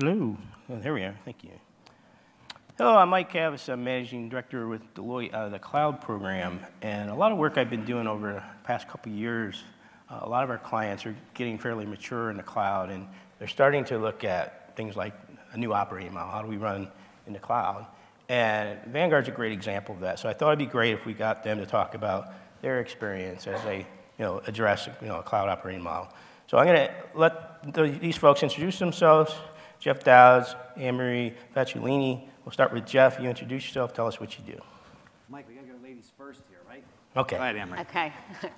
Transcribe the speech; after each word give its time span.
Hello. 0.00 0.38
Oh, 0.70 0.78
there 0.78 0.94
we 0.94 1.02
are. 1.02 1.14
Thank 1.26 1.44
you. 1.44 1.50
Hello, 2.78 2.96
I'm 2.96 3.10
Mike 3.10 3.30
Kavis. 3.30 3.70
I'm 3.70 3.84
Managing 3.84 4.30
Director 4.30 4.66
with 4.66 4.80
Deloitte 4.94 5.34
uh, 5.34 5.50
the 5.50 5.58
Cloud 5.58 6.00
Program. 6.00 6.60
And 6.80 7.10
a 7.10 7.14
lot 7.14 7.30
of 7.30 7.36
work 7.36 7.58
I've 7.58 7.68
been 7.68 7.84
doing 7.84 8.06
over 8.06 8.32
the 8.32 8.42
past 8.64 8.88
couple 8.88 9.12
of 9.12 9.18
years, 9.18 9.64
uh, 10.08 10.20
a 10.22 10.28
lot 10.30 10.44
of 10.44 10.50
our 10.50 10.56
clients 10.56 11.04
are 11.04 11.14
getting 11.34 11.58
fairly 11.58 11.84
mature 11.84 12.30
in 12.30 12.38
the 12.38 12.42
cloud, 12.42 12.88
and 12.88 13.06
they're 13.38 13.46
starting 13.46 13.84
to 13.84 13.98
look 13.98 14.24
at 14.24 14.74
things 14.76 14.96
like 14.96 15.12
a 15.52 15.58
new 15.58 15.74
operating 15.74 16.14
model. 16.14 16.32
How 16.32 16.40
do 16.40 16.48
we 16.48 16.56
run 16.56 16.88
in 17.26 17.34
the 17.34 17.38
cloud? 17.38 17.84
And 18.30 18.80
Vanguard's 18.86 19.28
a 19.28 19.32
great 19.32 19.52
example 19.52 19.94
of 19.94 20.00
that. 20.00 20.18
So 20.18 20.26
I 20.26 20.32
thought 20.32 20.48
it'd 20.48 20.58
be 20.58 20.64
great 20.64 20.94
if 20.94 21.04
we 21.04 21.12
got 21.12 21.44
them 21.44 21.58
to 21.58 21.66
talk 21.66 21.94
about 21.94 22.32
their 22.62 22.80
experience 22.80 23.46
as 23.46 23.62
they 23.64 23.80
you 24.18 24.24
know, 24.24 24.40
address 24.46 24.88
you 25.02 25.08
know, 25.08 25.18
a 25.18 25.22
cloud 25.22 25.50
operating 25.50 25.82
model. 25.82 26.08
So 26.46 26.56
I'm 26.56 26.66
going 26.66 26.88
to 26.88 26.94
let 27.14 27.74
the, 27.74 27.88
these 27.88 28.16
folks 28.16 28.42
introduce 28.42 28.78
themselves. 28.78 29.34
Jeff 29.82 30.04
Dowds, 30.04 30.54
Anne-Marie 30.76 31.34
Facciolini. 31.56 32.22
We'll 32.44 32.52
start 32.52 32.72
with 32.72 32.86
Jeff. 32.86 33.18
You 33.18 33.28
introduce 33.28 33.66
yourself. 33.66 33.92
Tell 33.92 34.06
us 34.06 34.20
what 34.20 34.38
you 34.38 34.44
do. 34.44 34.60
Mike, 35.28 35.48
we 35.48 35.56
got 35.56 35.62
to 35.62 35.66
go 35.66 35.74
ladies 35.82 36.12
first 36.16 36.42
here, 36.48 36.60
right? 36.68 36.84
Okay. 37.16 37.34
Go 37.34 37.42
ahead, 37.42 37.56
Anne-Marie. 37.56 37.80
Okay. 37.80 38.12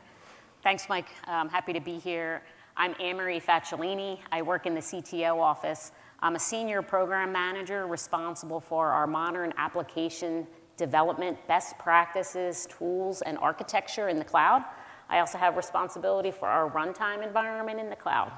Thanks, 0.62 0.86
Mike. 0.90 1.06
I'm 1.26 1.48
happy 1.48 1.72
to 1.72 1.80
be 1.80 1.98
here. 1.98 2.42
I'm 2.76 2.94
Anne-Marie 3.00 3.40
Facciolini. 3.40 4.18
I 4.32 4.42
work 4.42 4.66
in 4.66 4.74
the 4.74 4.82
CTO 4.82 5.40
office. 5.40 5.92
I'm 6.20 6.36
a 6.36 6.38
senior 6.38 6.82
program 6.82 7.32
manager 7.32 7.86
responsible 7.86 8.60
for 8.60 8.90
our 8.90 9.06
modern 9.06 9.54
application 9.56 10.46
development, 10.76 11.38
best 11.48 11.78
practices, 11.78 12.66
tools, 12.66 13.22
and 13.22 13.38
architecture 13.38 14.10
in 14.10 14.18
the 14.18 14.26
cloud. 14.26 14.62
I 15.08 15.20
also 15.20 15.38
have 15.38 15.56
responsibility 15.56 16.30
for 16.30 16.48
our 16.48 16.70
runtime 16.70 17.26
environment 17.26 17.80
in 17.80 17.88
the 17.88 17.96
cloud. 17.96 18.30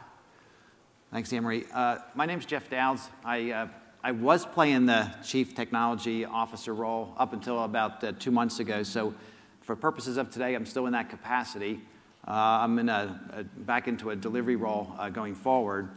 Thanks, 1.13 1.33
Anne-Marie. 1.33 1.65
Uh, 1.73 1.99
my 2.17 2.27
name's 2.27 2.45
Jeff 2.47 2.69
Dowds. 2.69 3.09
I, 3.25 3.53
uh, 3.53 3.69
I 4.03 4.11
was 4.11 4.45
playing 4.45 4.87
the 4.87 5.09
Chief 5.25 5.55
Technology 5.55 6.25
Officer 6.25 6.75
role 6.75 7.15
up 7.17 7.33
until 7.33 7.63
about 7.63 8.03
uh, 8.03 8.11
two 8.19 8.33
months 8.33 8.59
ago. 8.59 8.83
So 8.83 9.15
for 9.61 9.77
purposes 9.77 10.17
of 10.17 10.31
today, 10.31 10.55
I'm 10.57 10.67
still 10.67 10.87
in 10.87 10.93
that 10.95 11.09
capacity. 11.09 11.81
Uh, 12.27 12.33
I'm 12.33 12.81
in 12.81 12.89
a, 12.89 13.21
a, 13.33 13.45
back 13.45 13.87
into 13.87 14.11
a 14.11 14.17
delivery 14.17 14.57
role 14.57 14.93
uh, 14.99 15.09
going 15.09 15.37
forward. 15.37 15.91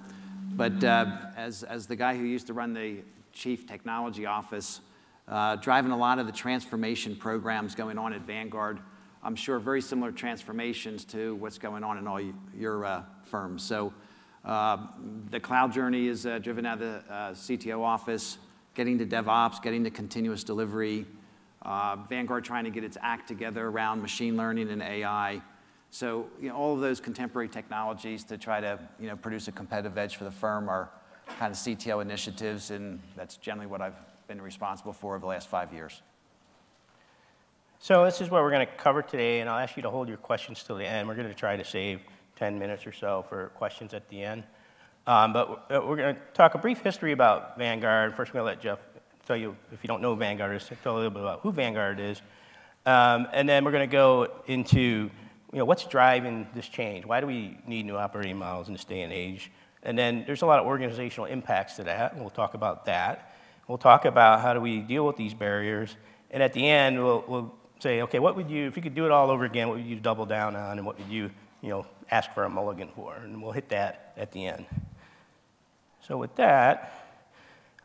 But 0.52 0.84
uh, 0.84 1.08
as, 1.36 1.64
as 1.64 1.88
the 1.88 1.96
guy 1.96 2.16
who 2.16 2.24
used 2.24 2.46
to 2.48 2.54
run 2.54 2.74
the 2.74 2.98
Chief 3.34 3.66
Technology 3.66 4.28
Office, 4.28 4.80
driving 5.62 5.92
a 5.92 5.98
lot 5.98 6.20
of 6.20 6.28
the 6.28 6.32
transformation 6.32 7.16
programs 7.16 7.74
going 7.74 7.98
on 7.98 8.14
at 8.14 8.22
Vanguard, 8.22 8.80
I'm 9.24 9.36
sure 9.36 9.58
very 9.58 9.82
similar 9.82 10.12
transformations 10.12 11.04
to 11.06 11.34
what's 11.36 11.58
going 11.58 11.84
on 11.84 11.98
in 11.98 12.08
all 12.08 12.22
your 12.56 13.06
firms. 13.24 13.64
So 13.64 13.88
uh, 13.88 13.92
the 14.44 15.40
cloud 15.42 15.74
journey 15.74 16.08
is 16.08 16.26
uh, 16.26 16.40
driven 16.40 16.66
out 16.66 16.82
of 16.82 17.06
the 17.08 17.14
uh, 17.14 17.32
CTO 17.32 17.82
office, 17.82 18.38
getting 18.74 18.98
to 19.00 19.06
DevOps, 19.06 19.62
getting 19.62 19.84
to 19.84 19.90
continuous 19.90 20.44
delivery, 20.44 21.06
Vanguard 22.10 22.44
trying 22.44 22.64
to 22.64 22.70
get 22.70 22.84
its 22.84 22.98
act 23.02 23.28
together 23.28 23.68
around 23.68 24.02
machine 24.02 24.38
learning 24.38 24.70
and 24.70 24.82
AI. 24.82 25.42
So 25.92 26.28
you 26.40 26.50
know, 26.50 26.56
all 26.56 26.74
of 26.74 26.82
those 26.82 27.00
contemporary 27.00 27.50
technologies 27.50 28.24
to 28.26 28.38
try 28.38 28.62
to 28.62 28.80
you 29.00 29.08
know, 29.08 29.16
produce 29.16 29.48
a 29.48 29.52
competitive 29.52 29.98
edge 29.98 30.16
for 30.16 30.24
the 30.24 30.32
firm 30.32 30.70
are 30.70 30.90
kind 31.38 31.52
of 31.52 31.58
CTO 31.58 32.02
initiatives, 32.02 32.72
and 32.72 33.00
that's 33.16 33.38
generally 33.38 33.68
what 33.68 33.82
I've 33.82 33.96
been 34.28 34.42
responsible 34.42 34.94
for 34.94 35.16
over 35.16 35.22
the 35.22 35.28
last 35.28 35.48
five 35.48 35.74
years. 35.74 36.02
So 37.80 38.04
this 38.04 38.20
is 38.20 38.30
what 38.30 38.44
we're 38.44 38.52
going 38.52 38.68
to 38.68 38.74
cover 38.74 39.02
today, 39.02 39.40
and 39.40 39.50
I'll 39.50 39.60
ask 39.60 39.78
you 39.78 39.84
to 39.84 39.90
hold 39.90 40.08
your 40.08 40.18
questions 40.18 40.64
till 40.64 40.76
the 40.76 40.86
end. 40.86 41.08
We're 41.08 41.16
going 41.16 41.30
to 41.30 41.34
try 41.34 41.56
to 41.56 41.64
save 41.64 42.02
10 42.40 42.58
minutes 42.58 42.88
or 42.88 42.94
so 42.94 43.26
for 43.28 43.50
questions 43.50 43.94
at 43.94 44.08
the 44.10 44.24
end. 44.24 44.44
Um, 45.06 45.34
but 45.34 45.70
we're 45.70 45.98
going 45.98 46.16
to 46.16 46.22
talk 46.34 46.56
a 46.56 46.58
brief 46.58 46.80
history 46.80 47.12
about 47.12 47.58
Vanguard. 47.58 48.16
First, 48.16 48.30
I'm 48.30 48.40
going 48.40 48.46
to 48.46 48.56
let 48.56 48.62
Jeff 48.62 48.80
tell 49.26 49.36
you, 49.36 49.56
if 49.72 49.84
you 49.84 49.88
don't 49.88 50.02
know 50.02 50.16
Vanguard 50.16 50.56
is, 50.56 50.70
tell 50.82 50.96
a 50.96 50.98
little 50.98 51.12
bit 51.12 51.22
about 51.22 51.42
who 51.42 51.52
Vanguard 51.52 52.00
is. 52.00 52.22
Um, 52.86 53.28
and 53.34 53.48
then 53.48 53.66
we're 53.66 53.72
going 53.72 53.88
to 53.88 53.92
go 53.92 54.28
into, 54.48 54.80
you 54.80 55.12
know, 55.52 55.66
what's 55.66 55.86
driving 55.86 56.48
this 56.56 56.68
change? 56.68 57.06
Why 57.06 57.20
do 57.20 57.28
we 57.28 57.58
need 57.68 57.86
new 57.86 57.98
operating 57.98 58.38
models 58.38 58.68
in 58.68 58.74
this 58.74 58.86
day 58.86 59.02
and 59.02 59.12
age? 59.12 59.52
And 59.84 59.98
then 59.98 60.24
there's 60.26 60.42
a 60.42 60.46
lot 60.46 60.60
of 60.60 60.66
organizational 60.66 61.26
impacts 61.26 61.76
to 61.76 61.84
that, 61.84 62.14
and 62.14 62.22
we'll 62.22 62.30
talk 62.30 62.54
about 62.54 62.86
that. 62.86 63.36
We'll 63.68 63.78
talk 63.78 64.06
about 64.06 64.42
how 64.42 64.54
do 64.54 64.62
we 64.62 64.80
deal 64.80 65.06
with 65.06 65.18
these 65.18 65.34
barriers. 65.34 65.96
And 66.32 66.42
at 66.42 66.54
the 66.54 66.68
end, 66.68 67.04
we'll, 67.04 67.24
we'll 67.28 67.56
say, 67.80 68.02
okay, 68.04 68.20
what 68.20 68.36
would 68.36 68.50
you, 68.50 68.68
if 68.68 68.76
you 68.76 68.82
could 68.82 68.96
do 68.96 69.06
it 69.06 69.12
all 69.12 69.30
over 69.30 69.46
again, 69.46 69.68
what 69.68 69.78
would 69.78 69.86
you 69.86 69.98
double 69.98 70.26
down 70.26 70.56
on, 70.56 70.78
and 70.78 70.86
what 70.86 70.98
would 70.98 71.10
you 71.10 71.30
you 71.62 71.70
know, 71.70 71.86
ask 72.12 72.32
for 72.34 72.44
a 72.44 72.50
mulligan 72.50 72.90
for, 72.96 73.16
and 73.16 73.42
we'll 73.42 73.52
hit 73.52 73.70
that 73.70 74.14
at 74.18 74.32
the 74.32 74.48
end. 74.48 74.66
So 76.08 76.18
with 76.18 76.36
that, 76.36 76.94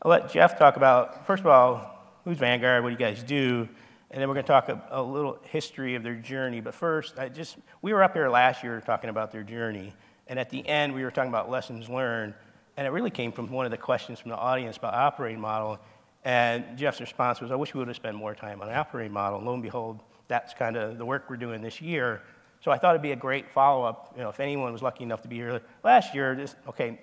I'll 0.03 0.11
let 0.11 0.31
Jeff 0.31 0.59
talk 0.59 0.77
about, 0.77 1.27
first 1.27 1.41
of 1.41 1.47
all, 1.47 1.91
who's 2.25 2.39
Vanguard, 2.39 2.83
what 2.83 2.91
do 2.91 2.93
you 2.93 2.99
guys 2.99 3.23
do, 3.23 3.69
and 4.11 4.21
then 4.21 4.29
we're 4.29 4.35
going 4.35 4.45
to 4.45 4.53
talk 4.53 4.69
a, 4.69 4.81
a, 4.91 5.03
little 5.03 5.39
history 5.51 5.95
of 5.95 6.03
their 6.03 6.15
journey. 6.15 6.61
But 6.61 6.75
first, 6.75 7.19
I 7.19 7.29
just, 7.29 7.57
we 7.83 7.93
were 7.93 8.03
up 8.03 8.15
here 8.15 8.29
last 8.29 8.63
year 8.63 8.81
talking 8.85 9.11
about 9.11 9.33
their 9.33 9.43
journey, 9.43 9.93
and 10.29 10.39
at 10.39 10.51
the 10.51 10.67
end, 10.67 10.95
we 10.95 11.03
were 11.03 11.11
talking 11.11 11.31
about 11.31 11.51
lessons 11.51 11.89
learned, 11.89 12.35
and 12.77 12.87
it 12.87 12.91
really 12.91 13.11
came 13.11 13.33
from 13.33 13.51
one 13.51 13.67
of 13.67 13.71
the 13.71 13.79
questions 13.79 14.21
from 14.21 14.31
the 14.31 14.37
audience 14.37 14.77
about 14.77 14.95
operating 14.95 15.41
model, 15.41 15.79
and 16.25 16.79
Jeff's 16.79 17.01
response 17.01 17.41
was, 17.41 17.51
I 17.51 17.57
wish 17.57 17.75
we 17.75 17.79
would 17.79 17.89
have 17.89 17.97
spent 17.97 18.17
more 18.17 18.35
time 18.35 18.63
on 18.63 18.71
operating 18.71 19.13
model. 19.13 19.39
And 19.39 19.47
lo 19.47 19.53
and 19.53 19.63
behold, 19.63 20.01
that's 20.27 20.55
kind 20.55 20.77
of 20.77 20.97
the 20.97 21.05
work 21.05 21.29
we're 21.29 21.37
doing 21.37 21.61
this 21.61 21.83
year 21.83 22.23
so 22.65 22.71
I 22.71 22.79
thought 22.79 22.95
it'd 22.95 23.03
be 23.03 23.13
a 23.13 23.17
great 23.17 23.51
follow-up. 23.51 24.15
You 24.17 24.23
know, 24.23 24.31
if 24.31 24.41
anyone 24.41 24.73
was 24.73 24.81
lucky 24.81 25.05
enough 25.05 25.21
to 25.21 25.29
be 25.29 25.37
here 25.37 25.61
last 25.83 26.15
year, 26.15 26.35
just 26.35 26.57
okay. 26.67 26.99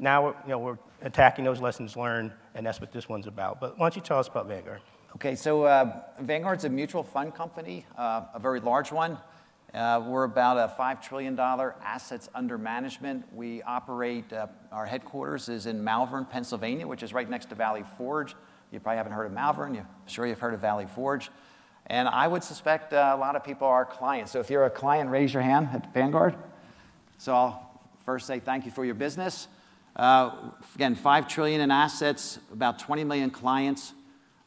Now 0.00 0.24
we're, 0.24 0.34
you 0.42 0.48
know, 0.48 0.58
we're 0.58 0.78
attacking 1.02 1.44
those 1.44 1.60
lessons 1.60 1.96
learned, 1.96 2.32
and 2.56 2.66
that's 2.66 2.80
what 2.80 2.90
this 2.90 3.08
one's 3.08 3.28
about. 3.28 3.60
But 3.60 3.78
why 3.78 3.84
don't 3.84 3.94
you 3.94 4.02
tell 4.02 4.18
us 4.18 4.26
about 4.26 4.48
Vanguard? 4.48 4.80
Okay, 5.14 5.36
so 5.36 5.62
uh, 5.62 6.00
Vanguard's 6.18 6.64
a 6.64 6.68
mutual 6.68 7.04
fund 7.04 7.32
company, 7.32 7.86
uh, 7.96 8.22
a 8.34 8.40
very 8.40 8.58
large 8.58 8.90
one. 8.90 9.16
Uh, 9.72 10.02
we're 10.04 10.24
about 10.24 10.56
a 10.56 10.74
$5 10.76 11.00
trillion 11.00 11.38
assets 11.38 12.28
under 12.34 12.58
management. 12.58 13.24
We 13.32 13.62
operate, 13.62 14.32
uh, 14.32 14.48
our 14.72 14.86
headquarters 14.86 15.48
is 15.48 15.66
in 15.66 15.82
Malvern, 15.84 16.24
Pennsylvania, 16.24 16.88
which 16.88 17.04
is 17.04 17.12
right 17.12 17.30
next 17.30 17.50
to 17.50 17.54
Valley 17.54 17.84
Forge. 17.96 18.34
You 18.72 18.80
probably 18.80 18.96
haven't 18.96 19.12
heard 19.12 19.26
of 19.26 19.32
Malvern. 19.32 19.76
I'm 19.76 19.86
sure 20.06 20.26
you've 20.26 20.40
heard 20.40 20.54
of 20.54 20.60
Valley 20.60 20.86
Forge. 20.86 21.30
And 21.86 22.08
I 22.08 22.26
would 22.26 22.42
suspect 22.42 22.92
uh, 22.92 23.12
a 23.14 23.18
lot 23.18 23.36
of 23.36 23.44
people 23.44 23.68
are 23.68 23.84
clients. 23.84 24.32
So 24.32 24.40
if 24.40 24.48
you're 24.48 24.64
a 24.64 24.70
client, 24.70 25.10
raise 25.10 25.34
your 25.34 25.42
hand 25.42 25.68
at 25.72 25.92
Vanguard. 25.92 26.34
So 27.18 27.34
I'll 27.34 27.80
first 28.04 28.26
say 28.26 28.40
thank 28.40 28.64
you 28.64 28.70
for 28.70 28.84
your 28.84 28.94
business. 28.94 29.48
Uh, 29.96 30.50
again, 30.74 30.94
5 30.94 31.28
trillion 31.28 31.60
in 31.60 31.70
assets, 31.70 32.38
about 32.52 32.78
20 32.78 33.04
million 33.04 33.30
clients. 33.30 33.92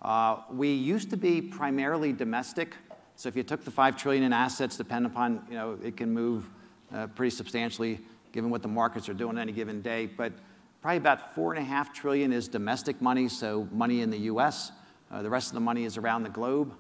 Uh, 0.02 0.38
we 0.52 0.74
used 0.74 1.10
to 1.12 1.18
be 1.18 1.42
primarily 1.42 2.12
domestic. 2.12 2.76
So 3.16 3.30
if 3.30 3.36
you 3.36 3.44
took 3.44 3.64
the 3.64 3.72
5 3.72 3.96
trillion 3.96 4.24
in 4.24 4.34
assets, 4.34 4.78
depending 4.78 5.12
upon, 5.12 5.46
you 5.50 5.56
know, 5.56 5.78
it 5.84 5.96
can 5.96 6.12
move 6.12 6.50
uh, 6.94 7.08
pretty 7.08 7.36
substantially 7.36 8.00
given 8.32 8.50
what 8.50 8.62
the 8.62 8.68
markets 8.68 9.08
are 9.10 9.14
doing 9.14 9.38
any 9.38 9.52
given 9.52 9.82
day. 9.82 10.06
But 10.06 10.34
probably 10.82 10.98
about 10.98 11.36
4.5 11.36 11.94
trillion 11.94 12.34
is 12.34 12.48
domestic 12.48 13.02
money, 13.02 13.30
so 13.30 13.68
money 13.72 14.02
in 14.02 14.10
the 14.10 14.20
US. 14.20 14.72
Uh, 15.10 15.22
the 15.22 15.30
rest 15.30 15.48
of 15.48 15.54
the 15.54 15.62
money 15.62 15.86
is 15.86 15.98
around 15.98 16.24
the 16.24 16.30
globe. 16.30 16.74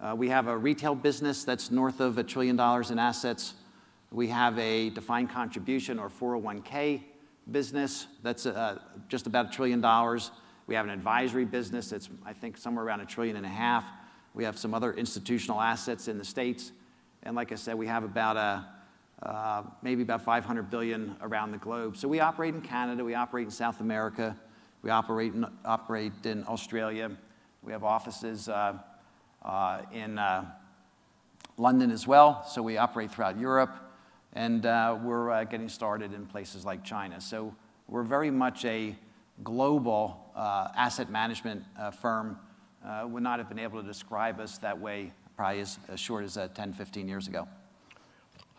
Uh, 0.00 0.14
we 0.16 0.28
have 0.28 0.46
a 0.46 0.56
retail 0.56 0.94
business 0.94 1.42
that's 1.42 1.72
north 1.72 1.98
of 1.98 2.18
a 2.18 2.22
trillion 2.22 2.54
dollars 2.54 2.92
in 2.92 3.00
assets. 3.00 3.54
We 4.12 4.28
have 4.28 4.56
a 4.56 4.90
defined 4.90 5.30
contribution 5.30 5.98
or 5.98 6.08
401k 6.08 7.02
business 7.50 8.06
that's 8.22 8.46
uh, 8.46 8.78
just 9.08 9.26
about 9.26 9.46
a 9.46 9.50
trillion 9.50 9.80
dollars. 9.80 10.30
We 10.68 10.76
have 10.76 10.84
an 10.84 10.92
advisory 10.92 11.44
business 11.44 11.90
that's, 11.90 12.08
I 12.24 12.32
think, 12.32 12.56
somewhere 12.58 12.84
around 12.84 13.00
a 13.00 13.06
trillion 13.06 13.34
and 13.34 13.44
a 13.44 13.48
half. 13.48 13.84
We 14.34 14.44
have 14.44 14.56
some 14.56 14.72
other 14.72 14.92
institutional 14.92 15.60
assets 15.60 16.06
in 16.06 16.16
the 16.16 16.24
States. 16.24 16.70
And 17.24 17.34
like 17.34 17.50
I 17.50 17.56
said, 17.56 17.74
we 17.74 17.88
have 17.88 18.04
uh, 18.16 19.62
maybe 19.82 20.02
about 20.02 20.22
500 20.22 20.70
billion 20.70 21.16
around 21.22 21.50
the 21.50 21.58
globe. 21.58 21.96
So 21.96 22.06
we 22.06 22.20
operate 22.20 22.54
in 22.54 22.60
Canada, 22.60 23.02
we 23.04 23.14
operate 23.14 23.46
in 23.46 23.50
South 23.50 23.80
America, 23.80 24.36
we 24.82 24.90
operate 24.90 25.32
in, 26.24 26.44
Australia. 26.46 27.10
We 27.64 27.72
have 27.72 27.82
offices 27.82 28.48
Uh, 29.48 29.80
in 29.94 30.18
uh, 30.18 30.44
London 31.56 31.90
as 31.90 32.06
well. 32.06 32.44
So 32.46 32.62
we 32.62 32.76
operate 32.76 33.10
throughout 33.10 33.38
Europe, 33.40 33.74
and 34.34 34.66
uh, 34.66 34.98
we're 35.02 35.30
uh, 35.30 35.44
getting 35.44 35.70
started 35.70 36.12
in 36.12 36.26
places 36.26 36.66
like 36.66 36.84
China. 36.84 37.18
So 37.18 37.54
we're 37.88 38.02
very 38.02 38.30
much 38.30 38.66
a 38.66 38.94
global 39.42 40.30
uh, 40.36 40.68
asset 40.76 41.08
management 41.10 41.64
firm. 41.98 42.38
would 43.04 43.22
not 43.22 43.38
have 43.38 43.48
been 43.48 43.58
able 43.58 43.80
to 43.80 43.86
describe 43.86 44.38
us 44.38 44.58
that 44.58 44.78
way 44.78 45.12
probably 45.34 45.60
as, 45.60 45.78
as 45.88 45.98
short 45.98 46.24
as 46.24 46.36
10, 46.54 46.74
15 46.74 47.08
years 47.08 47.26
ago. 47.26 47.48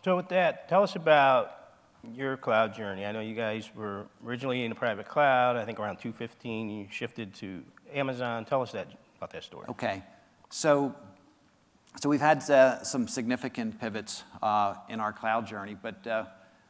So 0.04 0.16
with 0.16 0.28
that, 0.30 0.68
tell 0.68 0.82
us 0.82 0.96
about 0.96 1.52
your 2.12 2.36
cloud 2.36 2.74
journey. 2.74 3.06
I 3.06 3.12
know 3.12 3.20
you 3.20 3.36
guys 3.36 3.70
were 3.76 4.06
originally 4.26 4.64
in 4.64 4.72
a 4.72 4.74
private 4.74 5.06
cloud. 5.06 5.54
I 5.54 5.64
think 5.64 5.78
around 5.78 5.98
2015 5.98 6.68
you 6.68 6.88
shifted 6.90 7.32
to 7.34 7.62
Amazon. 7.92 8.44
Tell 8.44 8.60
us 8.60 8.72
that 8.72 8.88
about 9.18 9.30
that 9.30 9.44
story. 9.44 9.66
Okay. 9.68 10.02
So, 10.52 10.94
so 12.00 12.08
we've 12.08 12.20
had 12.20 12.48
uh, 12.50 12.82
some 12.82 13.06
significant 13.06 13.80
pivots 13.80 14.24
uh, 14.42 14.74
in 14.88 14.98
our 14.98 15.12
cloud 15.12 15.46
journey, 15.46 15.76
but 15.80 16.04
uh, 16.06 16.24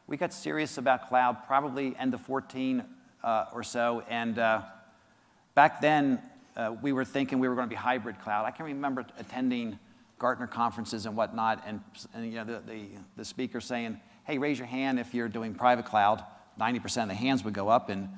we 0.05 0.17
got 0.17 0.31
serious 0.31 0.77
about 0.77 1.09
cloud 1.09 1.37
probably 1.47 1.95
end 1.97 2.13
of 2.13 2.21
14, 2.21 2.83
uh, 3.23 3.45
or 3.53 3.63
so. 3.63 4.03
And 4.07 4.37
uh, 4.37 4.61
back 5.55 5.81
then, 5.81 6.21
uh, 6.55 6.75
we 6.81 6.93
were 6.93 7.05
thinking 7.05 7.39
we 7.39 7.47
were 7.47 7.55
going 7.55 7.67
to 7.67 7.69
be 7.69 7.75
hybrid 7.75 8.19
cloud. 8.21 8.45
I 8.45 8.51
can 8.51 8.65
remember 8.65 9.05
attending 9.17 9.79
Gartner 10.19 10.47
conferences 10.47 11.07
and 11.07 11.15
whatnot, 11.15 11.63
and, 11.65 11.81
and 12.13 12.27
you 12.27 12.37
know, 12.37 12.43
the, 12.43 12.59
the, 12.67 12.85
the 13.17 13.25
speaker 13.25 13.59
saying, 13.59 13.99
hey, 14.25 14.37
raise 14.37 14.59
your 14.59 14.67
hand 14.67 14.99
if 14.99 15.13
you're 15.13 15.27
doing 15.29 15.55
private 15.55 15.85
cloud. 15.85 16.23
90% 16.59 17.03
of 17.03 17.07
the 17.07 17.15
hands 17.15 17.43
would 17.43 17.55
go 17.55 17.69
up. 17.69 17.89
And 17.89 18.09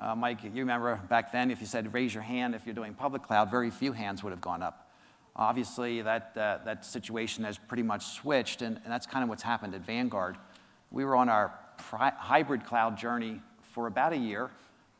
uh, 0.00 0.14
Mike, 0.14 0.42
you 0.42 0.50
remember 0.54 0.98
back 1.10 1.30
then, 1.30 1.50
if 1.50 1.60
you 1.60 1.66
said 1.66 1.92
raise 1.92 2.14
your 2.14 2.22
hand 2.22 2.54
if 2.54 2.64
you're 2.64 2.74
doing 2.74 2.94
public 2.94 3.22
cloud, 3.22 3.50
very 3.50 3.70
few 3.70 3.92
hands 3.92 4.22
would 4.22 4.30
have 4.30 4.40
gone 4.40 4.62
up. 4.62 4.79
Obviously, 5.36 6.02
that, 6.02 6.32
uh, 6.36 6.58
that 6.64 6.84
situation 6.84 7.44
has 7.44 7.56
pretty 7.56 7.82
much 7.82 8.04
switched, 8.06 8.62
and, 8.62 8.76
and, 8.82 8.92
that's 8.92 9.06
kind 9.06 9.22
of 9.22 9.28
what's 9.28 9.42
happened 9.42 9.74
at 9.74 9.82
Vanguard. 9.82 10.36
We 10.90 11.04
were 11.04 11.16
on 11.16 11.28
our 11.28 11.58
hybrid 11.78 12.64
cloud 12.64 12.98
journey 12.98 13.40
for 13.62 13.86
about 13.86 14.12
a 14.12 14.16
year. 14.16 14.50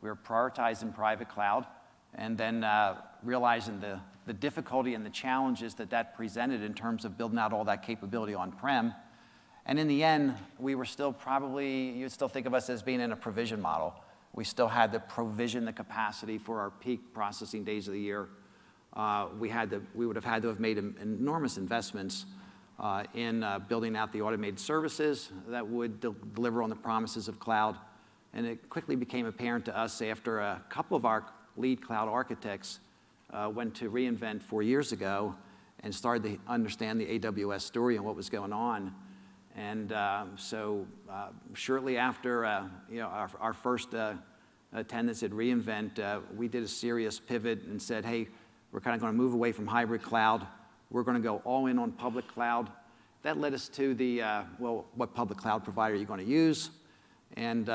We 0.00 0.08
were 0.08 0.16
prioritizing 0.16 0.94
private 0.94 1.28
cloud, 1.28 1.66
and 2.14 2.38
then 2.38 2.64
uh, 2.64 3.00
realizing 3.22 3.80
the, 3.80 4.00
the 4.26 4.32
difficulty 4.32 4.94
and 4.94 5.04
the 5.04 5.10
challenges 5.10 5.74
that 5.74 5.90
that 5.90 6.16
presented 6.16 6.62
in 6.62 6.74
terms 6.74 7.04
of 7.04 7.18
building 7.18 7.38
out 7.38 7.52
all 7.52 7.64
that 7.64 7.82
capability 7.82 8.34
on-prem. 8.34 8.94
And 9.66 9.78
in 9.78 9.88
the 9.88 10.02
end, 10.02 10.34
we 10.58 10.74
were 10.74 10.84
still 10.84 11.12
probably, 11.12 11.90
you'd 11.90 12.12
still 12.12 12.28
think 12.28 12.46
of 12.46 12.54
us 12.54 12.70
as 12.70 12.82
being 12.82 13.00
in 13.00 13.12
a 13.12 13.16
provision 13.16 13.60
model. 13.60 13.94
We 14.32 14.44
still 14.44 14.68
had 14.68 14.92
to 14.92 15.00
provision 15.00 15.64
the 15.64 15.72
capacity 15.72 16.38
for 16.38 16.60
our 16.60 16.70
peak 16.70 17.12
processing 17.12 17.64
days 17.64 17.88
of 17.88 17.94
the 17.94 18.00
year. 18.00 18.28
Uh, 18.94 19.28
we, 19.38 19.48
had 19.48 19.70
to, 19.70 19.82
we 19.94 20.06
would 20.06 20.16
have 20.16 20.24
had 20.24 20.42
to 20.42 20.48
have 20.48 20.58
made 20.58 20.76
enormous 20.78 21.56
investments 21.56 22.26
uh, 22.80 23.04
in 23.14 23.42
uh, 23.42 23.58
building 23.58 23.96
out 23.96 24.12
the 24.12 24.22
automated 24.22 24.58
services 24.58 25.30
that 25.48 25.66
would 25.66 26.00
de 26.00 26.10
deliver 26.34 26.62
on 26.62 26.70
the 26.70 26.76
promises 26.76 27.28
of 27.28 27.38
cloud. 27.38 27.76
And 28.32 28.46
it 28.46 28.68
quickly 28.68 28.96
became 28.96 29.26
apparent 29.26 29.64
to 29.66 29.76
us 29.76 30.00
after 30.02 30.40
a 30.40 30.62
couple 30.70 30.96
of 30.96 31.04
our 31.04 31.26
lead 31.56 31.82
cloud 31.82 32.08
architects 32.08 32.80
uh, 33.32 33.50
went 33.52 33.74
to 33.76 33.90
reInvent 33.90 34.42
four 34.42 34.62
years 34.62 34.92
ago 34.92 35.34
and 35.82 35.94
started 35.94 36.22
to 36.24 36.38
understand 36.50 37.00
the 37.00 37.18
AWS 37.18 37.62
story 37.62 37.96
and 37.96 38.04
what 38.04 38.16
was 38.16 38.28
going 38.28 38.52
on 38.52 38.94
and 39.56 39.92
uh, 39.92 40.24
so 40.36 40.86
uh, 41.10 41.28
shortly 41.54 41.96
after 41.96 42.68
you 42.90 43.00
know, 43.00 43.08
our, 43.08 43.30
our 43.40 43.52
first 43.52 43.94
attendance 44.72 45.22
at 45.22 45.32
reInvent, 45.32 46.22
we 46.36 46.48
did 46.48 46.62
a 46.62 46.68
serious 46.68 47.18
pivot 47.18 47.62
and 47.64 47.82
said, 47.82 48.04
hey, 48.04 48.28
we're 48.72 48.80
kind 48.80 48.94
of 48.94 49.00
going 49.00 49.12
to 49.12 49.16
move 49.16 49.34
away 49.34 49.52
from 49.52 49.66
hybrid 49.66 50.02
cloud. 50.02 50.46
We're 50.90 51.02
going 51.02 51.16
to 51.16 51.22
go 51.22 51.42
all 51.44 51.66
in 51.66 51.78
on 51.78 51.92
public 51.92 52.26
cloud. 52.28 52.70
That 53.22 53.38
led 53.38 53.52
us 53.52 53.68
to 53.70 53.94
the, 53.94 54.22
uh, 54.22 54.42
well, 54.58 54.86
what 54.94 55.14
public 55.14 55.38
cloud 55.38 55.64
provider 55.64 55.94
are 55.94 55.98
you 55.98 56.06
going 56.06 56.24
to 56.24 56.30
use? 56.30 56.70
And 57.36 57.68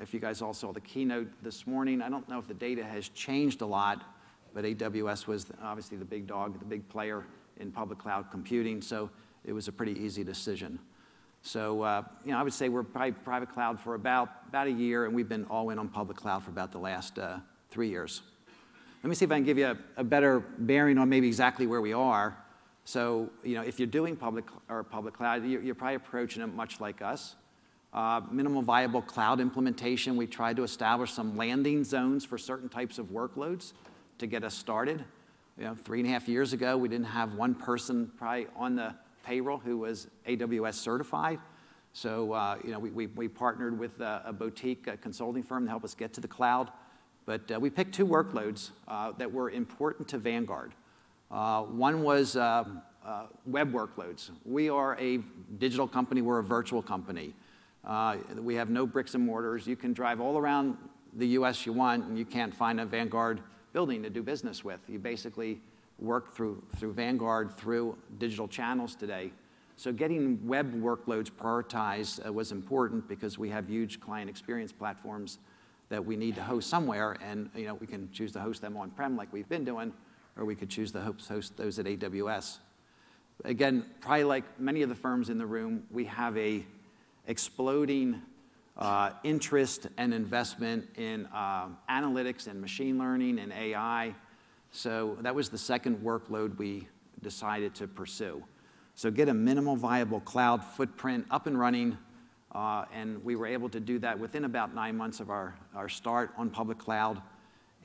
if 0.00 0.14
you 0.14 0.20
guys 0.20 0.42
all 0.42 0.54
saw 0.54 0.72
the 0.72 0.80
keynote 0.80 1.28
this 1.42 1.66
morning, 1.66 2.00
I 2.02 2.08
don't 2.08 2.28
know 2.28 2.38
if 2.38 2.46
the 2.46 2.54
data 2.54 2.84
has 2.84 3.08
changed 3.08 3.60
a 3.62 3.66
lot, 3.66 4.04
but 4.54 4.64
AWS 4.64 5.26
was 5.26 5.46
obviously 5.62 5.96
the 5.96 6.04
big 6.04 6.26
dog, 6.26 6.58
the 6.58 6.64
big 6.64 6.88
player 6.88 7.24
in 7.58 7.72
public 7.72 7.98
cloud 7.98 8.30
computing, 8.30 8.80
so 8.80 9.10
it 9.44 9.52
was 9.52 9.68
a 9.68 9.72
pretty 9.72 9.98
easy 9.98 10.22
decision. 10.22 10.78
So, 11.42 11.82
uh, 11.82 12.02
you 12.24 12.30
know, 12.30 12.38
I 12.38 12.42
would 12.42 12.52
say 12.52 12.68
we're 12.68 12.84
probably 12.84 13.12
private 13.12 13.52
cloud 13.52 13.80
for 13.80 13.94
about, 13.94 14.28
about 14.48 14.68
a 14.68 14.70
year, 14.70 15.06
and 15.06 15.14
we've 15.14 15.28
been 15.28 15.44
all 15.46 15.70
in 15.70 15.78
on 15.78 15.88
public 15.88 16.16
cloud 16.16 16.44
for 16.44 16.50
about 16.50 16.70
the 16.70 16.78
last 16.78 17.18
uh, 17.18 17.38
three 17.70 17.88
years. 17.88 18.22
Let 19.02 19.08
me 19.08 19.16
see 19.16 19.24
if 19.24 19.32
I 19.32 19.34
can 19.34 19.44
give 19.44 19.58
you 19.58 19.66
a, 19.66 19.76
a, 19.96 20.04
better 20.04 20.40
bearing 20.58 20.96
on 20.96 21.08
maybe 21.08 21.26
exactly 21.26 21.66
where 21.66 21.80
we 21.80 21.92
are. 21.92 22.36
So, 22.84 23.30
you 23.42 23.56
know, 23.56 23.62
if 23.62 23.80
you're 23.80 23.88
doing 23.88 24.14
public 24.14 24.44
or 24.68 24.84
public 24.84 25.14
cloud, 25.14 25.44
you're, 25.44 25.60
you're 25.60 25.74
probably 25.74 25.96
approaching 25.96 26.40
it 26.40 26.46
much 26.46 26.80
like 26.80 27.02
us. 27.02 27.34
Uh, 27.92 28.20
minimal 28.30 28.62
viable 28.62 29.02
cloud 29.02 29.40
implementation, 29.40 30.16
we 30.16 30.26
tried 30.28 30.54
to 30.56 30.62
establish 30.62 31.12
some 31.12 31.36
landing 31.36 31.82
zones 31.82 32.24
for 32.24 32.38
certain 32.38 32.68
types 32.68 32.98
of 32.98 33.06
workloads 33.06 33.72
to 34.18 34.28
get 34.28 34.44
us 34.44 34.54
started. 34.54 35.04
You 35.58 35.64
know, 35.64 35.74
three 35.74 35.98
and 35.98 36.08
a 36.08 36.12
half 36.12 36.28
years 36.28 36.52
ago, 36.52 36.76
we 36.76 36.88
didn't 36.88 37.06
have 37.06 37.34
one 37.34 37.56
person 37.56 38.10
probably 38.16 38.46
on 38.54 38.76
the 38.76 38.94
payroll 39.24 39.58
who 39.58 39.78
was 39.78 40.06
AWS 40.28 40.74
certified. 40.74 41.40
So, 41.92 42.32
uh, 42.32 42.56
you 42.64 42.70
know, 42.70 42.78
we, 42.78 42.90
we, 42.90 43.06
we, 43.08 43.28
partnered 43.28 43.78
with 43.78 44.00
a, 44.00 44.22
a 44.26 44.32
boutique 44.32 44.86
a 44.86 44.96
consulting 44.96 45.42
firm 45.42 45.64
to 45.64 45.70
help 45.70 45.84
us 45.84 45.94
get 45.94 46.14
to 46.14 46.20
the 46.20 46.28
cloud. 46.28 46.70
But 47.24 47.50
uh, 47.50 47.60
we 47.60 47.70
picked 47.70 47.94
two 47.94 48.06
workloads 48.06 48.70
uh, 48.88 49.12
that 49.18 49.32
were 49.32 49.50
important 49.50 50.08
to 50.08 50.18
Vanguard. 50.18 50.72
Uh, 51.30 51.62
one 51.62 52.02
was 52.02 52.34
web 52.34 53.72
workloads. 53.72 54.30
We 54.44 54.68
are 54.68 54.98
a 55.00 55.18
digital 55.58 55.88
company, 55.88 56.22
we're 56.22 56.40
a 56.40 56.44
virtual 56.44 56.82
company. 56.82 57.34
we 58.36 58.54
have 58.54 58.70
no 58.70 58.86
bricks 58.86 59.14
and 59.14 59.24
mortars. 59.24 59.66
You 59.66 59.76
can 59.76 59.92
drive 59.92 60.20
all 60.20 60.38
around 60.38 60.76
the 61.14 61.28
US 61.28 61.66
you 61.66 61.72
want, 61.72 62.04
and 62.04 62.18
you 62.18 62.24
can't 62.24 62.54
find 62.54 62.80
a 62.80 62.86
Vanguard 62.86 63.40
building 63.72 64.02
to 64.02 64.10
do 64.10 64.22
business 64.22 64.64
with. 64.64 64.80
You 64.88 64.98
basically 64.98 65.60
work 65.98 66.34
through, 66.34 66.62
through 66.76 66.92
Vanguard 66.92 67.56
through 67.56 67.96
digital 68.18 68.48
channels 68.48 68.94
today. 68.94 69.32
So 69.76 69.92
getting 69.92 70.44
web 70.46 70.72
workloads 70.82 71.30
prioritized 71.30 72.26
uh, 72.26 72.32
was 72.32 72.52
important 72.52 73.08
because 73.08 73.38
we 73.38 73.48
have 73.50 73.68
huge 73.68 74.00
client 74.00 74.28
experience 74.28 74.72
platforms 74.72 75.38
that 75.92 76.02
we 76.02 76.16
need 76.16 76.34
to 76.34 76.42
host 76.42 76.70
somewhere, 76.70 77.18
and 77.22 77.50
you 77.54 77.66
know, 77.66 77.74
we 77.74 77.86
can 77.86 78.10
choose 78.12 78.32
to 78.32 78.40
host 78.40 78.62
them 78.62 78.78
on-prem 78.78 79.14
like 79.14 79.30
we've 79.30 79.48
been 79.50 79.62
doing, 79.62 79.92
or 80.38 80.46
we 80.46 80.54
could 80.54 80.70
choose 80.70 80.90
to 80.90 81.00
host 81.02 81.54
those 81.58 81.78
at 81.78 81.84
AWS. 81.84 82.60
Again, 83.44 83.84
probably 84.00 84.24
like 84.24 84.58
many 84.58 84.80
of 84.80 84.88
the 84.88 84.94
firms 84.94 85.28
in 85.28 85.36
the 85.36 85.44
room, 85.44 85.82
we 85.90 86.06
have 86.06 86.34
a 86.38 86.64
exploding 87.26 88.22
uh, 88.78 89.10
interest 89.22 89.86
and 89.98 90.14
investment 90.14 90.88
in 90.96 91.26
uh, 91.26 91.68
analytics 91.90 92.46
and 92.46 92.58
machine 92.58 92.96
learning 92.98 93.38
and 93.38 93.52
AI. 93.52 94.14
So 94.70 95.18
that 95.20 95.34
was 95.34 95.50
the 95.50 95.58
second 95.58 95.98
workload 95.98 96.56
we 96.56 96.88
decided 97.20 97.74
to 97.74 97.86
pursue. 97.86 98.42
So 98.94 99.10
get 99.10 99.28
a 99.28 99.34
minimal 99.34 99.76
viable 99.76 100.20
cloud 100.20 100.64
footprint 100.64 101.26
up 101.30 101.46
and 101.46 101.58
running, 101.58 101.98
uh, 102.54 102.84
and 102.92 103.22
we 103.24 103.34
were 103.34 103.46
able 103.46 103.68
to 103.70 103.80
do 103.80 103.98
that 103.98 104.18
within 104.18 104.44
about 104.44 104.74
nine 104.74 104.96
months 104.96 105.20
of 105.20 105.30
our, 105.30 105.54
our 105.74 105.88
start 105.88 106.32
on 106.36 106.50
public 106.50 106.78
cloud. 106.78 107.20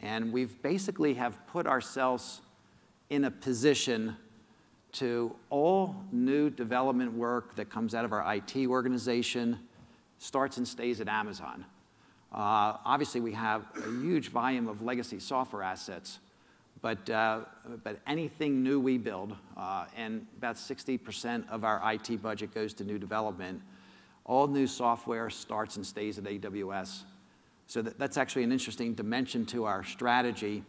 And 0.02 0.32
we've 0.32 0.62
basically 0.62 1.14
have 1.16 1.38
put 1.48 1.66
ourselves 1.66 2.42
in 3.10 3.24
a 3.26 3.32
position 3.32 4.18
to 4.94 5.36
all 5.50 5.96
new 6.12 6.50
development 6.50 7.14
work 7.14 7.56
that 7.56 7.70
comes 7.70 7.96
out 7.96 8.04
of 8.04 8.12
our 8.12 8.36
IT 8.36 8.56
organization 8.68 9.60
starts 10.18 10.58
and 10.58 10.68
stays 10.68 11.00
at 11.00 11.08
Amazon. 11.08 11.66
Uh, 12.34 12.76
obviously, 12.84 13.22
we 13.22 13.32
have 13.32 13.66
a 13.78 14.02
huge 14.02 14.30
volume 14.30 14.68
of 14.68 14.82
legacy 14.82 15.20
software 15.20 15.64
assets, 15.64 16.20
but, 16.82 17.10
uh, 17.10 17.42
but 17.84 18.00
anything 18.06 18.62
new 18.64 18.80
we 18.80 18.98
build, 18.98 19.36
and 19.96 20.26
about 20.38 20.56
60% 20.56 21.50
of 21.50 21.64
our 21.64 21.82
IT 21.94 22.22
budget 22.22 22.54
goes 22.54 22.74
to 22.74 22.84
new 22.84 23.00
development, 23.00 23.62
all 24.28 24.48
new 24.48 24.68
software 24.68 25.30
starts 25.30 25.78
and 25.78 25.86
stays 25.86 26.18
at 26.18 26.26
AWS. 26.26 27.04
So 27.66 27.82
that, 27.82 27.98
that's 27.98 28.18
actually 28.18 28.44
an 28.44 28.52
interesting 28.52 28.94
dimension 28.94 29.46
to 29.48 29.66
our 29.66 29.84
strategy. 29.84 30.64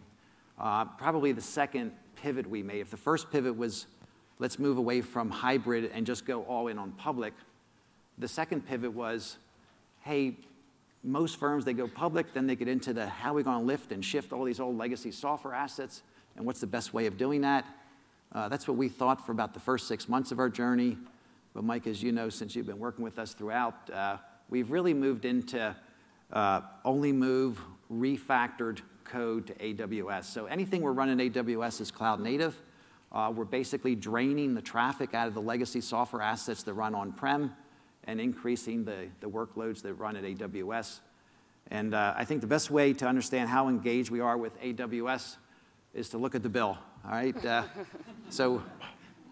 Uh, 0.59 0.85
probably 0.85 1.33
the 1.33 1.43
second 1.43 1.93
pivot 2.17 2.49
we 2.49 2.63
made. 2.63 2.81
If 2.81 2.91
the 2.91 2.97
first 2.97 3.31
pivot 3.31 3.57
was 3.57 3.87
let's 4.39 4.59
move 4.59 4.79
away 4.79 5.01
from 5.01 5.31
hybrid 5.31 5.91
and 5.93 6.07
just 6.07 6.25
go 6.25 6.43
all 6.45 6.69
in 6.69 6.79
on 6.79 6.93
public, 6.93 7.35
the 8.19 8.29
second 8.29 8.67
pivot 8.67 8.93
was 8.93 9.37
hey, 10.03 10.37
most 11.05 11.39
firms, 11.39 11.65
they 11.65 11.73
go 11.73 11.87
public, 11.87 12.33
then 12.33 12.47
they 12.47 12.57
get 12.57 12.69
into 12.69 12.93
the 12.93 13.07
how 13.07 13.33
are 13.33 13.35
we 13.35 13.43
going 13.43 13.61
to 13.61 13.65
lift 13.65 13.93
and 13.93 14.05
shift 14.05 14.33
all 14.33 14.45
these 14.45 14.59
old 14.59 14.79
legacy 14.79 15.11
software 15.11 15.55
assets, 15.55 16.03
and 16.37 16.47
what's 16.47 16.61
the 16.61 16.67
best 16.67 16.95
way 16.95 17.07
of 17.07 17.19
doing 17.19 17.43
that. 17.43 17.65
Uh, 18.33 18.49
that's 18.49 18.67
what 18.67 18.77
we 18.77 18.89
thought 18.89 19.25
for 19.25 19.33
about 19.33 19.55
the 19.55 19.61
first 19.61 19.87
six 19.87 20.09
months 20.09 20.33
of 20.33 20.39
our 20.39 20.49
journey. 20.49 20.97
But 21.59 21.65
Mike, 21.65 21.89
as 21.89 22.05
you 22.05 22.13
know, 22.13 22.29
since 22.29 22.55
you've 22.55 22.69
been 22.69 22.79
working 22.79 23.03
with 23.03 23.19
us 23.19 23.35
throughout, 23.35 23.91
uh, 23.91 24.19
we've 24.49 24.71
really 24.71 24.95
moved 24.95 25.25
into 25.25 25.75
uh, 26.33 26.61
only 26.85 27.11
move 27.11 27.61
refactored 27.93 28.79
code 29.03 29.49
to 29.49 29.55
AWS. 29.55 30.27
So 30.27 30.47
anything 30.47 30.83
we're 30.83 30.93
running 30.93 31.19
AWS 31.19 31.81
is 31.81 31.91
cloud 31.91 32.21
native. 32.21 32.55
Uh, 33.11 33.33
we're 33.35 33.45
basically 33.45 33.97
draining 33.97 34.55
the 34.55 34.63
traffic 34.63 35.15
out 35.15 35.27
of 35.27 35.35
the 35.35 35.43
legacy 35.43 35.81
software 35.81 36.23
assets 36.23 36.63
that 36.63 36.75
run 36.75 36.95
on-prem 36.95 37.53
and 38.05 38.21
increasing 38.21 38.85
the, 38.85 39.09
the 39.19 39.29
workloads 39.29 39.83
that 39.83 39.95
run 39.95 40.15
at 40.15 40.23
AWS. 40.23 41.01
And 41.73 41.93
uh, 41.93 42.15
I 42.17 42.25
think 42.25 42.41
the 42.41 42.47
best 42.47 42.71
way 42.71 42.93
to 42.93 43.09
understand 43.09 43.49
how 43.49 43.69
engaged 43.69 44.13
we 44.13 44.21
are 44.21 44.39
with 44.39 44.57
AWS 44.63 45.39
is 45.93 46.09
to 46.11 46.19
look 46.19 46.37
at 46.37 46.45
the 46.45 46.49
bill, 46.49 46.79
all 47.05 47.11
right? 47.11 47.45
Uh, 47.45 47.65
so, 48.29 48.63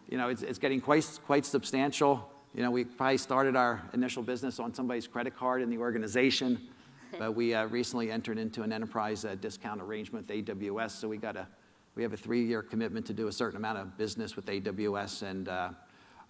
you 0.09 0.19
know, 0.19 0.29
it's, 0.29 0.43
it's 0.43 0.59
getting 0.59 0.81
quite, 0.81 1.09
quite 1.27 1.45
substantial. 1.45 2.31
You 2.55 2.63
know, 2.63 2.71
we 2.71 2.85
probably 2.85 3.19
started 3.19 3.57
our 3.57 3.83
initial 3.93 4.23
business 4.23 4.59
on 4.59 4.73
somebody's 4.73 5.07
credit 5.07 5.37
card 5.37 5.63
in 5.63 5.71
the 5.71 5.79
organization, 5.79 6.61
but 7.19 7.33
we 7.33 7.55
uh, 7.55 7.67
recently 7.67 8.11
entered 8.11 8.39
into 8.39 8.63
an 8.63 8.73
enterprise 8.73 9.25
uh, 9.25 9.35
discount 9.41 9.81
arrangement 9.81 10.29
with 10.29 10.45
AWS, 10.45 10.93
so 10.93 11.09
we 11.09 11.17
got 11.17 11.37
a, 11.37 11.47
we 11.95 12.03
have 12.03 12.13
a 12.13 12.17
three-year 12.17 12.63
commitment 12.63 13.07
to 13.07 13.13
do 13.13 13.29
a 13.29 13.33
certain 13.33 13.57
amount 13.57 13.79
of 13.79 13.97
business 13.97 14.37
with 14.37 14.47
AWS, 14.47 15.23
and 15.23 15.49
uh, 15.49 15.71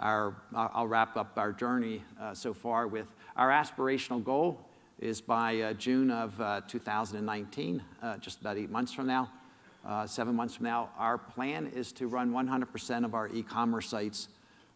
our, 0.00 0.36
I'll 0.54 0.86
wrap 0.86 1.16
up 1.16 1.32
our 1.36 1.52
journey 1.52 2.02
uh, 2.20 2.34
so 2.34 2.52
far 2.52 2.86
with 2.86 3.14
our 3.36 3.50
aspirational 3.50 4.22
goal 4.22 4.60
is 4.98 5.20
by 5.20 5.60
uh, 5.60 5.72
June 5.74 6.10
of 6.10 6.40
uh, 6.40 6.62
2019, 6.68 7.82
uh, 8.02 8.16
just 8.18 8.40
about 8.40 8.56
eight 8.56 8.70
months 8.70 8.92
from 8.92 9.06
now, 9.06 9.30
uh, 9.86 10.06
seven 10.06 10.34
months 10.34 10.56
from 10.56 10.64
now, 10.64 10.90
our 10.98 11.16
plan 11.16 11.70
is 11.74 11.92
to 11.92 12.08
run 12.08 12.32
100% 12.32 13.04
of 13.04 13.14
our 13.14 13.28
e-commerce 13.28 13.88
sites 13.88 14.28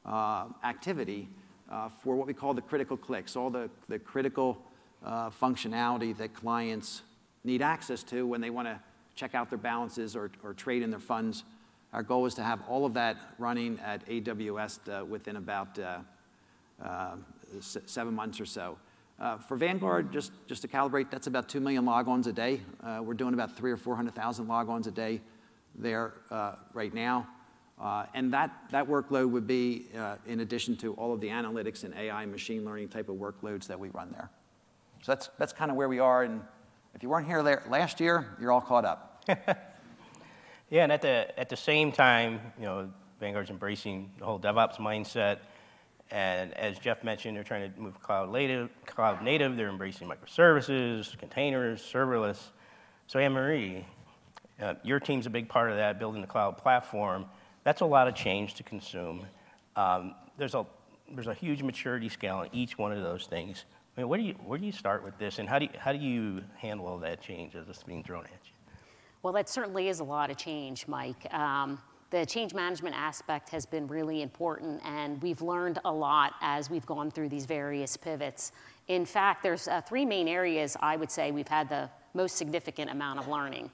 uh, 0.06 0.44
activity 0.62 1.28
uh, 1.70 1.88
for 1.88 2.14
what 2.14 2.26
we 2.28 2.32
call 2.32 2.54
the 2.54 2.62
critical 2.62 2.96
clicks, 2.96 3.34
all 3.34 3.50
the, 3.50 3.68
the 3.88 3.98
critical 3.98 4.58
functionality 5.04 6.16
that 6.16 6.34
clients 6.34 7.02
need 7.42 7.62
access 7.62 8.02
to 8.02 8.26
when 8.26 8.40
they 8.40 8.50
want 8.50 8.68
to 8.68 8.78
check 9.14 9.34
out 9.34 9.48
their 9.48 9.58
balances 9.58 10.14
or, 10.14 10.30
or 10.44 10.52
trade 10.52 10.82
in 10.82 10.90
their 10.90 11.00
funds. 11.00 11.42
Our 11.92 12.02
goal 12.02 12.26
is 12.26 12.34
to 12.34 12.42
have 12.42 12.60
all 12.68 12.84
of 12.84 12.94
that 12.94 13.16
running 13.38 13.80
at 13.80 14.06
AWS 14.06 15.08
within 15.08 15.36
about 15.36 15.78
seven 17.60 18.14
months 18.14 18.40
or 18.40 18.46
so. 18.46 18.78
Uh, 19.20 19.36
for 19.36 19.56
Vanguard, 19.56 20.10
just, 20.10 20.32
just 20.46 20.62
to 20.62 20.68
calibrate, 20.68 21.10
that's 21.10 21.26
about 21.26 21.46
2 21.46 21.60
million 21.60 21.84
logons 21.84 22.26
a 22.26 22.32
day. 22.32 22.62
Uh, 22.82 23.00
we're 23.02 23.12
doing 23.12 23.34
about 23.34 23.54
three 23.54 23.70
or 23.70 23.76
400,000 23.76 24.46
logons 24.46 24.86
a 24.86 24.90
day 24.90 25.20
there 25.74 26.14
uh, 26.30 26.54
right 26.72 26.94
now. 26.94 27.28
Uh, 27.78 28.06
and 28.14 28.32
that, 28.32 28.50
that 28.70 28.88
workload 28.88 29.30
would 29.30 29.46
be 29.46 29.86
uh, 29.98 30.16
in 30.26 30.40
addition 30.40 30.74
to 30.76 30.94
all 30.94 31.12
of 31.12 31.20
the 31.20 31.28
analytics 31.28 31.84
and 31.84 31.94
AI 31.94 32.24
machine 32.24 32.64
learning 32.64 32.88
type 32.88 33.10
of 33.10 33.16
workloads 33.16 33.66
that 33.66 33.78
we 33.78 33.90
run 33.90 34.10
there. 34.12 34.30
So 35.02 35.12
that's, 35.12 35.28
that's 35.38 35.52
kind 35.52 35.70
of 35.70 35.76
where 35.76 35.88
we 35.88 35.98
are. 35.98 36.22
And 36.22 36.40
if 36.94 37.02
you 37.02 37.10
weren't 37.10 37.26
here 37.26 37.42
last 37.42 38.00
year, 38.00 38.26
you're 38.40 38.52
all 38.52 38.60
caught 38.62 38.86
up. 38.86 39.22
yeah, 40.70 40.82
and 40.82 40.92
at 40.92 41.02
the, 41.02 41.38
at 41.38 41.50
the 41.50 41.56
same 41.56 41.92
time, 41.92 42.40
you 42.58 42.64
know, 42.64 42.90
Vanguard's 43.18 43.50
embracing 43.50 44.12
the 44.18 44.24
whole 44.24 44.38
DevOps 44.38 44.76
mindset 44.76 45.40
and 46.10 46.52
as 46.54 46.78
Jeff 46.78 47.04
mentioned, 47.04 47.36
they're 47.36 47.44
trying 47.44 47.72
to 47.72 47.80
move 47.80 48.00
cloud 48.02 48.32
native. 48.32 48.70
Cloud 48.86 49.22
native. 49.22 49.56
They're 49.56 49.68
embracing 49.68 50.08
microservices, 50.08 51.16
containers, 51.18 51.80
serverless. 51.82 52.38
So 53.06 53.18
Anne 53.18 53.32
Marie, 53.32 53.86
uh, 54.60 54.74
your 54.82 55.00
team's 55.00 55.26
a 55.26 55.30
big 55.30 55.48
part 55.48 55.70
of 55.70 55.76
that, 55.76 55.98
building 55.98 56.20
the 56.20 56.26
cloud 56.26 56.58
platform. 56.58 57.26
That's 57.64 57.80
a 57.80 57.86
lot 57.86 58.08
of 58.08 58.14
change 58.14 58.54
to 58.54 58.62
consume. 58.62 59.26
Um, 59.76 60.14
there's 60.36 60.54
a 60.54 60.66
there's 61.12 61.26
a 61.26 61.34
huge 61.34 61.62
maturity 61.62 62.08
scale 62.08 62.36
on 62.36 62.48
each 62.52 62.78
one 62.78 62.92
of 62.92 63.02
those 63.02 63.26
things. 63.26 63.64
I 63.96 64.00
mean, 64.00 64.08
where 64.08 64.18
do 64.18 64.24
you 64.24 64.34
where 64.44 64.58
do 64.58 64.66
you 64.66 64.72
start 64.72 65.04
with 65.04 65.18
this, 65.18 65.38
and 65.38 65.48
how 65.48 65.58
do 65.58 65.66
you, 65.66 65.70
how 65.78 65.92
do 65.92 65.98
you 65.98 66.42
handle 66.56 66.98
that 66.98 67.20
change 67.20 67.54
as 67.54 67.68
it's 67.68 67.82
being 67.82 68.02
thrown 68.02 68.24
at 68.24 68.30
you? 68.44 68.52
Well, 69.22 69.32
that 69.34 69.48
certainly 69.48 69.88
is 69.88 70.00
a 70.00 70.04
lot 70.04 70.30
of 70.30 70.38
change, 70.38 70.88
Mike. 70.88 71.32
Um, 71.32 71.78
the 72.10 72.26
change 72.26 72.54
management 72.54 72.96
aspect 72.96 73.48
has 73.50 73.64
been 73.64 73.86
really 73.86 74.22
important, 74.22 74.80
and 74.84 75.22
we've 75.22 75.42
learned 75.42 75.78
a 75.84 75.92
lot 75.92 76.34
as 76.40 76.68
we've 76.68 76.86
gone 76.86 77.10
through 77.10 77.28
these 77.28 77.46
various 77.46 77.96
pivots. 77.96 78.52
In 78.88 79.04
fact, 79.04 79.42
there's 79.42 79.68
uh, 79.68 79.80
three 79.80 80.04
main 80.04 80.26
areas 80.26 80.76
I 80.80 80.96
would 80.96 81.10
say 81.10 81.30
we've 81.30 81.46
had 81.46 81.68
the 81.68 81.88
most 82.12 82.36
significant 82.36 82.90
amount 82.90 83.20
of 83.20 83.28
learning. 83.28 83.70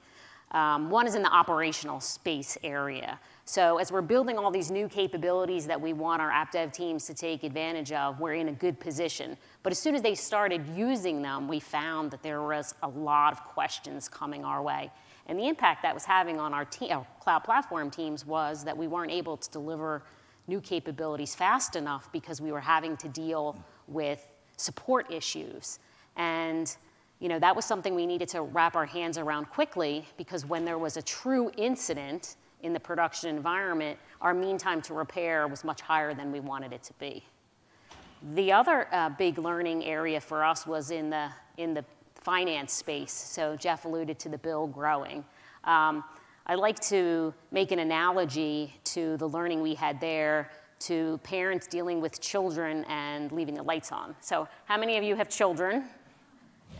Um, 0.51 0.89
one 0.89 1.07
is 1.07 1.15
in 1.15 1.23
the 1.23 1.33
operational 1.33 1.99
space 1.99 2.57
area. 2.63 3.19
So 3.43 3.79
as 3.79 3.91
we're 3.91 4.01
building 4.01 4.37
all 4.37 4.49
these 4.49 4.71
new 4.71 4.87
capabilities 4.87 5.65
that 5.67 5.79
we 5.79 5.91
want 5.91 6.21
our 6.21 6.31
app 6.31 6.51
dev 6.51 6.71
teams 6.71 7.05
to 7.07 7.13
take 7.13 7.43
advantage 7.43 7.91
of, 7.91 8.19
we're 8.19 8.35
in 8.35 8.47
a 8.47 8.53
good 8.53 8.79
position. 8.79 9.35
But 9.63 9.71
as 9.71 9.79
soon 9.79 9.93
as 9.93 10.01
they 10.01 10.15
started 10.15 10.65
using 10.75 11.21
them, 11.21 11.47
we 11.47 11.59
found 11.59 12.11
that 12.11 12.23
there 12.23 12.41
was 12.43 12.75
a 12.83 12.87
lot 12.87 13.33
of 13.33 13.43
questions 13.43 14.07
coming 14.07 14.45
our 14.45 14.61
way. 14.61 14.89
And 15.27 15.37
the 15.37 15.47
impact 15.47 15.83
that 15.83 15.93
was 15.93 16.05
having 16.05 16.39
on 16.39 16.53
our, 16.53 16.65
te- 16.65 16.91
cloud 17.19 17.43
platform 17.43 17.91
teams 17.91 18.25
was 18.25 18.63
that 18.63 18.75
we 18.75 18.87
weren't 18.87 19.11
able 19.11 19.37
to 19.37 19.49
deliver 19.51 20.03
new 20.47 20.61
capabilities 20.61 21.35
fast 21.35 21.75
enough 21.75 22.09
because 22.11 22.41
we 22.41 22.51
were 22.51 22.61
having 22.61 22.95
to 22.97 23.09
deal 23.09 23.61
with 23.87 24.25
support 24.55 25.11
issues. 25.11 25.79
And 26.15 26.75
you 27.19 27.29
know, 27.29 27.39
that 27.39 27.55
was 27.55 27.65
something 27.65 27.95
we 27.95 28.05
needed 28.05 28.29
to 28.29 28.41
wrap 28.41 28.75
our 28.75 28.85
hands 28.85 29.17
around 29.17 29.45
quickly 29.45 30.05
because 30.17 30.45
when 30.45 30.65
there 30.65 30.77
was 30.77 30.97
a 30.97 31.01
true 31.01 31.51
incident 31.57 32.35
in 32.61 32.73
the 32.73 32.79
production 32.79 33.35
environment, 33.35 33.97
our 34.21 34.33
mean 34.33 34.57
time 34.57 34.81
to 34.83 34.93
repair 34.93 35.47
was 35.47 35.63
much 35.63 35.81
higher 35.81 36.13
than 36.13 36.31
we 36.31 36.39
wanted 36.39 36.73
it 36.73 36.83
to 36.83 36.93
be. 36.93 37.23
The 38.33 38.51
other 38.51 38.87
uh, 38.91 39.09
big 39.09 39.37
learning 39.37 39.83
area 39.85 40.19
for 40.19 40.43
us 40.43 40.65
was 40.65 40.91
in 40.91 41.09
the, 41.09 41.29
in 41.57 41.73
the 41.73 41.85
finance 42.27 42.73
space. 42.73 43.13
So 43.13 43.55
Jeff 43.55 43.85
alluded 43.85 44.19
to 44.19 44.27
the 44.27 44.37
bill 44.37 44.67
growing. 44.67 45.23
Um, 45.63 46.03
I 46.45 46.55
like 46.55 46.77
to 46.89 47.33
make 47.51 47.71
an 47.71 47.79
analogy 47.79 48.73
to 48.95 49.15
the 49.15 49.29
learning 49.29 49.61
we 49.61 49.73
had 49.73 50.01
there 50.01 50.51
to 50.79 51.21
parents 51.23 51.67
dealing 51.67 52.01
with 52.01 52.19
children 52.19 52.83
and 52.89 53.31
leaving 53.31 53.55
the 53.55 53.63
lights 53.63 53.93
on. 53.93 54.13
So, 54.19 54.45
how 54.65 54.77
many 54.77 54.97
of 54.97 55.05
you 55.05 55.15
have 55.15 55.29
children? 55.29 55.85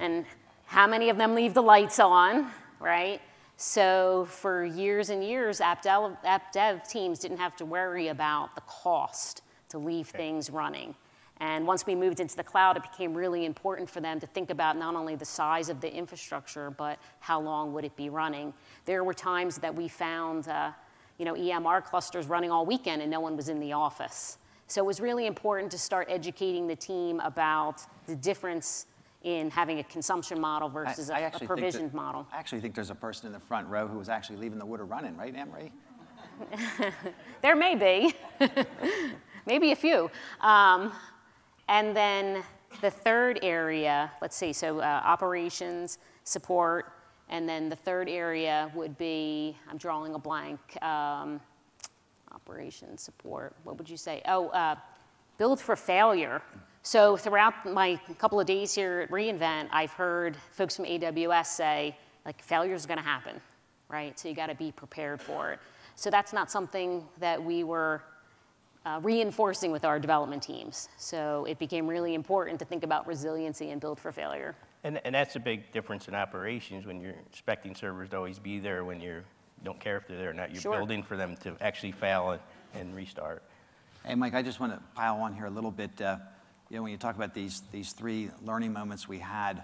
And 0.01 0.25
how 0.65 0.85
many 0.85 1.09
of 1.09 1.17
them 1.17 1.33
leave 1.33 1.53
the 1.53 1.63
lights 1.63 1.97
on, 1.97 2.51
right? 2.81 3.21
So, 3.55 4.27
for 4.29 4.65
years 4.65 5.09
and 5.09 5.23
years, 5.23 5.61
app 5.61 5.81
dev, 5.81 6.17
app 6.25 6.51
dev 6.51 6.85
teams 6.89 7.19
didn't 7.19 7.37
have 7.37 7.55
to 7.55 7.65
worry 7.65 8.09
about 8.09 8.53
the 8.53 8.61
cost 8.67 9.43
to 9.69 9.77
leave 9.77 10.07
things 10.07 10.49
running. 10.49 10.93
And 11.39 11.67
once 11.67 11.85
we 11.85 11.93
moved 11.93 12.19
into 12.19 12.35
the 12.35 12.43
cloud, 12.43 12.77
it 12.77 12.83
became 12.83 13.13
really 13.13 13.45
important 13.45 13.89
for 13.89 14.01
them 14.01 14.19
to 14.19 14.27
think 14.27 14.49
about 14.49 14.77
not 14.77 14.95
only 14.95 15.15
the 15.15 15.25
size 15.25 15.69
of 15.69 15.81
the 15.81 15.93
infrastructure, 15.93 16.71
but 16.71 16.97
how 17.19 17.39
long 17.39 17.73
would 17.73 17.85
it 17.85 17.95
be 17.95 18.09
running. 18.09 18.53
There 18.85 19.03
were 19.03 19.13
times 19.13 19.57
that 19.59 19.73
we 19.73 19.87
found, 19.87 20.47
uh, 20.47 20.71
you 21.17 21.25
know, 21.25 21.35
EMR 21.35 21.83
clusters 21.83 22.27
running 22.27 22.49
all 22.49 22.65
weekend 22.65 23.01
and 23.01 23.11
no 23.11 23.19
one 23.19 23.35
was 23.35 23.49
in 23.49 23.59
the 23.59 23.73
office. 23.73 24.39
So 24.67 24.81
it 24.81 24.85
was 24.85 24.99
really 24.99 25.27
important 25.27 25.71
to 25.71 25.77
start 25.77 26.07
educating 26.09 26.67
the 26.67 26.75
team 26.75 27.19
about 27.21 27.81
the 28.05 28.15
difference 28.15 28.87
in 29.23 29.49
having 29.49 29.79
a 29.79 29.83
consumption 29.83 30.39
model 30.39 30.69
versus 30.69 31.09
I, 31.09 31.19
I 31.19 31.31
a, 31.33 31.39
provisioned 31.39 31.91
that, 31.91 31.95
model. 31.95 32.27
I 32.31 32.37
actually 32.37 32.61
think 32.61 32.75
there's 32.75 32.89
a 32.89 32.95
person 32.95 33.27
in 33.27 33.33
the 33.33 33.39
front 33.39 33.67
row 33.67 33.87
who 33.87 33.97
was 33.97 34.09
actually 34.09 34.37
leaving 34.37 34.59
the 34.59 34.65
water 34.65 34.85
running, 34.85 35.15
right, 35.17 35.35
Emery? 35.35 35.71
there 37.41 37.55
may 37.55 37.75
be, 37.75 38.13
maybe 39.45 39.71
a 39.71 39.75
few. 39.75 40.11
Um, 40.41 40.91
and 41.67 41.95
then 41.95 42.43
the 42.81 42.91
third 42.91 43.39
area, 43.41 44.11
let's 44.21 44.35
see, 44.35 44.53
so 44.53 44.79
uh, 44.79 45.01
operations, 45.03 45.97
support, 46.23 46.93
and 47.29 47.47
then 47.47 47.69
the 47.69 47.75
third 47.75 48.07
area 48.07 48.71
would 48.73 48.97
be, 48.97 49.57
I'm 49.69 49.77
drawing 49.77 50.13
a 50.13 50.19
blank, 50.19 50.59
um, 50.81 51.41
operations, 52.31 53.01
support, 53.01 53.53
what 53.63 53.77
would 53.77 53.89
you 53.89 53.97
say? 53.97 54.21
Oh, 54.27 54.47
uh, 54.49 54.75
build 55.37 55.59
for 55.59 55.75
failure. 55.75 56.41
So 56.83 57.17
throughout 57.17 57.65
my 57.65 57.99
couple 58.17 58.39
of 58.39 58.45
days 58.45 58.73
here 58.73 59.01
at 59.01 59.11
reInvent, 59.11 59.67
I've 59.71 59.91
heard 59.91 60.37
folks 60.51 60.75
from 60.75 60.85
AWS 60.85 61.47
say, 61.47 61.97
like, 62.25 62.41
failure 62.41 62.73
is 62.73 62.85
to 62.85 62.95
happen, 62.97 63.41
right? 63.89 64.17
So 64.17 64.29
you 64.29 64.35
got 64.35 64.47
to 64.47 64.55
be 64.55 64.71
prepared 64.71 65.21
for 65.21 65.51
it. 65.51 65.59
So 65.95 66.09
that's 66.09 66.31
not 66.31 66.49
something 66.51 67.03
that 67.19 67.43
we 67.43 67.63
were 67.63 68.03
uh, 68.87 68.99
reinforcing 69.03 69.71
with 69.71 69.83
our 69.83 69.99
development 69.99 70.41
teams. 70.41 70.87
So 70.97 71.45
it 71.45 71.59
became 71.59 71.87
really 71.87 72.13
important 72.13 72.57
to 72.59 72.65
think 72.65 72.83
about 72.83 73.05
resiliency 73.05 73.71
and 73.71 73.81
build 73.81 73.99
for 73.99 74.13
failure. 74.13 74.55
And, 74.83 75.01
and 75.03 75.13
that's 75.13 75.35
a 75.35 75.41
big 75.41 75.71
difference 75.73 76.07
in 76.07 76.15
operations 76.15 76.85
when 76.85 77.01
you're 77.01 77.15
expecting 77.29 77.75
servers 77.75 78.09
to 78.11 78.17
always 78.17 78.39
be 78.39 78.59
there 78.59 78.85
when 78.85 79.01
you 79.01 79.23
don't 79.65 79.79
care 79.79 79.97
if 79.97 80.07
they're 80.07 80.17
there 80.17 80.29
or 80.29 80.33
not. 80.33 80.53
You're 80.53 80.61
sure. 80.61 80.77
building 80.77 81.03
for 81.03 81.17
them 81.17 81.35
to 81.37 81.57
actually 81.59 81.91
fail 81.91 82.31
and, 82.31 82.41
and, 82.73 82.95
restart. 82.95 83.43
Hey, 84.05 84.15
Mike, 84.15 84.33
I 84.33 84.41
just 84.41 84.61
want 84.61 84.73
to 84.73 84.81
pile 84.95 85.17
on 85.17 85.33
here 85.33 85.47
a 85.47 85.49
little 85.49 85.71
bit. 85.71 85.99
Uh, 85.99 86.17
you 86.69 86.77
know, 86.77 86.83
when 86.83 86.91
you 86.91 86.97
talk 86.97 87.15
about 87.15 87.33
these, 87.33 87.63
these 87.73 87.91
three 87.91 88.29
learning 88.41 88.71
moments 88.71 89.07
we 89.07 89.19
had, 89.19 89.63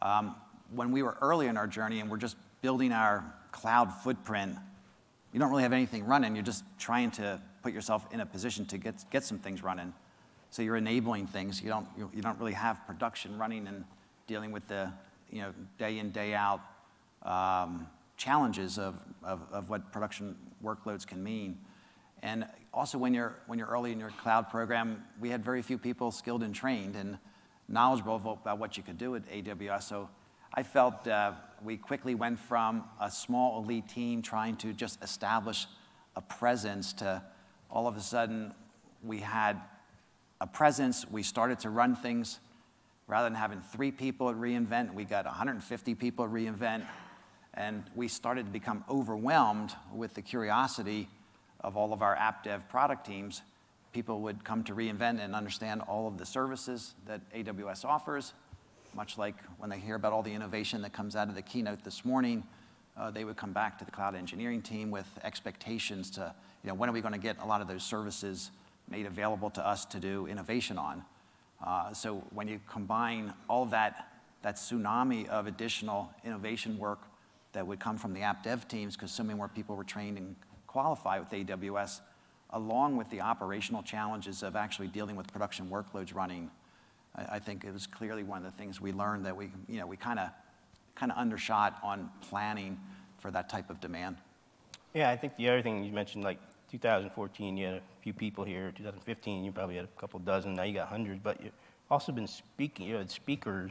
um, 0.00 0.36
when 0.70 0.90
we 0.90 1.02
were 1.02 1.18
early 1.20 1.48
in 1.48 1.58
our 1.58 1.66
journey 1.66 2.00
and 2.00 2.10
we're 2.10 2.16
just 2.16 2.36
building 2.62 2.92
our 2.92 3.24
cloud 3.52 3.92
footprint, 3.92 4.56
you 5.32 5.40
don't 5.40 5.50
really 5.50 5.64
have 5.64 5.72
anything 5.74 6.06
running. 6.06 6.34
You're 6.34 6.44
just 6.44 6.64
trying 6.78 7.10
to 7.12 7.42
put 7.64 7.72
yourself 7.72 8.06
in 8.12 8.20
a 8.20 8.26
position 8.26 8.66
to 8.66 8.76
get, 8.76 8.94
get 9.10 9.24
some 9.24 9.38
things 9.38 9.62
running. 9.62 9.94
So 10.50 10.60
you're 10.60 10.76
enabling 10.76 11.28
things. 11.28 11.62
You 11.62 11.70
don't, 11.70 11.88
you, 11.96 12.10
you 12.14 12.20
don't 12.20 12.38
really 12.38 12.52
have 12.52 12.86
production 12.86 13.38
running 13.38 13.66
and 13.66 13.84
dealing 14.26 14.52
with 14.52 14.68
the 14.68 14.92
you 15.30 15.40
know, 15.40 15.54
day 15.78 15.98
in, 15.98 16.10
day 16.10 16.34
out 16.34 16.60
um, 17.22 17.86
challenges 18.18 18.78
of, 18.78 19.02
of, 19.22 19.40
of 19.50 19.70
what 19.70 19.90
production 19.92 20.36
workloads 20.62 21.06
can 21.06 21.24
mean. 21.24 21.56
And 22.22 22.46
also 22.74 22.98
when 22.98 23.14
you're, 23.14 23.34
when 23.46 23.58
you're 23.58 23.68
early 23.68 23.92
in 23.92 23.98
your 23.98 24.10
cloud 24.10 24.50
program, 24.50 25.02
we 25.18 25.30
had 25.30 25.42
very 25.42 25.62
few 25.62 25.78
people 25.78 26.10
skilled 26.10 26.42
and 26.42 26.54
trained 26.54 26.96
and 26.96 27.16
knowledgeable 27.66 28.16
about 28.16 28.58
what 28.58 28.76
you 28.76 28.82
could 28.82 28.98
do 28.98 29.16
at 29.16 29.26
AWS. 29.30 29.84
So 29.84 30.10
I 30.52 30.64
felt 30.64 31.08
uh, 31.08 31.32
we 31.64 31.78
quickly 31.78 32.14
went 32.14 32.38
from 32.38 32.84
a 33.00 33.10
small 33.10 33.62
elite 33.62 33.88
team 33.88 34.20
trying 34.20 34.56
to 34.56 34.74
just 34.74 35.02
establish 35.02 35.66
a 36.14 36.20
presence 36.20 36.92
to 36.94 37.22
all 37.74 37.88
of 37.88 37.96
a 37.96 38.00
sudden 38.00 38.54
we 39.02 39.18
had 39.18 39.60
a 40.40 40.46
presence. 40.46 41.04
We 41.10 41.22
started 41.22 41.58
to 41.60 41.70
run 41.70 41.96
things. 41.96 42.38
Rather 43.06 43.28
than 43.28 43.36
having 43.36 43.60
three 43.60 43.90
people 43.90 44.30
at 44.30 44.36
reInvent, 44.36 44.94
we 44.94 45.04
got 45.04 45.26
150 45.26 45.94
people 45.96 46.24
at 46.24 46.30
reInvent. 46.30 46.86
And 47.52 47.84
we 47.94 48.08
started 48.08 48.46
to 48.46 48.52
become 48.52 48.84
overwhelmed 48.88 49.74
with 49.92 50.14
the 50.14 50.22
curiosity 50.22 51.08
of 51.60 51.76
all 51.76 51.92
of 51.92 52.00
our 52.00 52.14
app 52.16 52.44
dev 52.44 52.68
product 52.68 53.04
teams. 53.04 53.42
People 53.92 54.20
would 54.22 54.44
come 54.44 54.64
to 54.64 54.74
reInvent 54.74 55.22
and 55.22 55.34
understand 55.34 55.82
all 55.82 56.06
of 56.06 56.16
the 56.16 56.26
services 56.26 56.94
that 57.06 57.20
AWS 57.32 57.84
offers. 57.84 58.32
much 58.94 59.18
like 59.18 59.34
when 59.58 59.70
they 59.70 59.78
hear 59.80 59.96
about 59.96 60.12
all 60.12 60.22
the 60.22 60.32
innovation 60.32 60.80
that 60.82 60.92
comes 60.92 61.16
out 61.16 61.28
of 61.28 61.34
the 61.34 61.42
keynote 61.42 61.82
this 61.82 62.04
morning, 62.04 62.44
uh, 62.96 63.10
they 63.10 63.24
would 63.24 63.36
come 63.36 63.52
back 63.52 63.76
to 63.76 63.84
the 63.84 63.90
cloud 63.90 64.14
engineering 64.14 64.62
team 64.62 64.88
with 64.92 65.08
expectations 65.24 66.10
to, 66.10 66.32
you 66.64 66.68
know, 66.68 66.74
when 66.74 66.88
are 66.88 66.92
we 66.92 67.02
going 67.02 67.12
to 67.12 67.20
get 67.20 67.36
a 67.42 67.46
lot 67.46 67.60
of 67.60 67.68
those 67.68 67.82
services 67.82 68.50
made 68.88 69.06
available 69.06 69.50
to 69.50 69.66
us 69.66 69.84
to 69.86 70.00
do 70.00 70.26
innovation 70.26 70.78
on? 70.78 71.04
Uh, 71.64 71.92
so 71.92 72.22
when 72.32 72.48
you 72.48 72.60
combine 72.68 73.32
all 73.48 73.66
that, 73.66 74.08
that 74.42 74.56
tsunami 74.56 75.28
of 75.28 75.46
additional 75.46 76.10
innovation 76.24 76.78
work 76.78 77.00
that 77.52 77.66
would 77.66 77.78
come 77.78 77.96
from 77.98 78.14
the 78.14 78.22
app 78.22 78.42
dev 78.42 78.66
teams, 78.66 78.96
because 78.96 79.12
so 79.12 79.22
many 79.22 79.36
more 79.36 79.48
people 79.48 79.76
were 79.76 79.84
trained 79.84 80.16
and 80.16 80.34
qualified 80.66 81.20
with 81.20 81.30
AWS, 81.30 82.00
along 82.50 82.96
with 82.96 83.08
the 83.10 83.20
operational 83.20 83.82
challenges 83.82 84.42
of 84.42 84.56
actually 84.56 84.88
dealing 84.88 85.16
with 85.16 85.30
production 85.32 85.68
workloads 85.68 86.14
running, 86.14 86.50
I, 87.14 87.36
I 87.36 87.38
think 87.38 87.64
it 87.64 87.72
was 87.72 87.86
clearly 87.86 88.24
one 88.24 88.38
of 88.38 88.44
the 88.44 88.58
things 88.58 88.80
we 88.80 88.92
learned 88.92 89.26
that 89.26 89.36
we, 89.36 89.50
you 89.68 89.78
know, 89.78 89.86
we 89.86 89.96
kind 89.96 90.18
of 90.18 90.30
kind 90.94 91.10
of 91.10 91.18
undershot 91.18 91.78
on 91.82 92.08
planning 92.20 92.78
for 93.18 93.30
that 93.30 93.48
type 93.48 93.68
of 93.68 93.80
demand. 93.80 94.16
Yeah, 94.94 95.10
I 95.10 95.16
think 95.16 95.36
the 95.36 95.48
other 95.48 95.60
thing 95.60 95.82
you 95.84 95.92
mentioned, 95.92 96.22
like 96.22 96.38
2014, 96.78 97.56
you 97.56 97.66
had 97.66 97.74
a 97.76 97.82
few 98.02 98.12
people 98.12 98.42
here. 98.42 98.72
2015, 98.76 99.44
you 99.44 99.52
probably 99.52 99.76
had 99.76 99.84
a 99.84 100.00
couple 100.00 100.18
dozen. 100.18 100.54
Now 100.54 100.64
you 100.64 100.74
got 100.74 100.88
hundreds, 100.88 101.20
but 101.22 101.40
you've 101.40 101.52
also 101.88 102.10
been 102.10 102.26
speaking. 102.26 102.88
You 102.88 102.96
had 102.96 103.08
speakers, 103.08 103.70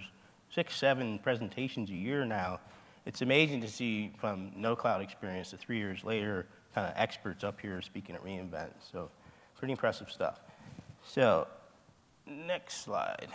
six, 0.50 0.78
seven 0.78 1.20
presentations 1.20 1.90
a 1.90 1.94
year 1.94 2.24
now. 2.24 2.62
It's 3.06 3.22
amazing 3.22 3.60
to 3.60 3.68
see 3.68 4.14
from 4.18 4.54
no 4.56 4.74
cloud 4.74 5.02
experience 5.02 5.50
to 5.50 5.58
three 5.58 5.80
years 5.80 6.06
later, 6.06 6.46
kind 6.74 6.88
of 6.88 6.94
experts 6.96 7.44
up 7.44 7.60
here 7.60 7.82
speaking 7.82 8.16
at 8.16 8.24
reInvent. 8.24 8.72
So, 8.90 9.10
pretty 9.58 9.74
impressive 9.74 10.10
stuff. 10.10 10.40
So, 11.06 11.48
next 12.26 12.86
slide. 12.86 13.28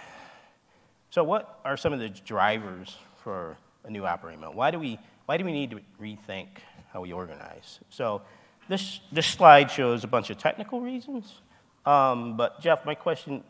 So, 1.11 1.23
what 1.25 1.61
are 1.67 1.77
some 1.77 1.93
of 1.93 1.99
the 1.99 2.09
drivers 2.09 2.97
for 3.23 3.59
a 3.85 3.91
new 3.91 4.07
operating 4.07 4.41
model? 4.41 4.57
Why 4.57 4.71
do 4.71 4.79
we, 4.79 4.99
why 5.27 5.37
do 5.37 5.45
we 5.45 5.53
need 5.53 5.73
to 5.73 5.81
rethink 6.01 6.47
how 6.91 7.03
we 7.03 7.13
organize? 7.13 7.81
So 7.91 8.23
this, 8.69 9.01
this 9.11 9.27
slide 9.27 9.71
shows 9.71 10.05
a 10.05 10.07
bunch 10.07 10.31
of 10.31 10.39
technical 10.39 10.81
reasons. 10.81 11.41
Um, 11.87 12.37
but 12.37 12.61
Jeff, 12.61 12.85
my 12.85 12.95
question 12.95 13.43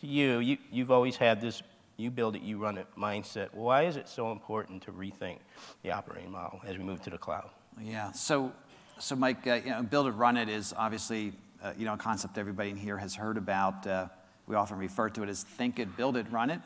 to 0.00 0.06
you, 0.06 0.38
you, 0.38 0.58
you've 0.70 0.90
always 0.90 1.16
had 1.16 1.40
this 1.40 1.62
you 1.98 2.10
build 2.10 2.36
it, 2.36 2.42
you 2.42 2.58
run 2.58 2.76
it 2.76 2.86
mindset. 2.98 3.54
Why 3.54 3.84
is 3.84 3.96
it 3.96 4.06
so 4.06 4.30
important 4.30 4.82
to 4.82 4.92
rethink 4.92 5.38
the 5.82 5.92
operating 5.92 6.30
model 6.30 6.60
as 6.66 6.76
we 6.76 6.84
move 6.84 7.00
to 7.02 7.10
the 7.10 7.16
cloud? 7.16 7.48
Yeah, 7.80 8.12
so, 8.12 8.52
so 8.98 9.16
Mike, 9.16 9.46
uh, 9.46 9.54
you 9.64 9.70
know, 9.70 9.82
build 9.82 10.06
it, 10.06 10.10
run 10.10 10.36
it 10.36 10.50
is 10.50 10.74
obviously 10.76 11.32
uh, 11.62 11.72
you 11.76 11.84
know, 11.84 11.94
a 11.94 11.96
concept 11.96 12.38
everybody 12.38 12.70
in 12.70 12.76
here 12.76 12.98
has 12.98 13.14
heard 13.14 13.36
about. 13.36 13.86
Uh, 13.86 14.08
we 14.46 14.54
often 14.54 14.78
refer 14.78 15.08
to 15.10 15.22
it 15.22 15.28
as 15.28 15.42
think 15.42 15.78
it, 15.78 15.96
build 15.96 16.16
it, 16.16 16.26
run 16.30 16.50
it. 16.50 16.60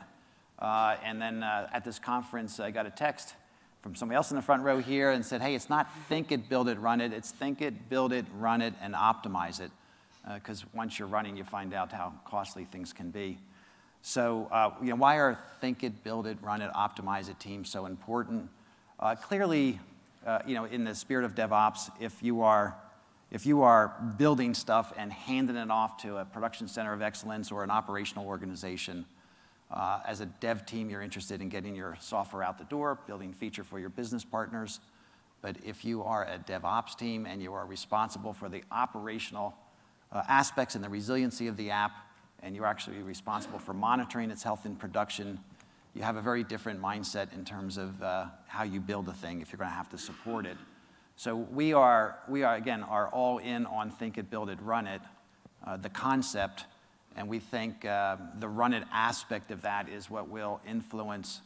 Uh, 0.59 0.95
and 1.03 1.21
then 1.21 1.43
uh, 1.43 1.69
at 1.73 1.83
this 1.83 1.97
conference, 1.97 2.59
I 2.59 2.71
got 2.71 2.85
a 2.85 2.91
text 2.91 3.33
from 3.81 3.95
somebody 3.95 4.15
else 4.15 4.31
in 4.31 4.35
the 4.35 4.41
front 4.41 4.63
row 4.63 4.79
here 4.79 5.11
and 5.11 5.25
said, 5.25 5.41
hey, 5.41 5.55
it's 5.55 5.69
not 5.69 5.89
think 6.07 6.31
it, 6.31 6.47
build 6.49 6.69
it, 6.69 6.79
run 6.79 7.01
it. 7.01 7.13
It's 7.13 7.31
think 7.31 7.61
it, 7.61 7.89
build 7.89 8.13
it, 8.13 8.25
run 8.37 8.61
it, 8.61 8.73
and 8.81 8.93
optimize 8.93 9.59
it. 9.59 9.71
Because 10.35 10.63
uh, 10.63 10.67
once 10.73 10.99
you're 10.99 11.07
running, 11.07 11.35
you 11.35 11.43
find 11.43 11.73
out 11.73 11.91
how 11.91 12.13
costly 12.25 12.63
things 12.65 12.93
can 12.93 13.09
be. 13.09 13.39
So, 14.03 14.47
uh, 14.51 14.71
you 14.81 14.89
know, 14.89 14.95
why 14.95 15.17
are 15.17 15.37
think 15.59 15.83
it, 15.83 16.03
build 16.03 16.27
it, 16.27 16.37
run 16.41 16.61
it, 16.61 16.71
optimize 16.73 17.29
it 17.29 17.39
teams 17.39 17.69
so 17.69 17.85
important? 17.87 18.49
Uh, 18.99 19.15
clearly, 19.15 19.79
uh, 20.25 20.39
you 20.45 20.53
know, 20.53 20.65
in 20.65 20.83
the 20.83 20.93
spirit 20.93 21.25
of 21.25 21.33
DevOps, 21.33 21.89
if 21.99 22.21
you 22.21 22.41
are 22.41 22.75
if 23.31 23.45
you 23.45 23.61
are 23.61 23.95
building 24.17 24.53
stuff 24.53 24.91
and 24.97 25.11
handing 25.11 25.55
it 25.55 25.71
off 25.71 26.01
to 26.01 26.17
a 26.17 26.25
production 26.25 26.67
center 26.67 26.91
of 26.91 27.01
excellence 27.01 27.49
or 27.49 27.63
an 27.63 27.71
operational 27.71 28.27
organization, 28.27 29.05
uh, 29.71 29.99
as 30.05 30.19
a 30.19 30.25
dev 30.25 30.65
team, 30.65 30.89
you're 30.89 31.01
interested 31.01 31.41
in 31.41 31.49
getting 31.49 31.75
your 31.75 31.97
software 31.99 32.43
out 32.43 32.57
the 32.57 32.65
door, 32.65 32.99
building 33.07 33.33
feature 33.33 33.63
for 33.63 33.79
your 33.79 33.89
business 33.89 34.23
partners. 34.23 34.79
But 35.41 35.57
if 35.65 35.85
you 35.85 36.03
are 36.03 36.25
a 36.25 36.37
DevOps 36.39 36.97
team 36.97 37.25
and 37.25 37.41
you 37.41 37.53
are 37.53 37.65
responsible 37.65 38.33
for 38.33 38.49
the 38.49 38.63
operational 38.71 39.55
uh, 40.11 40.23
aspects 40.27 40.75
and 40.75 40.83
the 40.83 40.89
resiliency 40.89 41.47
of 41.47 41.57
the 41.57 41.71
app, 41.71 41.91
and 42.43 42.55
you're 42.55 42.65
actually 42.65 43.01
responsible 43.01 43.59
for 43.59 43.73
monitoring 43.73 44.29
its 44.29 44.43
health 44.43 44.65
in 44.65 44.75
production, 44.75 45.39
you 45.93 46.01
have 46.01 46.15
a 46.15 46.21
very 46.21 46.43
different 46.43 46.81
mindset 46.81 47.33
in 47.33 47.45
terms 47.45 47.77
of 47.77 48.01
uh, 48.01 48.25
how 48.47 48.63
you 48.63 48.79
build 48.79 49.07
a 49.07 49.13
thing 49.13 49.41
if 49.41 49.51
you're 49.51 49.57
going 49.57 49.69
to 49.69 49.75
have 49.75 49.89
to 49.89 49.97
support 49.97 50.45
it. 50.45 50.57
So 51.15 51.35
we 51.35 51.73
are, 51.73 52.19
we 52.27 52.43
are 52.43 52.55
again, 52.55 52.83
are 52.83 53.07
all 53.09 53.37
in 53.37 53.65
on 53.65 53.91
think 53.91 54.17
it, 54.17 54.29
build 54.29 54.49
it, 54.49 54.59
run 54.61 54.87
it. 54.87 55.01
Uh, 55.65 55.77
the 55.77 55.89
concept 55.89 56.65
and 57.15 57.27
we 57.27 57.39
think 57.39 57.85
uh, 57.85 58.17
the 58.39 58.47
run 58.47 58.73
it 58.73 58.83
aspect 58.91 59.51
of 59.51 59.61
that 59.63 59.89
is 59.89 60.09
what 60.09 60.29
will 60.29 60.61
influence 60.67 61.41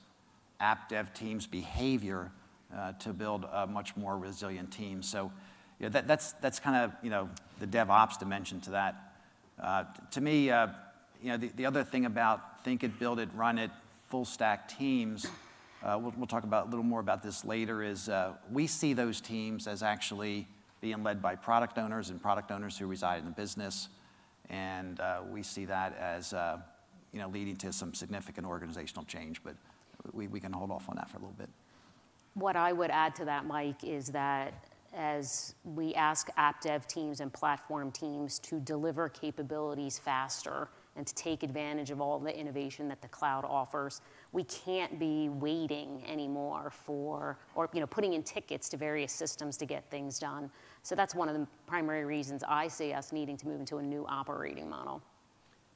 app 0.59 0.89
dev 0.89 1.13
teams' 1.13 1.47
behavior 1.47 2.31
uh, 2.75 2.93
to 2.93 3.13
build 3.13 3.45
a 3.51 3.67
much 3.67 3.95
more 3.95 4.17
resilient 4.17 4.71
team. 4.71 5.01
So 5.01 5.31
yeah, 5.79 5.89
that, 5.89 6.07
that's, 6.07 6.33
that's 6.33 6.59
kind 6.59 6.75
of 6.75 6.91
you 7.03 7.09
know, 7.09 7.29
the 7.59 7.67
DevOps 7.67 8.19
dimension 8.19 8.61
to 8.61 8.71
that. 8.71 8.95
Uh, 9.61 9.85
to 10.11 10.21
me, 10.21 10.49
uh, 10.49 10.67
you 11.21 11.29
know, 11.29 11.37
the, 11.37 11.51
the 11.55 11.65
other 11.65 11.83
thing 11.83 12.05
about 12.05 12.63
think 12.63 12.83
it, 12.83 12.99
build 12.99 13.19
it, 13.19 13.29
run 13.35 13.57
it, 13.57 13.71
full 14.09 14.25
stack 14.25 14.69
teams, 14.77 15.25
uh, 15.83 15.97
we'll, 16.01 16.13
we'll, 16.17 16.27
talk 16.27 16.43
about 16.43 16.67
a 16.67 16.69
little 16.69 16.83
more 16.83 16.99
about 16.99 17.21
this 17.21 17.45
later, 17.45 17.83
is 17.83 18.09
uh, 18.09 18.33
we 18.51 18.65
see 18.65 18.93
those 18.93 19.21
teams 19.21 19.67
as 19.67 19.83
actually 19.83 20.47
being 20.81 21.03
led 21.03 21.21
by 21.21 21.35
product 21.35 21.77
owners 21.77 22.09
and 22.09 22.21
product 22.21 22.51
owners 22.51 22.77
who 22.77 22.87
reside 22.87 23.19
in 23.19 23.25
the 23.25 23.31
business. 23.31 23.89
And 24.49 24.99
uh, 24.99 25.21
we 25.29 25.43
see 25.43 25.65
that 25.65 25.97
as 25.97 26.33
uh, 26.33 26.57
you 27.11 27.19
know, 27.19 27.29
leading 27.29 27.55
to 27.55 27.71
some 27.71 27.93
significant 27.93 28.45
organizational 28.45 29.05
change, 29.05 29.41
but 29.43 29.55
we, 30.11 30.27
we 30.27 30.39
can 30.39 30.51
hold 30.51 30.71
off 30.71 30.89
on 30.89 30.95
that 30.97 31.09
for 31.09 31.17
a 31.17 31.19
little 31.21 31.35
bit. 31.37 31.49
What 32.33 32.57
I 32.57 32.73
would 32.73 32.91
add 32.91 33.15
to 33.15 33.25
that, 33.25 33.45
Mike, 33.45 33.83
is 33.83 34.07
that 34.07 34.53
as 34.93 35.55
we 35.63 35.93
ask 35.93 36.29
app 36.37 36.61
dev 36.61 36.87
teams 36.87 37.19
and 37.21 37.31
platform 37.31 37.91
teams 37.91 38.39
to 38.39 38.59
deliver 38.59 39.09
capabilities 39.09 39.97
faster 39.99 40.69
and 40.97 41.05
to 41.05 41.13
take 41.15 41.43
advantage 41.43 41.91
of 41.91 41.99
all 41.99 42.19
the 42.19 42.37
innovation 42.37 42.87
that 42.87 43.01
the 43.01 43.07
cloud 43.07 43.43
offers, 43.43 44.01
we 44.31 44.43
can't 44.45 44.97
be 44.97 45.29
waiting 45.29 46.03
anymore 46.07 46.71
for, 46.71 47.37
or 47.55 47.69
you 47.73 47.81
know, 47.81 47.87
putting 47.87 48.13
in 48.13 48.23
tickets 48.23 48.69
to 48.69 48.77
various 48.77 49.11
systems 49.11 49.57
to 49.57 49.65
get 49.65 49.89
things 49.89 50.19
done. 50.19 50.49
So 50.85 50.93
that's 50.93 51.15
one 51.15 51.29
of 51.29 51.35
the 51.35 51.47
primary 51.65 52.05
reasons 52.05 52.43
I 52.47 52.67
see 52.67 52.93
us 52.93 53.11
needing 53.11 53.37
to 53.37 53.47
move 53.47 53.59
into 53.59 53.77
a 53.77 53.81
new 53.81 54.05
operating 54.07 54.69
model. 54.69 55.01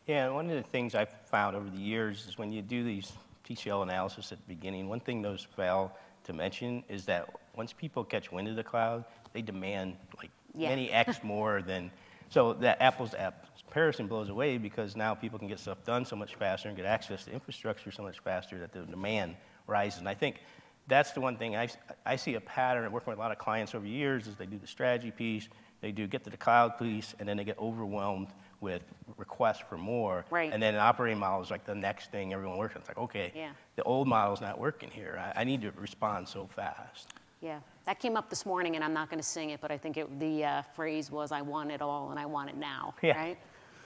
Yeah, 0.05 0.29
one 0.29 0.47
of 0.51 0.55
the 0.55 0.69
things 0.69 0.93
I've 0.93 1.09
found 1.09 1.55
over 1.55 1.67
the 1.67 1.79
years 1.81 2.27
is 2.27 2.37
when 2.37 2.51
you 2.51 2.61
do 2.61 2.83
these 2.83 3.13
TCO 3.43 3.81
analysis 3.81 4.31
at 4.31 4.37
the 4.37 4.53
beginning, 4.53 4.87
one 4.87 4.99
thing 4.99 5.23
those 5.23 5.47
fail 5.55 5.91
to 6.25 6.33
mention 6.33 6.83
is 6.89 7.05
that 7.05 7.27
once 7.55 7.73
people 7.73 8.03
catch 8.03 8.31
wind 8.31 8.49
of 8.49 8.55
the 8.55 8.63
cloud, 8.63 9.03
they 9.33 9.41
demand 9.41 9.97
like 10.19 10.29
yeah. 10.53 10.69
many 10.69 10.91
X 10.91 11.19
more 11.23 11.63
than, 11.63 11.89
so 12.29 12.53
that 12.53 12.79
apples 12.79 13.09
to 13.09 13.19
apples 13.19 13.63
comparison 13.65 14.05
blows 14.05 14.29
away 14.29 14.59
because 14.59 14.95
now 14.95 15.15
people 15.15 15.39
can 15.39 15.47
get 15.47 15.57
stuff 15.57 15.83
done 15.85 16.05
so 16.05 16.15
much 16.15 16.35
faster 16.35 16.67
and 16.67 16.77
get 16.77 16.85
access 16.85 17.25
to 17.25 17.31
infrastructure 17.31 17.89
so 17.89 18.03
much 18.03 18.19
faster 18.19 18.59
that 18.59 18.71
the 18.71 18.81
demand 18.81 19.35
rises. 19.65 19.97
And 19.97 20.07
I 20.07 20.13
think 20.13 20.41
that's 20.89 21.11
the 21.11 21.21
one 21.21 21.37
thing 21.37 21.55
I, 21.55 21.69
I 22.05 22.15
see 22.15 22.33
a 22.33 22.41
pattern 22.41 22.83
of 22.83 22.91
working 22.91 23.11
with 23.11 23.19
a 23.19 23.21
lot 23.21 23.31
of 23.31 23.37
clients 23.37 23.73
over 23.73 23.85
years 23.85 24.27
is 24.27 24.35
they 24.35 24.45
do 24.45 24.57
the 24.57 24.67
strategy 24.67 25.11
piece, 25.11 25.47
they 25.81 25.91
do 25.91 26.07
get 26.07 26.23
to 26.25 26.29
the 26.29 26.37
cloud 26.37 26.77
piece, 26.77 27.15
and 27.19 27.29
then 27.29 27.37
they 27.37 27.45
get 27.45 27.57
overwhelmed 27.59 28.27
with 28.59 28.81
requests 29.15 29.63
for 29.69 29.77
more. 29.77 30.25
Right. 30.29 30.51
And 30.51 30.61
then 30.61 30.73
an 30.73 30.81
operating 30.81 31.19
model 31.19 31.41
is 31.41 31.51
like 31.51 31.63
the 31.63 31.75
next 31.75 32.11
thing 32.11 32.33
everyone 32.33 32.57
works 32.57 32.75
on. 32.75 32.81
It's 32.81 32.89
like, 32.89 32.97
okay, 32.97 33.31
yeah. 33.33 33.51
the 33.77 33.83
old 33.83 34.07
model 34.07 34.33
is 34.33 34.41
not 34.41 34.59
working 34.59 34.89
here. 34.89 35.17
I, 35.17 35.41
I, 35.41 35.43
need 35.45 35.61
to 35.61 35.71
respond 35.71 36.27
so 36.27 36.49
fast. 36.53 37.07
Yeah, 37.41 37.59
that 37.85 37.99
came 37.99 38.17
up 38.17 38.29
this 38.29 38.45
morning, 38.45 38.75
and 38.75 38.83
I'm 38.83 38.93
not 38.93 39.09
going 39.09 39.19
to 39.19 39.25
sing 39.25 39.51
it, 39.51 39.61
but 39.61 39.71
I 39.71 39.77
think 39.77 39.95
it, 39.95 40.19
the 40.19 40.43
uh, 40.43 40.61
phrase 40.75 41.09
was, 41.09 41.31
I 41.31 41.41
want 41.41 41.71
it 41.71 41.81
all 41.81 42.11
and 42.11 42.19
I 42.19 42.25
want 42.25 42.49
it 42.49 42.57
now, 42.57 42.95
yeah. 43.01 43.17
right? 43.17 43.37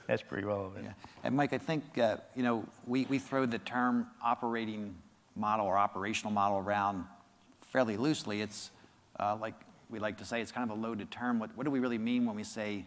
That's 0.07 0.23
pretty 0.23 0.45
relevant. 0.45 0.85
Yeah. 0.85 0.93
And 1.23 1.35
Mike, 1.35 1.53
I 1.53 1.59
think, 1.59 1.97
uh, 1.99 2.17
you 2.35 2.41
know, 2.41 2.65
we, 2.87 3.05
we 3.05 3.19
throw 3.19 3.45
the 3.45 3.59
term 3.59 4.07
operating 4.23 4.95
model 5.35 5.65
or 5.65 5.77
operational 5.77 6.31
model 6.31 6.59
around 6.59 7.05
fairly 7.71 7.97
loosely. 7.97 8.41
It's 8.41 8.71
uh, 9.19 9.35
like 9.39 9.55
we 9.89 9.99
like 9.99 10.17
to 10.17 10.25
say, 10.25 10.41
it's 10.41 10.51
kind 10.51 10.69
of 10.69 10.77
a 10.77 10.81
loaded 10.81 11.11
term. 11.11 11.39
What, 11.39 11.55
what 11.55 11.65
do 11.65 11.71
we 11.71 11.79
really 11.79 11.97
mean 11.97 12.25
when 12.25 12.35
we 12.35 12.43
say, 12.43 12.85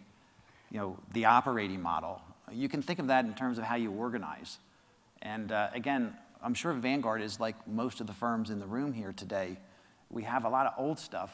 you 0.71 0.79
know, 0.79 0.99
the 1.13 1.25
operating 1.25 1.81
model? 1.81 2.21
You 2.53 2.69
can 2.69 2.83
think 2.83 2.99
of 2.99 3.09
that 3.09 3.25
in 3.25 3.35
terms 3.35 3.59
of 3.59 3.65
how 3.65 3.77
you 3.77 3.93
organize. 3.93 4.59
And 5.23 5.53
uh, 5.53 5.71
again, 5.73 6.15
I'm 6.43 6.55
sure 6.55 6.73
Vanguard 6.73 7.23
is 7.23 7.41
like 7.41 7.57
most 7.67 8.01
of 8.01 8.07
the 8.07 8.13
firms 8.13 8.51
in 8.51 8.59
the 8.59 8.67
room 8.67 8.93
here 8.93 9.13
today. 9.13 9.57
We 10.11 10.23
have 10.25 10.45
a 10.45 10.49
lot 10.49 10.67
of 10.67 10.75
old 10.79 10.99
stuff, 10.99 11.33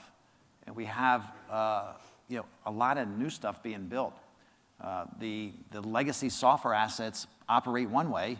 and 0.66 0.74
we 0.74 0.86
have 0.86 1.30
uh, 1.50 1.92
you 2.28 2.38
know, 2.38 2.46
a 2.64 2.70
lot 2.70 2.98
of 2.98 3.08
new 3.08 3.28
stuff 3.28 3.62
being 3.62 3.86
built. 3.86 4.14
Uh, 4.80 5.04
the, 5.20 5.52
the 5.70 5.80
legacy 5.80 6.28
software 6.28 6.74
assets 6.74 7.26
operate 7.48 7.88
one 7.88 8.10
way, 8.10 8.38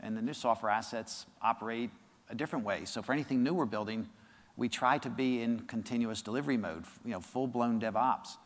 and 0.00 0.16
the 0.16 0.22
new 0.22 0.34
software 0.34 0.70
assets 0.70 1.26
operate 1.40 1.90
a 2.30 2.34
different 2.34 2.64
way. 2.64 2.84
So 2.84 3.02
for 3.02 3.12
anything 3.12 3.42
new 3.42 3.54
we're 3.54 3.64
building, 3.64 4.08
we 4.56 4.68
try 4.68 4.98
to 4.98 5.10
be 5.10 5.42
in 5.42 5.60
continuous 5.60 6.20
delivery 6.22 6.56
mode, 6.56 6.84
you 7.04 7.12
know, 7.12 7.20
full-blown 7.20 7.80
DevOps. 7.80 8.36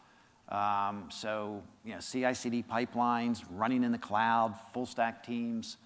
Um, 0.49 1.09
so, 1.11 1.63
you 1.85 1.95
know, 1.95 2.01
CI/CD 2.01 2.65
pipelines, 2.71 3.43
running 3.51 3.85
in 3.85 3.93
the 3.93 3.99
cloud, 3.99 4.55
full-stack 4.73 5.25
teams. 5.25 5.79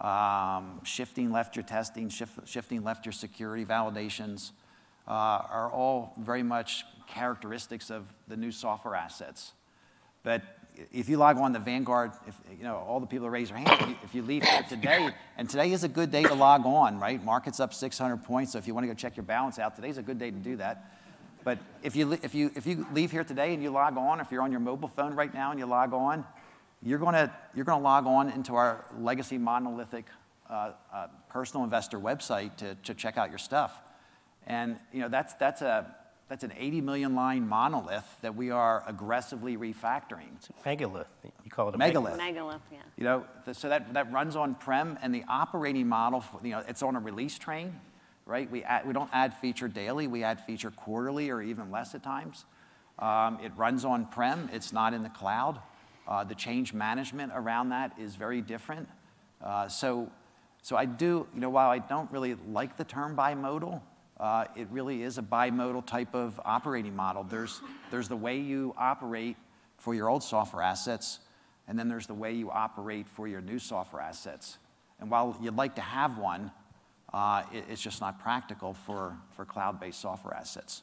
um, 0.00 0.80
shifting 0.82 1.30
left 1.30 1.56
your 1.56 1.62
testing, 1.62 2.08
shift, 2.08 2.48
shifting 2.48 2.82
left 2.82 3.04
your 3.04 3.12
security 3.12 3.64
validations, 3.64 4.52
uh, 5.06 5.10
are 5.10 5.70
all 5.70 6.14
very 6.18 6.42
much 6.42 6.84
characteristics 7.06 7.90
of 7.90 8.06
the 8.28 8.36
new 8.36 8.50
software 8.50 8.94
assets. 8.94 9.52
But 10.22 10.42
if 10.92 11.08
you 11.08 11.16
log 11.16 11.38
on 11.38 11.52
to 11.52 11.58
Vanguard, 11.58 12.12
if 12.26 12.34
you 12.56 12.64
know 12.64 12.76
all 12.76 13.00
the 13.00 13.06
people 13.06 13.28
raise 13.28 13.48
their 13.48 13.58
hand, 13.58 13.80
if 13.80 13.88
you, 13.88 13.96
if 14.02 14.14
you 14.14 14.22
leave 14.22 14.44
today, 14.68 15.10
and 15.36 15.48
today 15.48 15.72
is 15.72 15.84
a 15.84 15.88
good 15.88 16.10
day 16.10 16.22
to 16.22 16.34
log 16.34 16.64
on, 16.64 16.98
right? 16.98 17.22
Market's 17.22 17.60
up 17.60 17.74
600 17.74 18.18
points, 18.18 18.52
so 18.52 18.58
if 18.58 18.66
you 18.66 18.74
want 18.74 18.84
to 18.84 18.88
go 18.88 18.94
check 18.94 19.16
your 19.16 19.24
balance 19.24 19.58
out, 19.58 19.76
today's 19.76 19.98
a 19.98 20.02
good 20.02 20.18
day 20.18 20.30
to 20.30 20.36
do 20.36 20.56
that. 20.56 20.92
But 21.44 21.58
if 21.82 21.96
you, 21.96 22.12
if 22.22 22.34
you, 22.34 22.50
if 22.54 22.66
you 22.66 22.86
leave 22.92 23.10
here 23.10 23.24
today 23.24 23.54
and 23.54 23.62
you 23.62 23.70
log 23.70 23.96
on, 23.96 24.20
if 24.20 24.30
you're 24.30 24.42
on 24.42 24.50
your 24.50 24.60
mobile 24.60 24.88
phone 24.88 25.14
right 25.14 25.32
now 25.32 25.50
and 25.50 25.58
you 25.58 25.66
log 25.66 25.92
on, 25.92 26.24
you're 26.82 26.98
going 26.98 27.14
to, 27.14 27.30
you're 27.54 27.64
to 27.64 27.76
log 27.76 28.06
on 28.06 28.30
into 28.30 28.54
our 28.54 28.84
legacy 28.98 29.38
monolithic 29.38 30.06
uh, 30.48 30.72
uh, 30.92 31.06
personal 31.28 31.64
investor 31.64 31.98
website 31.98 32.56
to, 32.56 32.74
to 32.84 32.94
check 32.94 33.16
out 33.16 33.30
your 33.30 33.38
stuff. 33.38 33.80
And 34.46 34.76
you 34.92 35.00
know, 35.00 35.08
that's, 35.08 35.34
that's, 35.34 35.62
a, 35.62 35.94
that's 36.30 36.44
an 36.44 36.52
80 36.56 36.80
million 36.82 37.16
line 37.16 37.48
monolith 37.48 38.06
that 38.22 38.36
we 38.36 38.52
are 38.52 38.84
aggressively 38.86 39.56
refactoring. 39.56 40.28
It's 40.36 40.48
a 40.48 40.52
megalith. 40.64 41.08
You 41.24 41.50
call 41.50 41.68
it 41.68 41.74
a 41.74 41.78
Megalith. 41.78 42.16
Megalith, 42.16 42.60
yeah. 42.70 42.78
You 42.96 43.02
know, 43.02 43.24
th- 43.44 43.56
so 43.56 43.68
that, 43.68 43.92
that 43.94 44.12
runs 44.12 44.36
on-prem, 44.36 44.96
and 45.02 45.12
the 45.12 45.24
operating 45.28 45.88
model, 45.88 46.20
for, 46.20 46.40
you 46.44 46.52
know, 46.52 46.62
it's 46.68 46.84
on 46.84 46.94
a 46.94 47.00
release 47.00 47.36
train, 47.36 47.74
right? 48.26 48.48
We, 48.48 48.62
add, 48.62 48.86
we 48.86 48.92
don't 48.92 49.10
add 49.12 49.34
feature 49.34 49.66
daily, 49.66 50.06
we 50.06 50.22
add 50.22 50.40
feature 50.44 50.70
quarterly 50.70 51.30
or 51.30 51.42
even 51.42 51.72
less 51.72 51.96
at 51.96 52.04
times. 52.04 52.44
Um, 53.00 53.40
it 53.42 53.50
runs 53.56 53.84
on-prem, 53.84 54.50
it's 54.52 54.72
not 54.72 54.94
in 54.94 55.02
the 55.02 55.08
cloud. 55.08 55.60
Uh, 56.06 56.22
the 56.22 56.36
change 56.36 56.72
management 56.72 57.32
around 57.34 57.70
that 57.70 57.92
is 57.98 58.14
very 58.14 58.40
different. 58.40 58.88
Uh, 59.42 59.66
so, 59.66 60.08
so 60.62 60.76
I 60.76 60.84
do, 60.84 61.26
you 61.34 61.40
know, 61.40 61.50
while 61.50 61.70
I 61.70 61.80
don't 61.80 62.10
really 62.12 62.36
like 62.52 62.76
the 62.76 62.84
term 62.84 63.16
bimodal, 63.16 63.80
uh, 64.20 64.44
it 64.54 64.68
really 64.70 65.02
is 65.02 65.16
a 65.16 65.22
bimodal 65.22 65.84
type 65.86 66.14
of 66.14 66.38
operating 66.44 66.94
model. 66.94 67.24
There's, 67.24 67.60
there's 67.90 68.06
the 68.06 68.16
way 68.16 68.38
you 68.38 68.74
operate 68.76 69.36
for 69.78 69.94
your 69.94 70.10
old 70.10 70.22
software 70.22 70.62
assets, 70.62 71.20
and 71.66 71.78
then 71.78 71.88
there's 71.88 72.06
the 72.06 72.14
way 72.14 72.34
you 72.34 72.50
operate 72.50 73.08
for 73.08 73.26
your 73.26 73.40
new 73.40 73.58
software 73.58 74.02
assets. 74.02 74.58
And 75.00 75.10
while 75.10 75.34
you'd 75.40 75.56
like 75.56 75.76
to 75.76 75.80
have 75.80 76.18
one, 76.18 76.52
uh, 77.14 77.44
it, 77.50 77.64
it's 77.70 77.80
just 77.80 78.02
not 78.02 78.20
practical 78.20 78.74
for, 78.74 79.16
for 79.30 79.46
cloud-based 79.46 79.98
software 79.98 80.34
assets. 80.34 80.82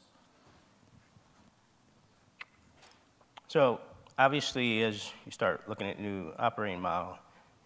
So 3.46 3.80
obviously, 4.18 4.82
as 4.82 5.12
you 5.24 5.30
start 5.30 5.68
looking 5.68 5.86
at 5.86 6.00
new 6.00 6.32
operating 6.38 6.80
model, 6.80 7.16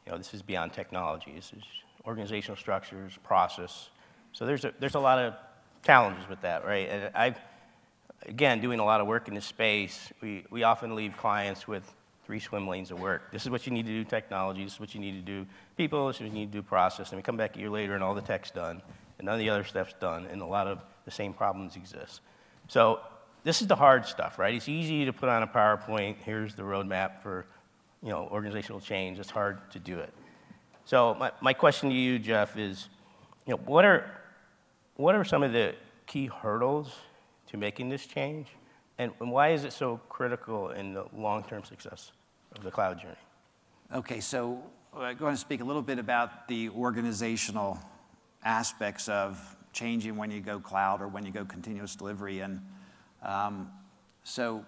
you 0.05 0.13
know, 0.13 0.19
this 0.19 0.35
is 0.35 0.43
beyond 0.43 0.75
technology. 0.75 1.33
This 1.35 1.53
is 1.57 1.65
organizational 2.07 2.57
structures, 2.57 3.19
process. 3.25 3.89
So 4.33 4.45
there's 4.45 4.65
a, 4.65 4.75
there's 4.79 4.97
a 4.97 5.01
lot 5.01 5.19
of 5.19 5.35
challenges 5.83 6.29
with 6.29 6.41
that, 6.43 6.65
right? 6.65 6.89
And 6.89 7.11
I've, 7.15 7.39
again, 8.27 8.61
doing 8.61 8.79
a 8.79 8.85
lot 8.85 9.01
of 9.01 9.07
work 9.07 9.29
in 9.29 9.35
this 9.35 9.47
space, 9.47 10.13
we, 10.21 10.45
we 10.51 10.63
often 10.63 10.95
leave 10.95 11.17
clients 11.17 11.67
with 11.67 11.85
three 12.25 12.39
swim 12.39 12.69
lanes 12.69 12.91
of 12.91 13.01
work. 13.01 13.33
This 13.33 13.43
is 13.43 13.51
what 13.51 13.67
you 13.67 13.73
need 13.73 13.87
to 13.87 13.93
do 13.93 14.05
technology, 14.05 14.65
this 14.65 14.75
is 14.75 14.81
what 14.81 14.95
you 14.95 15.01
need 15.01 15.13
to 15.13 15.21
do 15.21 15.47
people, 15.77 16.07
this 16.07 16.17
is 16.17 16.23
what 16.23 16.31
you 16.31 16.39
need 16.39 16.53
to 16.53 16.59
do 16.59 16.63
process. 16.63 17.11
And 17.11 17.19
we 17.19 17.23
come 17.23 17.37
back 17.37 17.57
a 17.57 17.59
year 17.59 17.71
later 17.71 17.95
and 17.95 18.03
all 18.03 18.15
the 18.15 18.23
tech's 18.23 18.51
done, 18.51 18.81
and 19.19 19.27
none 19.27 19.35
of 19.35 19.41
the 19.41 19.51
other 19.51 19.65
stuff's 19.65 19.95
done, 20.01 20.27
and 20.31 20.41
a 20.41 20.47
lot 20.47 20.67
of 20.67 20.83
the 21.05 21.11
same 21.11 21.33
problems 21.33 21.77
exist. 21.77 22.21
So 22.69 23.01
this 23.45 23.61
is 23.61 23.67
the 23.67 23.77
hard 23.77 24.07
stuff, 24.07 24.39
right? 24.39 24.55
It's 24.55 24.69
easy 24.69 25.05
to 25.05 25.13
put 25.13 25.29
on 25.29 25.43
a 25.43 25.47
PowerPoint, 25.49 26.17
here's 26.25 26.55
the 26.55 26.63
roadmap 26.63 27.23
for 27.23 27.47
you 28.03 28.11
know, 28.11 28.29
organizational 28.31 28.81
change. 28.81 29.19
It's 29.19 29.31
hard 29.31 29.59
to 29.73 29.79
do 29.79 29.99
it. 29.99 30.13
So 30.85 31.15
my, 31.15 31.31
my 31.41 31.53
question 31.53 31.89
to 31.89 31.95
you, 31.95 32.19
Jeff, 32.19 32.57
is, 32.57 32.89
you 33.47 33.53
know, 33.53 33.61
what 33.65 33.85
are, 33.85 34.11
what 35.03 35.17
are 35.17 35.25
some 35.25 35.43
of 35.43 35.53
the 35.53 35.75
key 36.07 36.27
hurdles 36.27 36.95
to 37.49 37.57
making 37.57 37.89
this 37.89 38.07
change? 38.07 38.47
And, 38.99 39.11
and 39.21 39.33
why 39.33 39.49
is 39.49 39.65
it 39.65 39.73
so 39.73 40.01
critical 40.09 40.71
in 40.71 40.95
the 40.95 41.07
long-term 41.13 41.65
success 41.65 42.13
of 42.55 42.63
the 42.63 42.71
cloud 42.71 43.01
journey? 43.01 43.17
Okay, 43.93 44.21
so 44.21 44.63
I'm 44.97 45.17
going 45.17 45.35
to 45.35 45.41
speak 45.41 45.61
a 45.61 45.65
little 45.65 45.83
bit 45.83 45.99
about 45.99 46.47
the 46.47 46.69
organizational 46.69 47.81
aspects 48.45 49.09
of 49.09 49.57
changing 49.73 50.17
when 50.17 50.31
you 50.31 50.41
go 50.41 50.61
cloud 50.61 51.03
or 51.03 51.09
when 51.09 51.27
you 51.27 51.33
go 51.33 51.45
continuous 51.45 51.97
delivery. 51.97 52.39
And 52.39 52.61
um, 53.23 53.73
so 54.23 54.65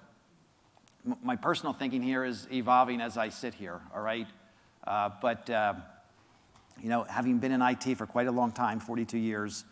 my 1.23 1.37
personal 1.37 1.73
thinking 1.73 2.03
here 2.03 2.25
is 2.25 2.49
evolving 2.51 3.01
as 3.01 3.17
I 3.17 3.29
sit 3.29 3.55
here, 3.55 3.81
all 3.95 4.03
right? 4.03 4.27
Uh, 4.85 5.11
but, 5.23 5.49
uh, 5.49 5.75
you 6.83 6.89
know, 6.89 7.05
having 7.05 7.39
been 7.39 7.53
in 7.53 7.63
IT 7.63 7.97
for 7.97 8.07
quite 8.07 8.27
a 8.27 8.33
long 8.33 8.51
time, 8.51 8.81
42 8.81 9.17
years, 9.17 9.65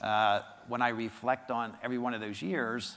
uh, 0.00 0.40
when 0.68 0.82
I 0.82 0.88
reflect 0.88 1.50
on 1.50 1.76
every 1.82 1.98
one 1.98 2.14
of 2.14 2.20
those 2.20 2.42
years, 2.42 2.96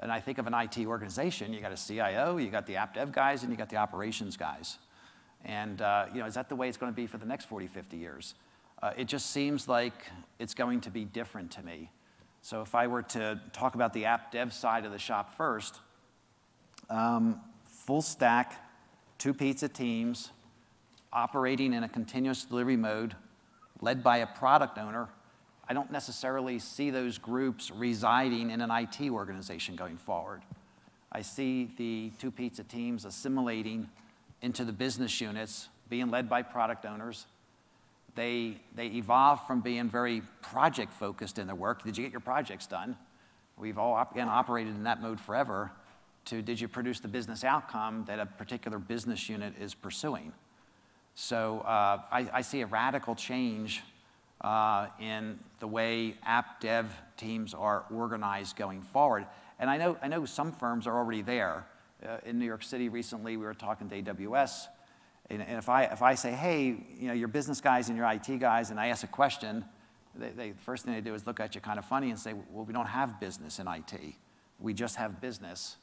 and 0.00 0.12
I 0.12 0.20
think 0.20 0.38
of 0.38 0.46
an 0.46 0.54
IT 0.54 0.78
organization, 0.86 1.52
you 1.52 1.60
got 1.60 1.72
a 1.72 1.76
CIO, 1.76 2.36
you 2.36 2.50
got 2.50 2.66
the 2.66 2.76
app 2.76 2.94
dev 2.94 3.12
guys, 3.12 3.42
and 3.42 3.50
you 3.50 3.56
got 3.56 3.68
the 3.68 3.76
operations 3.76 4.36
guys. 4.36 4.78
And, 5.44 5.80
uh, 5.80 6.06
you 6.12 6.20
know, 6.20 6.26
is 6.26 6.34
that 6.34 6.48
the 6.48 6.56
way 6.56 6.68
it's 6.68 6.76
going 6.76 6.92
to 6.92 6.96
be 6.96 7.06
for 7.06 7.18
the 7.18 7.26
next 7.26 7.46
40, 7.46 7.66
50 7.66 7.96
years? 7.96 8.34
Uh, 8.82 8.92
it 8.96 9.06
just 9.06 9.30
seems 9.30 9.68
like 9.68 9.94
it's 10.38 10.54
going 10.54 10.80
to 10.82 10.90
be 10.90 11.04
different 11.04 11.50
to 11.52 11.62
me. 11.62 11.90
So 12.42 12.62
if 12.62 12.74
I 12.74 12.86
were 12.86 13.02
to 13.02 13.40
talk 13.52 13.74
about 13.74 13.92
the 13.92 14.04
app 14.04 14.32
dev 14.32 14.52
side 14.52 14.84
of 14.84 14.92
the 14.92 14.98
shop 14.98 15.34
first, 15.34 15.80
um, 16.90 17.40
full 17.64 18.02
stack, 18.02 18.54
two 19.18 19.32
pizza 19.32 19.68
teams, 19.68 20.30
operating 21.12 21.72
in 21.72 21.82
a 21.82 21.88
continuous 21.88 22.44
delivery 22.44 22.76
mode, 22.76 23.16
led 23.80 24.02
by 24.02 24.18
a 24.18 24.26
product 24.26 24.78
owner, 24.78 25.08
I 25.68 25.74
don't 25.74 25.90
necessarily 25.90 26.58
see 26.58 26.90
those 26.90 27.18
groups 27.18 27.70
residing 27.70 28.50
in 28.50 28.60
an 28.60 28.70
IT 28.70 29.10
organization 29.10 29.74
going 29.74 29.96
forward. 29.96 30.42
I 31.10 31.22
see 31.22 31.70
the 31.76 32.12
two 32.18 32.30
pizza 32.30 32.62
teams 32.62 33.04
assimilating 33.04 33.88
into 34.42 34.64
the 34.64 34.72
business 34.72 35.20
units, 35.20 35.68
being 35.88 36.10
led 36.10 36.28
by 36.28 36.42
product 36.42 36.84
owners. 36.84 37.26
They, 38.14 38.56
they 38.74 38.86
evolve 38.86 39.46
from 39.46 39.60
being 39.60 39.88
very 39.88 40.22
project 40.40 40.92
focused 40.92 41.38
in 41.38 41.46
their 41.46 41.56
work. 41.56 41.82
Did 41.82 41.96
you 41.96 42.04
get 42.04 42.12
your 42.12 42.20
projects 42.20 42.66
done? 42.66 42.96
We've 43.58 43.78
all, 43.78 44.08
again, 44.10 44.28
operated 44.28 44.74
in 44.74 44.84
that 44.84 45.00
mode 45.00 45.18
forever 45.18 45.72
to 46.26 46.42
did 46.42 46.60
you 46.60 46.68
produce 46.68 47.00
the 47.00 47.08
business 47.08 47.44
outcome 47.44 48.04
that 48.06 48.18
a 48.18 48.26
particular 48.26 48.78
business 48.78 49.28
unit 49.28 49.54
is 49.60 49.74
pursuing? 49.74 50.32
So 51.14 51.60
uh, 51.60 52.02
I, 52.12 52.28
I, 52.32 52.42
see 52.42 52.60
a 52.60 52.66
radical 52.66 53.14
change 53.14 53.82
uh, 54.40 54.88
in 55.00 55.38
the 55.60 55.66
way 55.66 56.14
app 56.24 56.60
dev 56.60 56.94
teams 57.16 57.54
are 57.54 57.84
organized 57.90 58.56
going 58.56 58.82
forward. 58.82 59.26
And 59.58 59.70
I 59.70 59.78
know, 59.78 59.96
I 60.02 60.08
know 60.08 60.24
some 60.26 60.52
firms 60.52 60.86
are 60.86 60.96
already 60.96 61.22
there. 61.22 61.66
Uh, 62.06 62.18
in 62.26 62.38
New 62.38 62.44
York 62.44 62.62
City 62.62 62.88
recently, 62.88 63.36
we 63.36 63.44
were 63.44 63.54
talking 63.54 63.88
to 63.88 64.02
AWS. 64.02 64.66
And, 65.30 65.42
and, 65.42 65.58
if, 65.58 65.68
I, 65.68 65.84
if 65.84 66.02
I 66.02 66.14
say, 66.14 66.32
hey, 66.32 66.76
you 66.98 67.08
know, 67.08 67.14
your 67.14 67.28
business 67.28 67.60
guys 67.60 67.88
and 67.88 67.96
your 67.96 68.08
IT 68.10 68.38
guys, 68.38 68.70
and 68.70 68.78
I 68.78 68.88
ask 68.88 69.02
a 69.02 69.08
question, 69.08 69.64
they, 70.14 70.30
they, 70.30 70.50
the 70.50 70.62
first 70.62 70.84
thing 70.84 70.94
they 70.94 71.00
do 71.00 71.14
is 71.14 71.26
look 71.26 71.40
at 71.40 71.54
you 71.54 71.60
kind 71.60 71.78
of 71.78 71.84
funny 71.84 72.10
and 72.10 72.18
say, 72.18 72.34
well, 72.50 72.64
we 72.64 72.72
don't 72.72 72.86
have 72.86 73.18
business 73.18 73.58
in 73.58 73.66
IT. 73.66 74.14
We 74.60 74.74
just 74.74 74.96
have 74.96 75.20
business 75.20 75.76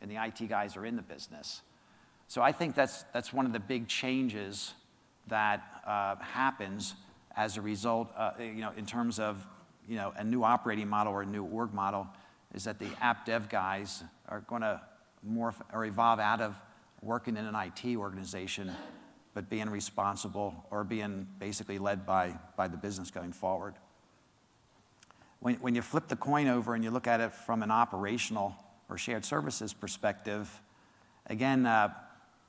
and 0.00 0.10
the 0.10 0.22
IT 0.22 0.48
guys 0.48 0.76
are 0.76 0.86
in 0.86 0.96
the 0.96 1.02
business. 1.02 1.62
So 2.28 2.42
I 2.42 2.52
think 2.52 2.74
that's, 2.74 3.04
that's 3.12 3.32
one 3.32 3.46
of 3.46 3.52
the 3.52 3.60
big 3.60 3.88
changes 3.88 4.74
that 5.28 5.82
uh, 5.86 6.16
happens 6.16 6.94
as 7.36 7.56
a 7.56 7.60
result, 7.60 8.12
uh, 8.16 8.32
you 8.38 8.60
know, 8.60 8.72
in 8.76 8.86
terms 8.86 9.18
of 9.18 9.46
you 9.88 9.96
know, 9.96 10.12
a 10.16 10.24
new 10.24 10.44
operating 10.44 10.88
model 10.88 11.12
or 11.12 11.22
a 11.22 11.26
new 11.26 11.44
org 11.44 11.72
model, 11.72 12.06
is 12.54 12.64
that 12.64 12.78
the 12.78 12.88
app 13.00 13.26
dev 13.26 13.48
guys 13.48 14.02
are 14.28 14.40
going 14.40 14.62
to 14.62 14.80
morph 15.28 15.56
or 15.72 15.84
evolve 15.84 16.20
out 16.20 16.40
of 16.40 16.60
working 17.02 17.36
in 17.36 17.44
an 17.44 17.54
IT 17.54 17.96
organization, 17.96 18.70
but 19.34 19.48
being 19.48 19.70
responsible 19.70 20.66
or 20.70 20.84
being 20.84 21.26
basically 21.38 21.78
led 21.78 22.04
by, 22.04 22.34
by 22.56 22.68
the 22.68 22.76
business 22.76 23.10
going 23.10 23.32
forward. 23.32 23.74
When, 25.40 25.54
when 25.56 25.74
you 25.74 25.82
flip 25.82 26.08
the 26.08 26.16
coin 26.16 26.48
over 26.48 26.74
and 26.74 26.84
you 26.84 26.90
look 26.90 27.06
at 27.06 27.20
it 27.20 27.34
from 27.34 27.62
an 27.62 27.70
operational 27.70 28.54
or 28.88 28.98
shared 28.98 29.24
services 29.24 29.72
perspective, 29.72 30.60
again, 31.26 31.64
uh, 31.64 31.88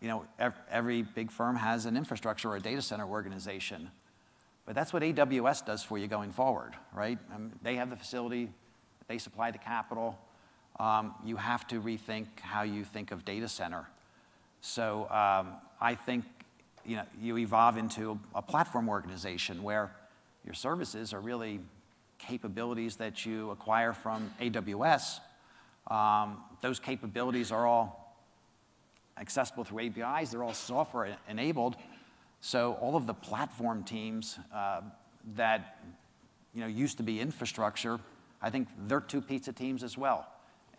you 0.02 0.08
know, 0.08 0.26
every 0.70 1.04
big 1.04 1.32
firm 1.32 1.56
has 1.56 1.86
an 1.86 1.96
infrastructure 1.96 2.50
or 2.50 2.56
a 2.56 2.60
data 2.60 2.82
center 2.82 3.08
organization. 3.08 3.91
But 4.65 4.76
that's 4.76 4.93
what 4.93 5.04
AWS 5.04 5.65
does 5.65 5.84
for 5.84 5.97
you 5.97 6.08
going 6.08 6.32
forward, 6.32 6.74
right? 6.93 7.17
Um, 7.34 7.52
they 7.62 7.76
have 7.76 7.89
the 7.89 7.95
facility, 7.95 8.50
they 9.08 9.17
supply 9.17 9.52
the 9.52 9.58
capital. 9.58 10.17
Um, 10.80 11.15
you 11.26 11.36
have 11.36 11.67
to 11.67 11.82
rethink 11.82 12.28
how 12.41 12.63
you 12.63 12.84
think 12.84 13.12
of 13.12 13.26
data 13.26 13.47
center. 13.47 13.88
So 14.62 15.10
um, 15.10 15.54
I 15.80 15.95
think 15.95 16.26
you, 16.86 16.95
know, 16.95 17.04
you 17.19 17.38
evolve 17.38 17.78
into 17.78 18.19
a 18.34 18.41
platform 18.41 18.89
organization 18.89 19.62
where 19.63 19.93
your 20.45 20.54
services 20.54 21.13
are 21.13 21.19
really 21.19 21.60
capabilities 22.17 22.95
that 22.97 23.26
you 23.26 23.50
acquire 23.52 23.93
from 23.93 24.32
AWS 24.39 25.19
um, 25.88 26.38
those 26.62 26.80
capabilities 26.80 27.52
are 27.52 27.65
all 27.65 28.15
accessible 29.17 29.63
through 29.63 29.88
APIs. 29.88 30.32
They're 30.32 30.43
all 30.43 30.54
software 30.54 31.17
enabled. 31.28 31.76
So 32.41 32.73
all 32.82 32.95
of 32.95 33.06
the 33.06 33.13
platform 33.13 33.84
teams 33.84 34.39
uh, 34.54 34.82
that 35.36 35.77
you 36.54 36.62
know, 36.62 36.67
used 36.67 36.97
to 36.97 37.04
be 37.04 37.19
infrastructure, 37.19 37.99
I 38.41 38.49
think 38.49 38.67
they're 38.88 38.99
two 38.99 39.21
pizza 39.21 39.54
teams 39.54 39.84
as 39.84 39.97
well. 39.97 40.27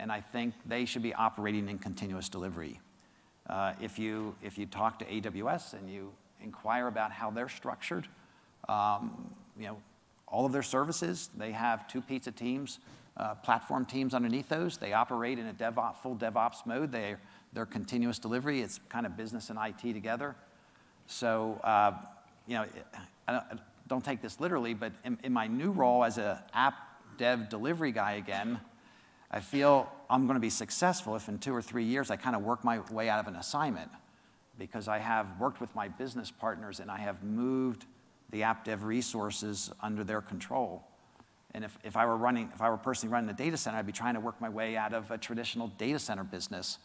And 0.01 0.11
I 0.11 0.21
think 0.21 0.55
they 0.67 0.85
should 0.85 1.03
be 1.03 1.15
operating 1.15 1.69
in 1.69 1.79
continuous 1.79 2.29
delivery. 2.29 2.81
Uh, 3.49 3.75
if, 3.81 3.99
you, 3.99 4.35
if 4.43 4.59
you 4.59 4.67
talk 4.67 4.99
to 4.99 5.05
AWS 5.05 5.75
and 5.75 5.89
you 5.89 6.13
inquire 6.43 6.89
about 6.89 7.13
how 7.13 7.31
they're 7.31 7.49
structured, 7.49 8.09
um, 8.69 9.33
you 9.57 9.67
know, 9.67 9.79
all 10.27 10.45
of 10.45 10.53
their 10.53 10.63
services, 10.63 11.31
they 11.37 11.53
have 11.53 11.87
two 11.87 12.01
pizza 12.01 12.33
teams, 12.33 12.81
uh, 13.17 13.35
platform 13.37 13.85
teams 13.85 14.15
underneath 14.15 14.49
those. 14.49 14.79
They 14.79 14.93
operate 14.93 15.39
in 15.39 15.47
a 15.47 15.53
DevOps, 15.53 15.97
full 15.99 16.17
DevOps 16.17 16.67
mode. 16.67 16.91
They, 16.91 17.17
they're 17.53 17.67
continuous 17.67 18.19
delivery. 18.19 18.63
It's 18.63 18.81
kind 18.89 19.07
of 19.07 19.17
business 19.17 19.51
and 19.51 19.59
IT 19.61 19.93
together. 19.93 20.35
So, 21.13 21.61
uh, 21.63 21.93
you 22.47 22.55
know, 22.55 22.67
I 23.29 23.33
don't, 23.33 23.61
don't, 23.87 24.05
take 24.05 24.23
this 24.23 24.41
literally, 24.41 24.73
but 24.73 24.93
in, 25.05 25.19
in 25.23 25.33
my 25.33 25.47
new 25.47 25.71
role 25.71 26.05
as 26.05 26.17
an 26.17 26.39
app 26.55 26.75
dev 27.19 27.51
delivery 27.51 27.93
guy 27.93 28.13
again, 28.13 28.59
I 29.31 29.41
feel 29.41 29.93
I'm 30.09 30.27
going 30.27 30.37
to 30.37 30.41
be 30.41 30.51
successful 30.51 31.15
if 31.15 31.29
in 31.29 31.39
two 31.39 31.55
or 31.55 31.61
three 31.61 31.85
years 31.85 32.11
I 32.11 32.17
kind 32.17 32.35
of 32.35 32.43
work 32.43 32.65
my 32.65 32.81
way 32.91 33.11
out 33.11 33.21
of 33.21 33.27
an 33.27 33.37
assignment 33.37 33.91
because 34.59 34.89
I 34.89 34.99
have 34.99 35.27
worked 35.39 35.61
with 35.61 35.75
my 35.75 35.87
business 35.87 36.31
partners 36.31 36.81
and 36.81 36.91
I 36.91 36.99
have 36.99 37.23
moved 37.23 37.85
the 38.31 38.43
app 38.45 38.65
dev 38.65 38.85
resources 38.85 39.71
under 39.83 40.05
their 40.05 40.23
control. 40.23 40.83
And 41.53 41.63
if, 41.63 41.79
if 41.85 41.95
I 41.95 42.07
were 42.07 42.17
running, 42.17 42.51
if 42.55 42.63
I 42.63 42.71
were 42.71 42.79
personally 42.79 43.13
running 43.13 43.29
a 43.29 43.35
data 43.35 43.59
center, 43.59 43.77
I'd 43.77 43.87
be 43.87 43.93
trying 43.93 44.15
to 44.15 44.21
work 44.21 44.41
my 44.41 44.49
way 44.49 44.79
out 44.79 44.95
of 44.95 45.11
a 45.11 45.19
traditional 45.19 45.69
data 45.69 45.99
center 45.99 46.25
business 46.25 46.79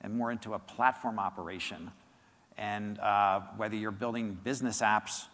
and 0.00 0.16
more 0.16 0.32
into 0.32 0.54
a 0.54 0.58
platform 0.58 1.20
operation. 1.20 1.92
And 2.58 2.98
uh, 2.98 3.40
whether 3.56 3.76
you're 3.76 3.90
building 3.92 4.36
business 4.42 4.82
apps 4.82 5.24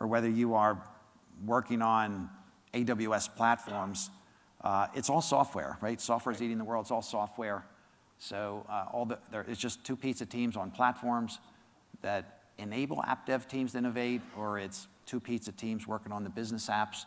or 0.00 0.06
whether 0.06 0.28
you 0.28 0.54
are 0.54 0.82
working 1.44 1.80
on 1.80 2.28
AWS 2.74 3.34
platforms, 3.36 4.10
uh, 4.62 4.88
it's 4.94 5.08
all 5.08 5.22
software, 5.22 5.78
right? 5.80 6.00
Software 6.00 6.34
is 6.34 6.42
eating 6.42 6.58
the 6.58 6.64
world, 6.64 6.84
it's 6.84 6.90
all 6.90 7.02
software. 7.02 7.64
So 8.18 8.66
uh, 8.68 8.86
all 8.92 9.06
the, 9.06 9.18
there, 9.30 9.44
it's 9.48 9.60
just 9.60 9.84
two 9.84 9.94
pizza 9.94 10.26
teams 10.26 10.56
on 10.56 10.70
platforms 10.70 11.38
that 12.02 12.40
enable 12.58 13.02
app 13.04 13.26
dev 13.26 13.46
teams 13.46 13.72
to 13.72 13.78
innovate, 13.78 14.22
or 14.36 14.58
it's 14.58 14.88
two 15.04 15.20
pizza 15.20 15.52
teams 15.52 15.86
working 15.86 16.10
on 16.10 16.24
the 16.24 16.30
business 16.30 16.68
apps. 16.68 17.04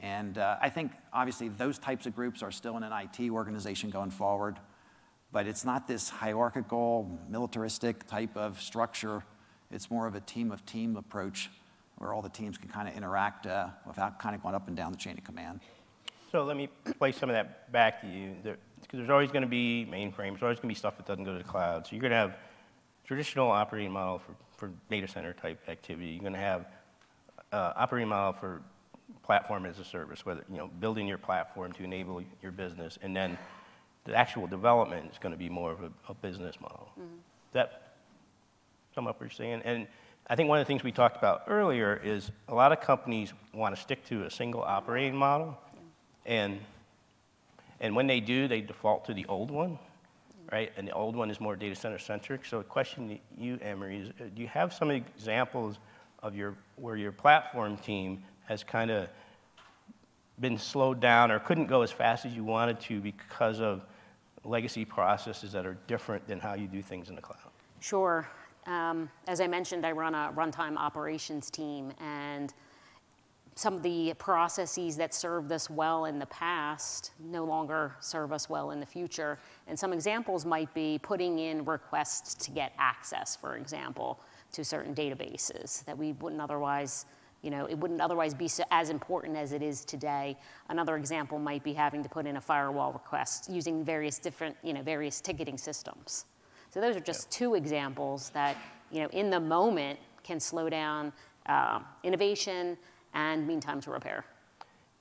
And 0.00 0.38
uh, 0.38 0.56
I 0.60 0.70
think 0.70 0.92
obviously 1.12 1.48
those 1.48 1.78
types 1.78 2.06
of 2.06 2.14
groups 2.14 2.42
are 2.42 2.50
still 2.50 2.76
in 2.76 2.82
an 2.82 2.92
IT 2.92 3.30
organization 3.30 3.90
going 3.90 4.10
forward, 4.10 4.56
but 5.32 5.46
it's 5.46 5.64
not 5.64 5.86
this 5.86 6.08
hierarchical, 6.08 7.18
militaristic 7.28 8.06
type 8.06 8.36
of 8.36 8.60
structure. 8.60 9.22
It's 9.70 9.90
more 9.90 10.06
of 10.06 10.14
a 10.14 10.20
team 10.20 10.50
of 10.50 10.64
team 10.64 10.96
approach 10.96 11.50
where 11.98 12.12
all 12.12 12.22
the 12.22 12.28
teams 12.28 12.56
can 12.56 12.68
kind 12.68 12.88
of 12.88 12.96
interact 12.96 13.46
uh, 13.46 13.68
without 13.86 14.18
kind 14.18 14.34
of 14.34 14.42
going 14.42 14.54
up 14.54 14.68
and 14.68 14.76
down 14.76 14.92
the 14.92 14.98
chain 14.98 15.18
of 15.18 15.24
command. 15.24 15.60
So 16.30 16.44
let 16.44 16.56
me 16.56 16.68
play 16.98 17.12
some 17.12 17.28
of 17.28 17.34
that 17.34 17.70
back 17.72 18.00
to 18.02 18.06
you. 18.06 18.36
There, 18.42 18.56
there's 18.92 19.10
always 19.10 19.30
going 19.30 19.42
to 19.42 19.48
be 19.48 19.86
mainframes. 19.90 20.32
There's 20.32 20.42
always 20.42 20.58
going 20.58 20.68
to 20.68 20.74
be 20.74 20.74
stuff 20.74 20.96
that 20.96 21.06
doesn't 21.06 21.24
go 21.24 21.32
to 21.32 21.38
the 21.38 21.48
cloud. 21.48 21.86
So 21.86 21.92
you're 21.92 22.00
going 22.00 22.12
to 22.12 22.16
have 22.16 22.36
traditional 23.04 23.50
operating 23.50 23.90
model 23.90 24.18
for, 24.18 24.34
for 24.56 24.70
data 24.90 25.08
center 25.08 25.32
type 25.32 25.68
activity. 25.68 26.10
You're 26.10 26.20
going 26.20 26.34
to 26.34 26.38
have 26.38 26.66
uh, 27.52 27.72
operating 27.76 28.08
model 28.08 28.32
for 28.34 28.62
platform 29.22 29.66
as 29.66 29.78
a 29.78 29.84
service, 29.84 30.24
whether, 30.24 30.44
you 30.50 30.58
know, 30.58 30.68
building 30.80 31.06
your 31.06 31.18
platform 31.18 31.72
to 31.72 31.84
enable 31.84 32.22
your 32.42 32.52
business, 32.52 32.98
and 33.02 33.16
then 33.16 33.38
the 34.08 34.16
actual 34.16 34.46
development 34.46 35.10
is 35.12 35.18
going 35.18 35.32
to 35.32 35.38
be 35.38 35.48
more 35.48 35.70
of 35.70 35.82
a, 35.82 35.90
a 36.08 36.14
business 36.14 36.60
model. 36.60 36.88
Mm-hmm. 36.98 37.16
That 37.52 37.94
sum 38.94 39.06
up 39.06 39.20
what 39.20 39.26
you're 39.26 39.30
saying? 39.30 39.62
And 39.64 39.86
I 40.26 40.34
think 40.34 40.48
one 40.48 40.58
of 40.58 40.66
the 40.66 40.68
things 40.68 40.82
we 40.82 40.92
talked 40.92 41.16
about 41.16 41.44
earlier 41.46 42.00
is 42.02 42.30
a 42.48 42.54
lot 42.54 42.72
of 42.72 42.80
companies 42.80 43.32
want 43.52 43.74
to 43.74 43.80
stick 43.80 44.04
to 44.06 44.24
a 44.24 44.30
single 44.30 44.62
operating 44.62 45.16
model, 45.16 45.58
and 46.26 46.58
and 47.80 47.94
when 47.94 48.06
they 48.06 48.20
do, 48.20 48.48
they 48.48 48.60
default 48.60 49.04
to 49.06 49.14
the 49.14 49.24
old 49.26 49.50
one, 49.50 49.78
right? 50.50 50.72
And 50.76 50.88
the 50.88 50.92
old 50.92 51.14
one 51.14 51.30
is 51.30 51.40
more 51.40 51.54
data 51.54 51.76
center 51.76 51.98
centric. 51.98 52.44
So, 52.44 52.58
the 52.58 52.64
question 52.64 53.08
to 53.08 53.42
you, 53.42 53.58
Anne-Marie, 53.62 53.98
is: 53.98 54.08
uh, 54.08 54.24
Do 54.34 54.42
you 54.42 54.48
have 54.48 54.72
some 54.72 54.90
examples 54.90 55.78
of 56.22 56.34
your 56.34 56.54
where 56.76 56.96
your 56.96 57.12
platform 57.12 57.76
team 57.76 58.24
has 58.46 58.64
kind 58.64 58.90
of 58.90 59.08
been 60.40 60.58
slowed 60.58 61.00
down 61.00 61.30
or 61.30 61.38
couldn't 61.38 61.66
go 61.66 61.82
as 61.82 61.90
fast 61.90 62.24
as 62.24 62.34
you 62.34 62.44
wanted 62.44 62.80
to 62.80 63.00
because 63.00 63.60
of 63.60 63.82
legacy 64.48 64.84
processes 64.84 65.52
that 65.52 65.66
are 65.66 65.76
different 65.86 66.26
than 66.26 66.38
how 66.38 66.54
you 66.54 66.66
do 66.66 66.82
things 66.82 67.08
in 67.08 67.14
the 67.14 67.22
cloud? 67.22 67.50
Sure. 67.80 68.28
Um, 68.66 69.08
as 69.26 69.40
I 69.40 69.46
mentioned, 69.46 69.86
I 69.86 69.92
run 69.92 70.14
a 70.14 70.32
runtime 70.34 70.76
operations 70.76 71.50
team, 71.50 71.92
and 72.00 72.52
some 73.54 73.74
of 73.74 73.82
the 73.82 74.14
processes 74.18 74.96
that 74.96 75.12
served 75.12 75.50
us 75.50 75.68
well 75.68 76.04
in 76.04 76.18
the 76.18 76.26
past 76.26 77.10
no 77.18 77.44
longer 77.44 77.92
serve 77.98 78.32
us 78.32 78.48
well 78.48 78.70
in 78.70 78.78
the 78.78 78.86
future. 78.86 79.38
And 79.66 79.76
some 79.76 79.92
examples 79.92 80.44
might 80.44 80.72
be 80.74 81.00
putting 81.02 81.40
in 81.40 81.64
requests 81.64 82.34
to 82.34 82.52
get 82.52 82.72
access, 82.78 83.34
for 83.34 83.56
example, 83.56 84.20
to 84.52 84.62
certain 84.64 84.94
databases 84.94 85.84
that 85.86 85.98
we 85.98 86.12
wouldn't 86.12 86.40
otherwise 86.40 87.06
you 87.42 87.50
know, 87.50 87.66
it 87.66 87.78
wouldn't 87.78 88.00
otherwise 88.00 88.34
be 88.34 88.48
so, 88.48 88.64
as 88.70 88.90
important 88.90 89.36
as 89.36 89.52
it 89.52 89.62
is 89.62 89.84
today. 89.84 90.36
Another 90.68 90.96
example 90.96 91.38
might 91.38 91.62
be 91.62 91.72
having 91.72 92.02
to 92.02 92.08
put 92.08 92.26
in 92.26 92.36
a 92.36 92.40
firewall 92.40 92.92
request 92.92 93.48
using 93.50 93.84
various 93.84 94.18
different, 94.18 94.56
you 94.62 94.72
know, 94.72 94.82
various 94.82 95.20
ticketing 95.20 95.56
systems. 95.56 96.24
So 96.70 96.80
those 96.80 96.96
are 96.96 97.00
just 97.00 97.30
two 97.30 97.54
examples 97.54 98.30
that, 98.30 98.56
you 98.90 99.00
know, 99.00 99.08
in 99.08 99.30
the 99.30 99.40
moment 99.40 99.98
can 100.22 100.40
slow 100.40 100.68
down 100.68 101.12
uh, 101.46 101.80
innovation 102.02 102.76
and 103.14 103.46
mean 103.46 103.60
time 103.60 103.80
to 103.82 103.90
repair. 103.90 104.24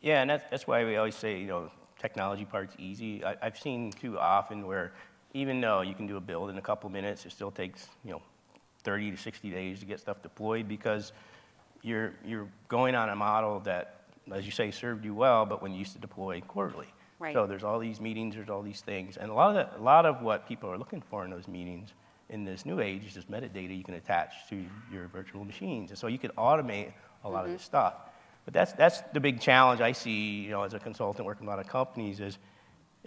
Yeah, 0.02 0.22
and 0.22 0.30
that's, 0.30 0.44
that's 0.50 0.68
why 0.68 0.86
we 0.86 0.96
always 0.96 1.16
say, 1.16 1.40
you 1.40 1.48
know, 1.48 1.72
technology 2.00 2.46
part's 2.46 2.76
easy. 2.78 3.24
I, 3.26 3.36
I've 3.42 3.58
seen 3.58 3.92
too 3.92 4.20
often 4.20 4.66
where 4.66 4.94
even 5.34 5.60
though 5.60 5.82
you 5.82 5.94
can 5.94 6.08
do 6.08 6.18
a 6.18 6.22
build 6.22 6.50
in 6.50 6.58
a 6.58 6.62
couple 6.62 6.90
minutes, 6.90 7.26
it 7.26 7.32
still 7.32 7.52
takes, 7.52 7.88
you 8.06 8.12
know, 8.12 8.22
30 8.84 9.12
to 9.12 9.18
60 9.18 9.50
days 9.50 9.80
to 9.80 9.86
get 9.86 10.00
stuff 10.00 10.22
deployed 10.22 10.68
because 10.68 11.12
you're, 11.82 12.14
you're 12.26 12.48
going 12.68 12.96
on 12.96 13.10
a 13.10 13.16
model 13.16 13.60
that, 13.62 14.02
as 14.32 14.46
you 14.46 14.52
say, 14.52 14.72
served 14.72 15.06
you 15.06 15.14
well, 15.14 15.46
but 15.46 15.62
when 15.62 15.72
you 15.72 15.80
used 15.80 15.94
to 15.94 16.00
deploy 16.00 16.42
quarterly. 16.42 16.88
Right. 17.20 17.34
So 17.34 17.48
there's 17.48 17.64
all 17.64 17.80
these 17.80 18.00
meetings, 18.00 18.36
there's 18.36 18.50
all 18.50 18.62
these 18.62 18.82
things. 18.82 19.18
And 19.18 19.32
a 19.32 19.34
lot, 19.34 19.56
of 19.56 19.72
the, 19.72 19.80
a 19.80 19.82
lot 19.82 20.06
of 20.06 20.22
what 20.22 20.48
people 20.48 20.70
are 20.70 20.78
looking 20.78 21.02
for 21.02 21.26
in 21.26 21.32
those 21.32 21.48
meetings 21.48 21.94
in 22.30 22.44
this 22.44 22.66
new 22.66 22.80
age 22.80 23.06
is 23.06 23.14
just 23.14 23.32
metadata 23.32 23.76
you 23.76 23.84
can 23.84 23.96
attach 23.96 24.34
to 24.50 24.66
your 24.92 25.08
virtual 25.08 25.44
machines. 25.44 25.90
And 25.90 25.98
so 25.98 26.08
you 26.08 26.20
can 26.20 26.32
automate 26.32 26.92
a 27.24 27.30
lot 27.30 27.44
mm-hmm. 27.44 27.54
of 27.54 27.58
this 27.58 27.64
stuff. 27.64 27.96
But 28.46 28.54
that's, 28.54 28.74
that's 28.74 29.02
the 29.14 29.20
big 29.20 29.42
challenge 29.42 29.82
I 29.82 29.92
see, 29.92 30.42
you 30.42 30.52
know, 30.52 30.64
as 30.64 30.74
a 30.74 30.80
consultant 30.80 31.26
working 31.26 31.46
with 31.46 31.54
a 31.54 31.58
lot 31.58 31.66
of 31.66 31.70
companies 31.70 32.20
is 32.20 32.38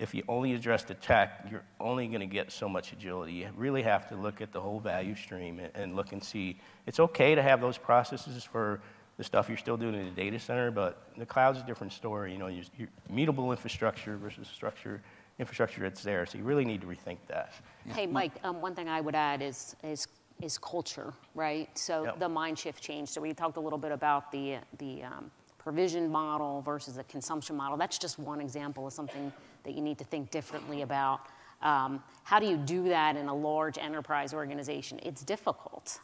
if 0.00 0.14
you 0.14 0.22
only 0.28 0.54
address 0.54 0.82
the 0.82 0.94
tech, 0.94 1.46
you're 1.50 1.62
only 1.78 2.08
going 2.08 2.20
to 2.20 2.26
get 2.26 2.50
so 2.50 2.68
much 2.68 2.92
agility. 2.92 3.34
You 3.34 3.50
really 3.54 3.82
have 3.82 4.08
to 4.08 4.16
look 4.16 4.40
at 4.40 4.50
the 4.50 4.60
whole 4.60 4.80
value 4.80 5.14
stream 5.14 5.60
and, 5.60 5.70
and, 5.74 5.94
look 5.94 6.12
and 6.12 6.24
see. 6.24 6.58
It's 6.86 6.98
okay 6.98 7.34
to 7.34 7.42
have 7.42 7.60
those 7.60 7.76
processes 7.76 8.42
for 8.42 8.80
the 9.18 9.24
stuff 9.24 9.48
you're 9.48 9.58
still 9.58 9.76
doing 9.76 9.94
in 9.94 10.06
the 10.06 10.10
data 10.10 10.38
center, 10.38 10.70
but 10.70 11.02
the 11.18 11.26
cloud's 11.26 11.60
a 11.60 11.62
different 11.64 11.92
story. 11.92 12.32
You 12.32 12.38
know, 12.38 12.46
you're, 12.46 12.64
you're 12.78 12.88
mutable 13.10 13.50
infrastructure 13.50 14.16
versus 14.16 14.48
structure 14.48 15.02
infrastructure 15.38 15.82
that's 15.82 16.02
there. 16.02 16.24
So 16.26 16.38
you 16.38 16.44
really 16.44 16.64
need 16.64 16.80
to 16.82 16.86
rethink 16.86 17.18
that. 17.28 17.52
Hey, 17.86 18.06
Mike, 18.06 18.32
um, 18.42 18.60
one 18.60 18.74
thing 18.74 18.88
I 18.88 19.00
would 19.00 19.14
add 19.14 19.40
is, 19.40 19.74
is, 19.82 20.06
is 20.42 20.58
culture, 20.58 21.14
right? 21.34 21.68
So 21.78 22.04
yep. 22.04 22.18
the 22.18 22.28
mind 22.28 22.58
shift 22.58 22.82
change. 22.82 23.08
So 23.08 23.22
we 23.22 23.32
talked 23.32 23.56
a 23.56 23.60
little 23.60 23.78
bit 23.78 23.90
about 23.90 24.32
the, 24.32 24.56
the 24.78 25.02
um, 25.02 25.30
provision 25.58 26.10
model 26.10 26.62
versus 26.62 26.96
the 26.96 27.04
consumption 27.04 27.56
model. 27.56 27.78
That's 27.78 27.98
just 27.98 28.18
one 28.18 28.40
example 28.40 28.86
of 28.86 28.92
something 28.92 29.32
that 29.64 29.74
you 29.74 29.82
need 29.82 29.98
to 29.98 30.04
think 30.04 30.30
differently 30.30 30.82
about. 30.82 31.20
Um, 31.62 32.02
how 32.24 32.38
do 32.38 32.46
you 32.46 32.56
do 32.56 32.84
that 32.88 33.16
in 33.16 33.28
a 33.28 33.34
large 33.34 33.78
enterprise 33.78 34.32
organization? 34.32 35.00
It's 35.02 35.22
difficult. 35.22 36.00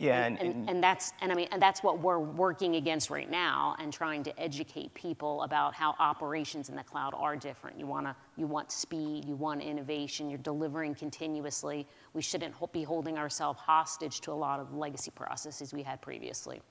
Yeah, 0.00 0.24
and, 0.24 0.38
and, 0.38 0.54
and, 0.54 0.70
and, 0.70 0.82
that's 0.82 1.12
and 1.20 1.30
I 1.30 1.34
mean 1.34 1.48
and 1.52 1.60
that's 1.60 1.82
what 1.82 1.98
we're 1.98 2.18
working 2.18 2.76
against 2.76 3.10
right 3.10 3.30
now 3.30 3.76
and 3.78 3.92
trying 3.92 4.22
to 4.22 4.40
educate 4.40 4.94
people 4.94 5.42
about 5.42 5.74
how 5.74 5.94
operations 5.98 6.70
in 6.70 6.76
the 6.76 6.82
cloud 6.82 7.12
are 7.14 7.36
different. 7.36 7.78
You 7.78 7.86
want 7.86 8.06
to 8.06 8.16
you 8.38 8.46
want 8.46 8.72
speed, 8.72 9.26
you 9.26 9.34
want 9.34 9.60
innovation, 9.60 10.30
you're 10.30 10.38
delivering 10.38 10.94
continuously. 10.94 11.86
We 12.14 12.22
shouldn't 12.22 12.54
be 12.72 12.82
holding 12.82 13.18
ourselves 13.18 13.60
hostage 13.60 14.22
to 14.22 14.32
a 14.32 14.32
lot 14.32 14.58
of 14.58 14.72
legacy 14.74 15.10
processes 15.10 15.74
we 15.74 15.82
had 15.82 16.00
previously. 16.00 16.62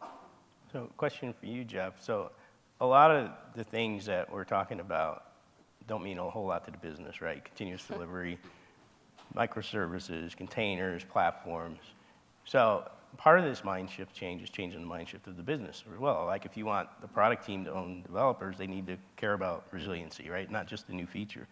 So, 0.72 0.90
question 0.98 1.32
for 1.32 1.46
you, 1.46 1.64
Jeff. 1.64 2.02
So, 2.02 2.32
a 2.82 2.86
lot 2.86 3.12
of 3.12 3.30
the 3.56 3.64
things 3.64 4.08
that 4.08 4.32
we're 4.32 4.44
talking 4.44 4.80
about 4.80 5.29
don't 5.90 6.04
mean 6.04 6.20
a 6.20 6.30
whole 6.30 6.46
lot 6.46 6.64
to 6.66 6.72
the 6.72 6.78
business, 6.78 7.22
right? 7.22 7.44
Continuous 7.44 7.84
delivery, 7.84 8.38
microservices, 9.36 10.38
containers, 10.38 11.04
platforms. 11.04 11.80
So 12.46 12.90
part 13.18 13.40
of 13.40 13.46
this 13.46 13.64
mind 13.64 13.90
shift 13.90 14.16
change 14.16 14.42
is 14.44 14.50
changing 14.50 14.80
the 14.80 14.88
mind 14.88 15.10
shift 15.10 15.28
of 15.28 15.36
the 15.36 15.44
business 15.44 15.84
as 15.92 16.00
well. 16.00 16.26
Like 16.28 16.46
if 16.46 16.56
you 16.56 16.66
want 16.66 16.88
the 17.02 17.08
product 17.08 17.46
team 17.46 17.66
to 17.66 17.74
own 17.74 18.04
developers, 18.04 18.58
they 18.58 18.68
need 18.68 18.86
to 18.88 18.98
care 19.18 19.34
about 19.34 19.66
resiliency, 19.72 20.30
right? 20.30 20.50
Not 20.50 20.68
just 20.68 20.88
the 20.88 20.94
new 20.94 21.08
feature. 21.08 21.48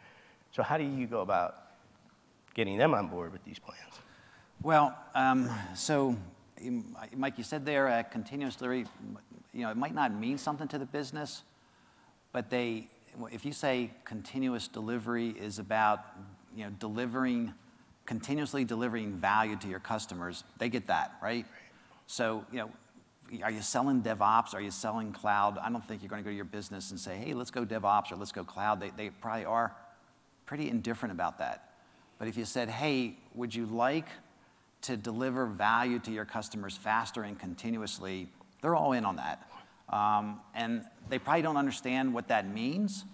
So 0.52 0.64
how 0.64 0.78
do 0.78 0.84
you 0.84 1.08
go 1.08 1.22
about 1.22 1.64
getting 2.54 2.78
them 2.78 2.94
on 2.94 3.08
board 3.08 3.34
with 3.34 3.44
these 3.44 3.60
plans? 3.60 3.82
Well, 4.62 4.96
um, 5.16 5.50
so 5.76 6.16
Mike, 7.16 7.38
you 7.38 7.44
said 7.44 7.66
there, 7.66 7.88
uh, 7.88 8.04
continuous 8.04 8.56
delivery, 8.56 8.86
you 9.54 9.62
know, 9.62 9.70
it 9.70 9.78
might 9.78 9.94
not 9.94 10.14
mean 10.14 10.38
something 10.38 10.68
to 10.70 10.78
the 10.78 10.86
business, 10.86 11.44
but 12.32 12.50
they, 12.50 12.88
if 13.32 13.46
you 13.46 13.52
say 13.52 13.92
continuous 14.06 14.68
delivery 14.68 15.30
is 15.30 15.60
about, 15.60 16.00
you 16.56 16.64
know, 16.64 16.70
delivering, 16.80 17.54
continuously 18.06 18.64
delivering 18.64 19.14
value 19.14 19.56
to 19.58 19.68
your 19.68 19.80
customers, 19.80 20.44
they 20.60 20.70
get 20.70 20.88
that, 20.88 21.16
right? 21.22 21.46
So, 22.06 22.46
you 22.52 22.60
know, 22.60 22.72
are 23.44 23.52
you 23.52 23.62
selling 23.62 24.02
DevOps? 24.02 24.54
Are 24.54 24.62
you 24.62 24.72
selling 24.72 25.12
cloud? 25.12 25.58
I 25.58 25.70
don't 25.70 25.84
think 25.86 26.02
you're 26.02 26.10
going 26.10 26.24
to 26.24 26.26
go 26.26 26.32
to 26.32 26.36
your 26.36 26.46
business 26.46 26.92
and 26.92 27.00
say, 27.00 27.18
hey, 27.18 27.34
let's 27.34 27.52
go 27.52 27.66
DevOps 27.66 28.12
or 28.12 28.16
let's 28.16 28.32
go 28.32 28.44
cloud. 28.44 28.80
They, 28.80 28.92
they 28.92 29.10
probably 29.10 29.46
are 29.46 29.76
pretty 30.46 30.70
indifferent 30.70 31.12
about 31.12 31.40
that. 31.40 31.72
But 32.20 32.28
if 32.28 32.38
you 32.38 32.46
said, 32.46 32.70
hey, 32.70 33.18
would 33.36 33.54
you 33.54 33.66
like 33.66 34.08
to 34.84 34.96
deliver 34.96 35.46
value 35.46 36.00
to 36.00 36.12
your 36.12 36.26
customers 36.26 36.78
faster 36.78 37.24
and 37.24 37.38
continuously, 37.38 38.28
they're 38.62 38.76
all 38.76 38.94
in 38.94 39.06
on 39.06 39.18
that. 39.18 39.48
Um, 39.90 40.42
and 40.54 40.84
they 41.10 41.20
probably 41.20 41.42
don't 41.42 41.58
understand 41.58 42.14
what 42.14 42.28
that 42.28 42.52
means. 42.52 43.06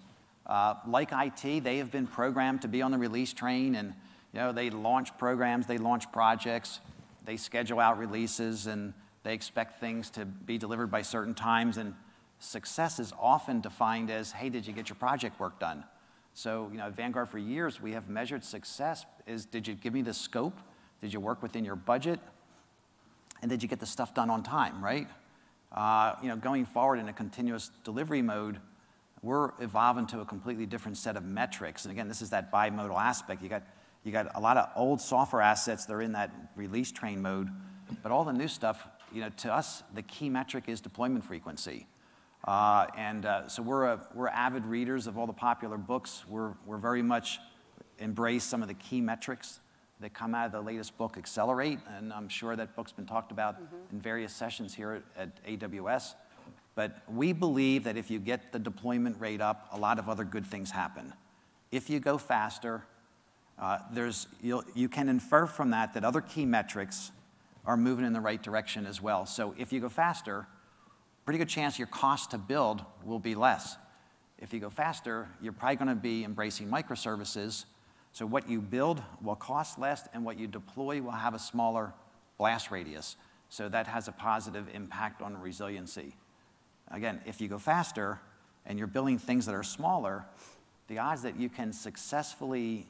Uh, 0.46 0.74
like 0.86 1.10
IT, 1.12 1.64
they 1.64 1.78
have 1.78 1.90
been 1.90 2.06
programmed 2.06 2.62
to 2.62 2.68
be 2.68 2.82
on 2.82 2.90
the 2.90 2.98
release 2.98 3.32
train 3.32 3.74
and 3.76 3.94
you 4.34 4.40
know, 4.40 4.52
they 4.52 4.68
launch 4.68 5.16
programs, 5.16 5.66
they 5.66 5.78
launch 5.78 6.10
projects, 6.10 6.80
they 7.24 7.36
schedule 7.36 7.78
out 7.78 7.98
releases, 7.98 8.66
and 8.66 8.92
they 9.22 9.32
expect 9.32 9.78
things 9.78 10.10
to 10.10 10.24
be 10.24 10.58
delivered 10.58 10.90
by 10.90 11.02
certain 11.02 11.34
times. 11.34 11.76
And 11.76 11.94
success 12.40 12.98
is 12.98 13.12
often 13.18 13.60
defined 13.60 14.10
as, 14.10 14.32
hey, 14.32 14.48
did 14.48 14.66
you 14.66 14.72
get 14.72 14.88
your 14.88 14.96
project 14.96 15.38
work 15.38 15.60
done? 15.60 15.84
So, 16.34 16.68
you 16.72 16.78
know, 16.78 16.86
at 16.86 16.96
Vanguard 16.96 17.28
for 17.28 17.38
years, 17.38 17.80
we 17.80 17.92
have 17.92 18.08
measured 18.08 18.42
success 18.42 19.06
is, 19.24 19.46
did 19.46 19.68
you 19.68 19.74
give 19.74 19.94
me 19.94 20.02
the 20.02 20.12
scope? 20.12 20.58
Did 21.00 21.12
you 21.12 21.20
work 21.20 21.40
within 21.40 21.64
your 21.64 21.76
budget? 21.76 22.18
And 23.40 23.48
did 23.48 23.62
you 23.62 23.68
get 23.68 23.78
the 23.78 23.86
stuff 23.86 24.14
done 24.14 24.30
on 24.30 24.42
time, 24.42 24.84
right? 24.84 25.06
Uh, 25.74 26.14
you 26.22 26.28
know, 26.28 26.36
going 26.36 26.64
forward 26.64 27.00
in 27.00 27.08
a 27.08 27.12
continuous 27.12 27.70
delivery 27.82 28.22
mode, 28.22 28.60
we're 29.22 29.50
evolving 29.60 30.06
to 30.06 30.20
a 30.20 30.24
completely 30.24 30.66
different 30.66 30.96
set 30.96 31.16
of 31.16 31.24
metrics. 31.24 31.84
And 31.84 31.90
again, 31.90 32.06
this 32.06 32.22
is 32.22 32.30
that 32.30 32.52
bimodal 32.52 32.96
aspect. 32.96 33.42
You 33.42 33.48
got, 33.48 33.64
you 34.04 34.12
got 34.12 34.30
a 34.36 34.40
lot 34.40 34.56
of 34.56 34.70
old 34.76 35.00
software 35.00 35.42
assets 35.42 35.84
that 35.86 35.92
are 35.92 36.02
in 36.02 36.12
that 36.12 36.30
release 36.54 36.92
train 36.92 37.20
mode, 37.20 37.48
but 38.02 38.12
all 38.12 38.24
the 38.24 38.32
new 38.32 38.46
stuff, 38.46 38.86
you 39.12 39.20
know, 39.20 39.30
to 39.38 39.52
us, 39.52 39.82
the 39.94 40.02
key 40.02 40.28
metric 40.28 40.64
is 40.68 40.80
deployment 40.80 41.24
frequency. 41.24 41.88
Uh, 42.46 42.86
and 42.96 43.26
uh, 43.26 43.48
so 43.48 43.62
we're, 43.62 43.84
a, 43.84 44.06
we're 44.14 44.28
avid 44.28 44.64
readers 44.66 45.06
of 45.08 45.18
all 45.18 45.26
the 45.26 45.32
popular 45.32 45.78
books. 45.78 46.24
We're, 46.28 46.52
we're 46.66 46.78
very 46.78 47.02
much 47.02 47.40
embrace 47.98 48.44
some 48.44 48.62
of 48.62 48.68
the 48.68 48.74
key 48.74 49.00
metrics 49.00 49.58
that 50.00 50.12
come 50.12 50.34
out 50.34 50.46
of 50.46 50.52
the 50.52 50.60
latest 50.60 50.96
book, 50.98 51.16
Accelerate, 51.16 51.78
and 51.96 52.12
I'm 52.12 52.28
sure 52.28 52.56
that 52.56 52.74
book's 52.76 52.92
been 52.92 53.06
talked 53.06 53.32
about 53.32 53.54
mm 53.58 53.66
-hmm. 53.66 53.92
in 53.92 54.00
various 54.00 54.36
sessions 54.36 54.74
here 54.74 54.94
at, 54.94 55.02
at 55.16 55.28
AWS. 55.46 56.16
But 56.74 56.90
we 57.06 57.32
believe 57.32 57.84
that 57.84 57.96
if 57.96 58.10
you 58.10 58.18
get 58.24 58.52
the 58.52 58.58
deployment 58.58 59.20
rate 59.20 59.40
up, 59.40 59.68
a 59.70 59.78
lot 59.78 59.98
of 59.98 60.08
other 60.08 60.24
good 60.24 60.46
things 60.50 60.70
happen. 60.70 61.14
If 61.70 61.88
you 61.88 62.00
go 62.00 62.18
faster, 62.18 62.82
uh, 63.58 63.78
there's, 63.92 64.28
you 64.74 64.88
can 64.88 65.08
infer 65.08 65.46
from 65.46 65.70
that 65.70 65.92
that 65.92 66.04
other 66.04 66.20
key 66.20 66.46
metrics 66.46 67.12
are 67.64 67.76
moving 67.76 68.04
in 68.04 68.12
the 68.12 68.20
right 68.20 68.42
direction 68.42 68.86
as 68.86 69.00
well. 69.00 69.26
So 69.26 69.54
if 69.56 69.72
you 69.72 69.80
go 69.80 69.88
faster, 69.88 70.46
pretty 71.24 71.38
good 71.38 71.48
chance 71.48 71.78
your 71.78 71.88
cost 71.88 72.30
to 72.32 72.38
build 72.38 72.84
will 73.04 73.20
be 73.20 73.34
less. 73.34 73.76
If 74.38 74.52
you 74.52 74.60
go 74.60 74.70
faster, 74.70 75.28
you're 75.40 75.52
probably 75.52 75.76
going 75.76 75.88
to 75.88 75.94
be 75.94 76.24
embracing 76.24 76.68
microservices 76.68 77.64
so 78.14 78.24
what 78.26 78.48
you 78.48 78.60
build 78.60 79.02
will 79.20 79.34
cost 79.34 79.76
less, 79.76 80.08
and 80.14 80.24
what 80.24 80.38
you 80.38 80.46
deploy 80.46 81.02
will 81.02 81.10
have 81.10 81.34
a 81.34 81.38
smaller 81.38 81.92
blast 82.38 82.70
radius. 82.70 83.16
So 83.48 83.68
that 83.68 83.88
has 83.88 84.06
a 84.06 84.12
positive 84.12 84.68
impact 84.72 85.20
on 85.20 85.36
resiliency. 85.36 86.14
Again, 86.92 87.20
if 87.26 87.40
you 87.40 87.48
go 87.48 87.58
faster 87.58 88.20
and 88.66 88.78
you're 88.78 88.86
building 88.86 89.18
things 89.18 89.46
that 89.46 89.54
are 89.56 89.64
smaller, 89.64 90.24
the 90.86 90.98
odds 90.98 91.22
that 91.22 91.40
you 91.40 91.48
can 91.48 91.72
successfully 91.72 92.86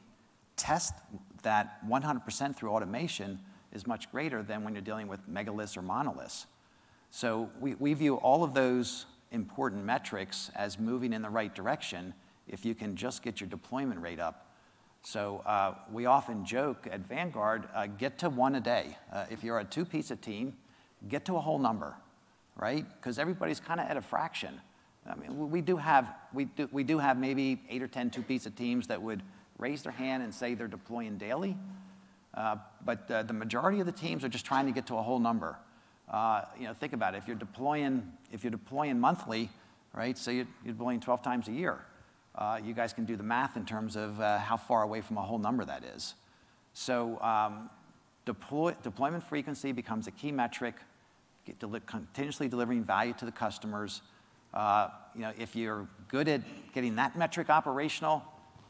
test 0.57 0.93
that 1.41 1.83
100% 1.89 2.55
through 2.55 2.69
automation 2.69 3.39
is 3.73 3.87
much 3.87 4.11
greater 4.11 4.43
than 4.43 4.63
when 4.63 4.75
you're 4.75 4.83
dealing 4.83 5.07
with 5.07 5.27
megaliths 5.27 5.75
or 5.75 5.81
monoliths. 5.81 6.45
So 7.09 7.49
we, 7.59 7.73
we 7.75 7.95
view 7.95 8.17
all 8.17 8.43
of 8.43 8.53
those 8.53 9.07
important 9.31 9.85
metrics 9.85 10.51
as 10.55 10.77
moving 10.77 11.13
in 11.13 11.23
the 11.23 11.31
right 11.31 11.53
direction 11.53 12.13
if 12.47 12.63
you 12.63 12.75
can 12.75 12.95
just 12.95 13.23
get 13.23 13.41
your 13.41 13.49
deployment 13.49 13.99
rate 13.99 14.19
up 14.19 14.45
so 15.05 15.43
uh, 15.45 15.75
we 15.91 16.07
often 16.07 16.45
joke 16.45 16.87
at 16.91 17.01
Vanguard, 17.01 17.65
uh, 17.75 17.85
get 17.85 18.17
to 18.19 18.29
one 18.29 18.55
a 18.55 18.59
day. 18.59 18.97
Uh, 19.13 19.25
if 19.29 19.43
you're 19.43 19.59
a 19.59 19.63
two-pizza 19.63 20.15
team, 20.15 20.55
get 21.07 21.25
to 21.25 21.37
a 21.37 21.39
whole 21.39 21.59
number, 21.59 21.95
right? 22.57 22.85
Because 22.95 23.19
everybody's 23.19 23.59
kind 23.59 23.79
of 23.79 23.87
at 23.87 23.97
a 23.97 24.01
fraction. 24.01 24.59
I 25.07 25.13
mean, 25.13 25.51
we 25.51 25.61
do 25.61 25.77
have 25.77 26.11
we 26.33 26.45
do, 26.45 26.67
we 26.71 26.83
do 26.83 26.97
have 26.97 27.19
maybe 27.19 27.61
eight 27.69 27.83
or 27.83 27.87
ten 27.87 28.09
two-pizza 28.09 28.49
teams 28.49 28.87
that 28.87 28.99
would 28.99 29.21
raise 29.59 29.83
their 29.83 29.91
hand 29.91 30.23
and 30.23 30.33
say 30.33 30.55
they're 30.55 30.67
deploying 30.67 31.19
daily, 31.19 31.55
uh, 32.33 32.55
but 32.83 33.09
uh, 33.11 33.21
the 33.21 33.33
majority 33.33 33.79
of 33.79 33.85
the 33.85 33.91
teams 33.91 34.23
are 34.23 34.29
just 34.29 34.45
trying 34.45 34.65
to 34.65 34.71
get 34.71 34.87
to 34.87 34.95
a 34.95 35.01
whole 35.03 35.19
number. 35.19 35.59
Uh, 36.09 36.41
you 36.59 36.65
know, 36.65 36.73
think 36.73 36.93
about 36.93 37.13
it. 37.13 37.19
If 37.19 37.27
you're 37.27 37.37
deploying 37.37 38.11
if 38.31 38.43
you're 38.43 38.49
deploying 38.49 38.99
monthly, 38.99 39.51
right? 39.93 40.17
So 40.17 40.31
you're, 40.31 40.47
you're 40.63 40.73
deploying 40.73 40.99
12 40.99 41.21
times 41.21 41.47
a 41.47 41.51
year 41.51 41.85
uh, 42.37 42.59
you 42.63 42.73
guys 42.73 42.93
can 42.93 43.05
do 43.05 43.15
the 43.15 43.23
math 43.23 43.55
in 43.55 43.65
terms 43.65 43.95
of 43.95 44.19
uh, 44.19 44.37
how 44.39 44.57
far 44.57 44.83
away 44.83 45.01
from 45.01 45.17
a 45.17 45.21
whole 45.21 45.37
number 45.37 45.63
that 45.63 45.83
is. 45.83 46.15
So 46.73 47.19
um, 47.21 47.69
deploy, 48.25 48.75
deployment 48.83 49.23
frequency 49.23 49.71
becomes 49.71 50.07
a 50.07 50.11
key 50.11 50.31
metric, 50.31 50.75
deli 51.59 51.79
continuously 51.85 52.47
delivering 52.49 52.83
value 52.83 53.13
to 53.13 53.25
the 53.25 53.31
customers. 53.31 54.01
Uh, 54.53 54.89
you 55.13 55.21
know, 55.21 55.31
if 55.37 55.55
you're 55.55 55.87
good 56.09 56.27
at 56.27 56.41
getting 56.73 56.95
that 56.95 57.17
metric 57.17 57.49
operational, 57.49 58.23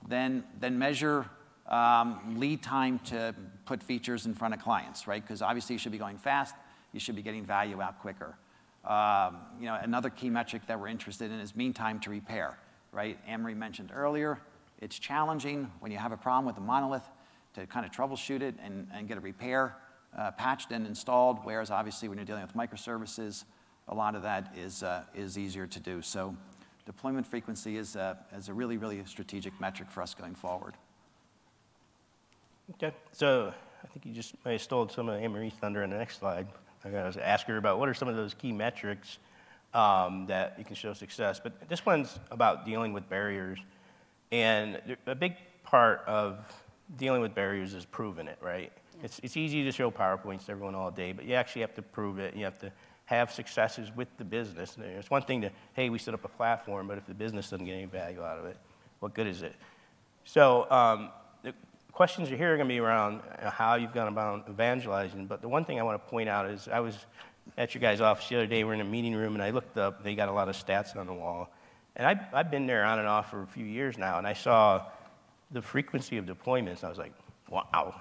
then, 0.08 0.43
then 0.60 0.78
measure 0.78 1.25
um, 1.67 2.39
lead 2.39 2.62
time 2.62 2.99
to 2.99 3.34
put 3.65 3.82
features 3.82 4.28
in 4.28 4.36
front 4.36 4.54
of 4.54 4.60
clients, 4.62 5.08
right? 5.08 5.23
Because 5.23 5.41
obviously 5.41 5.73
you 5.73 5.80
should 5.80 5.91
be 5.91 5.97
going 5.97 6.17
fast, 6.17 6.54
you 6.91 6.99
should 6.99 7.15
be 7.15 7.23
getting 7.23 7.43
value 7.43 7.82
out 7.82 7.99
quicker. 7.99 8.36
Um, 8.84 9.38
you 9.60 9.65
know, 9.65 9.80
another 9.82 10.12
key 10.12 10.30
metric 10.30 10.67
that 10.67 10.80
we're 10.80 10.89
interested 10.89 11.32
in 11.32 11.39
is 11.39 11.56
mean 11.56 11.73
time 11.73 11.99
to 12.01 12.12
repair 12.12 12.60
right? 12.95 13.19
Anne-Marie 13.27 13.53
mentioned 13.53 13.91
earlier, 13.93 14.39
it's 14.79 14.97
challenging 14.97 15.69
when 15.81 15.91
you 15.91 15.97
have 15.97 16.13
a 16.13 16.17
problem 16.17 16.45
with 16.45 16.58
a 16.58 16.62
monolith 16.62 17.03
to 17.53 17.67
kind 17.67 17.86
of 17.86 17.91
troubleshoot 17.91 18.41
it 18.41 18.55
and, 18.63 18.88
and 18.93 19.08
get 19.08 19.17
a 19.17 19.21
repair 19.21 19.75
uh, 20.17 20.31
patched 20.31 20.71
and 20.71 20.88
installed, 20.88 21.39
whereas 21.43 21.69
obviously 21.69 22.08
when 22.08 22.17
you're 22.17 22.25
dealing 22.25 22.41
with 22.41 22.55
microservices, 22.55 23.43
a 23.89 23.93
lot 23.93 24.15
of 24.15 24.21
that 24.23 24.53
is, 24.58 24.81
uh, 24.81 25.03
is 25.13 25.38
easier 25.38 25.67
to 25.67 25.79
do. 25.79 26.01
So 26.01 26.36
deployment 26.86 27.27
frequency 27.27 27.77
is 27.77 27.97
a, 27.97 28.17
is 28.36 28.47
a 28.47 28.53
really, 28.53 28.77
really 28.77 29.03
strategic 29.05 29.60
metric 29.60 29.91
for 29.91 30.01
us 30.01 30.13
going 30.13 30.36
forward. 30.36 30.75
Okay, 32.75 32.95
so 33.12 33.53
I 33.84 33.88
think 33.88 34.05
you 34.05 34.13
just 34.13 34.34
may 34.45 34.53
have 34.53 34.62
stole 34.62 34.88
some 34.89 35.10
of 35.10 35.21
Anne-Marie's 35.21 35.53
thunder 35.53 35.84
in 35.84 35.89
the 35.89 35.97
next 35.97 36.19
slide. 36.19 36.47
I 36.84 36.89
got 36.89 37.12
to 37.13 37.27
ask 37.27 37.45
her 37.47 37.58
about 37.58 37.77
what 37.77 37.89
are 37.89 37.93
some 37.93 38.08
of 38.08 38.15
those 38.15 38.34
key 38.34 38.51
metrics 38.51 39.19
um, 39.76 40.26
that 40.28 40.56
you 40.58 40.64
can 40.64 40.76
show 40.76 40.94
success. 40.94 41.40
But 41.44 41.68
this 41.68 41.86
one's 41.86 42.18
about 42.32 42.66
dealing 42.66 42.94
with 42.94 43.08
barriers. 43.10 43.60
And 44.32 44.82
a 45.06 45.14
big 45.14 45.36
part 45.64 46.04
of 46.08 46.40
dealing 46.98 47.22
with 47.22 47.36
barriers 47.36 47.74
is 47.74 47.86
proving 47.86 48.28
it, 48.28 48.38
right? 48.42 48.72
Yeah. 48.98 49.06
It's, 49.06 49.20
it's 49.22 49.38
easy 49.38 49.64
to 49.66 49.72
show 49.72 49.92
PowerPoints 49.92 50.46
to 50.46 50.54
everyone 50.54 50.76
all 50.76 50.92
day, 50.92 51.12
but 51.12 51.26
you 51.26 51.36
actually 51.36 51.62
have 51.62 51.76
to 51.76 51.82
prove 51.82 52.20
it. 52.20 52.36
You 52.36 52.46
have 52.46 52.58
to 52.60 52.72
have 53.06 53.32
successes 53.32 53.92
with 53.96 54.08
the 54.18 54.24
business. 54.24 54.78
It's 54.80 55.12
one 55.12 55.22
thing 55.22 55.42
to, 55.42 55.52
hey, 55.74 55.90
we 55.90 56.00
set 56.00 56.14
up 56.14 56.24
a 56.26 56.30
platform, 56.30 56.88
but 56.88 56.98
if 56.98 57.06
the 57.06 57.14
business 57.14 57.50
doesn't 57.50 57.66
get 57.66 57.74
any 57.74 57.86
value 57.86 58.24
out 58.24 58.40
of 58.40 58.46
it, 58.46 58.58
what 59.00 59.14
good 59.14 59.28
is 59.28 59.44
it? 59.44 59.56
So 60.24 60.70
um, 60.72 61.10
the 61.44 61.54
questions 61.92 62.32
you 62.32 62.38
hear 62.38 62.54
are 62.54 62.58
going 62.58 62.68
to 62.68 62.74
be 62.74 62.80
around 62.80 63.22
how 63.42 63.76
you've 63.76 63.94
gone 63.94 64.08
about 64.08 64.48
evangelizing, 64.50 65.28
but 65.28 65.42
the 65.42 65.50
one 65.50 65.66
thing 65.66 65.80
I 65.80 65.84
want 65.84 66.04
to 66.04 66.10
point 66.10 66.30
out 66.30 66.50
is 66.50 66.67
I 66.67 66.80
was 66.80 67.06
at 67.58 67.73
your 67.73 67.81
guys' 67.81 68.02
office 68.02 68.27
the 68.29 68.35
other 68.35 68.48
day. 68.48 68.63
We're 68.63 68.73
in 68.73 68.81
a 68.81 68.85
meeting 68.85 69.15
room, 69.15 69.33
and 69.33 69.43
I 69.43 69.52
looked 69.52 69.77
up. 69.77 70.04
They 70.04 70.15
got 70.15 70.29
a 70.29 70.31
lot 70.31 70.50
of 70.50 70.56
stats 70.56 70.96
on 70.96 71.08
the 71.08 71.13
wall. 71.13 71.50
And 71.96 72.06
I've, 72.06 72.19
I've 72.33 72.52
been 72.52 72.67
there 72.67 72.83
on 72.83 73.00
and 73.00 73.08
off 73.08 73.31
for 73.31 73.41
a 73.41 73.48
few 73.48 73.65
years 73.65 73.98
now, 73.98 74.17
and 74.17 74.27
I 74.27 74.33
saw 74.33 74.83
the 75.52 75.62
frequency 75.62 76.17
of 76.17 76.25
deployments. 76.25 76.83
I 76.83 76.89
was 76.89 76.98
like, 76.98 77.13
wow. 77.50 77.96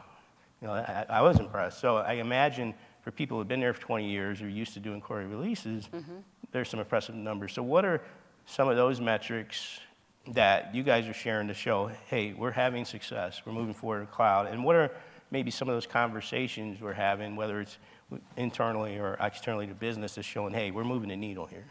You 0.61 0.68
know, 0.68 0.74
I, 0.74 1.07
I 1.09 1.22
was 1.22 1.38
impressed. 1.38 1.80
So 1.80 1.99
I 1.99 2.14
imagine 2.14 2.74
for 3.03 3.11
people 3.11 3.38
who've 3.38 3.47
been 3.47 3.61
there 3.61 3.74
for 3.74 3.82
20 3.82 4.11
years 4.11 4.40
or 4.42 4.49
used 4.49 4.74
to 4.74 4.80
doing 4.80 5.01
quarterly 5.01 5.30
releases, 5.30 5.88
mm-hmm. 5.88 6.16
there's 6.53 6.68
some 6.68 6.80
impressive 6.80 7.14
numbers. 7.14 7.53
So 7.53 7.62
what 7.62 7.84
are 7.84 8.01
some 8.47 8.68
of 8.68 8.76
those 8.76 9.01
metrics 9.01 9.78
that 10.28 10.74
you 10.74 10.82
guys 10.82 11.07
are 11.07 11.14
sharing 11.14 11.49
to 11.49 11.55
show, 11.55 11.90
hey, 12.07 12.32
we're 12.32 12.51
having 12.51 12.84
success, 12.84 13.42
we're 13.45 13.53
moving 13.53 13.74
forward 13.74 14.01
to 14.01 14.07
cloud, 14.07 14.47
and 14.47 14.64
what 14.64 14.74
are 14.74 14.90
maybe 15.30 15.51
some 15.51 15.68
of 15.68 15.74
those 15.74 15.86
conversations 15.86 16.80
we're 16.80 16.92
having, 16.92 17.36
whether 17.36 17.61
it's 17.61 17.76
internally 18.36 18.98
or 18.98 19.16
externally 19.20 19.66
to 19.66 19.74
business 19.74 20.18
is 20.18 20.24
showing, 20.24 20.55
hey, 20.55 20.70
we're 20.70 20.84
moving 20.84 21.09
the 21.09 21.16
needle 21.16 21.46
here. 21.46 21.64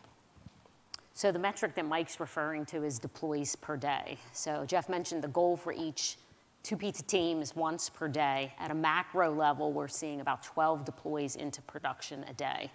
So 1.13 1.31
the 1.31 1.39
metric 1.39 1.75
that 1.75 1.85
Mike's 1.85 2.19
referring 2.19 2.65
to 2.67 2.83
is 2.83 2.97
deploys 2.97 3.55
per 3.55 3.77
day. 3.77 4.17
So 4.33 4.65
Jeff 4.65 4.89
mentioned 4.89 5.23
the 5.23 5.27
goal 5.27 5.55
for 5.55 5.71
each 5.71 6.17
two 6.63 6.75
pizza 6.77 7.03
teams 7.03 7.55
once 7.55 7.89
per 7.89 8.07
day. 8.07 8.53
At 8.57 8.71
a 8.71 8.73
macro 8.73 9.31
level, 9.31 9.71
we're 9.71 9.87
seeing 9.87 10.21
about 10.21 10.41
12 10.43 10.85
deploys 10.85 11.35
into 11.35 11.61
production 11.61 12.25
a 12.27 12.33
day. 12.33 12.71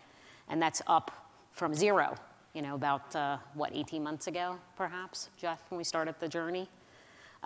And 0.48 0.62
that's 0.62 0.80
up 0.86 1.32
from 1.52 1.74
zero, 1.74 2.14
you 2.54 2.62
know, 2.62 2.74
about, 2.74 3.14
uh, 3.16 3.38
what, 3.54 3.74
18 3.74 4.02
months 4.02 4.28
ago, 4.28 4.56
perhaps, 4.76 5.30
Jeff, 5.36 5.62
when 5.70 5.78
we 5.78 5.84
started 5.84 6.14
the 6.20 6.28
journey? 6.28 6.68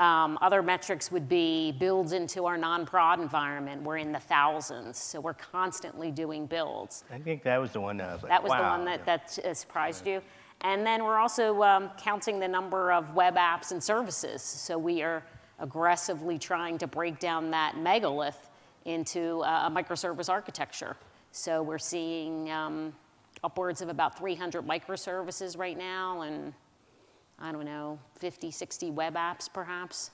Um, 0.02 0.36
other 0.42 0.62
metrics 0.64 1.12
would 1.12 1.28
be 1.28 1.70
builds 1.78 2.10
into 2.10 2.44
our 2.44 2.58
non-prod 2.58 3.20
environment. 3.20 3.84
We're 3.84 3.98
in 3.98 4.10
the 4.10 4.18
thousands, 4.18 4.98
so 4.98 5.20
we're 5.20 5.32
constantly 5.34 6.10
doing 6.10 6.46
builds. 6.46 7.04
I 7.12 7.18
think 7.20 7.44
that 7.44 7.60
was 7.60 7.70
the 7.70 7.80
one 7.80 7.98
that 7.98 8.14
was 8.14 8.22
like, 8.24 8.30
That 8.30 8.42
was 8.42 8.50
the 8.50 8.62
one 8.62 8.84
that, 8.86 9.06
that 9.06 9.38
uh, 9.44 9.54
surprised 9.54 10.04
you. 10.04 10.20
And 10.62 10.84
then 10.84 11.04
we're 11.04 11.18
also 11.18 11.62
um, 11.62 11.88
counting 11.96 12.40
the 12.40 12.48
number 12.48 12.90
of 12.90 13.14
web 13.14 13.36
apps 13.36 13.70
and 13.70 13.80
services. 13.80 14.42
So 14.42 14.76
we 14.76 15.02
are 15.02 15.22
aggressively 15.60 16.36
trying 16.36 16.78
to 16.78 16.88
break 16.88 17.20
down 17.20 17.52
that 17.52 17.76
megalith 17.76 18.50
into 18.86 19.42
uh, 19.42 19.68
a 19.68 19.70
microservice 19.70 20.28
architecture. 20.28 20.96
So 21.30 21.62
we're 21.62 21.78
seeing 21.78 22.50
um, 22.50 22.92
upwards 23.44 23.80
of 23.80 23.88
about 23.88 24.18
300 24.18 24.66
microservices 24.66 25.56
right 25.56 25.78
now, 25.78 26.22
and 26.22 26.54
I 27.38 27.52
don't 27.52 27.64
know, 27.64 27.98
50, 28.18 28.50
60 28.50 28.90
web 28.90 29.14
apps 29.14 29.48
perhaps. 29.52 30.10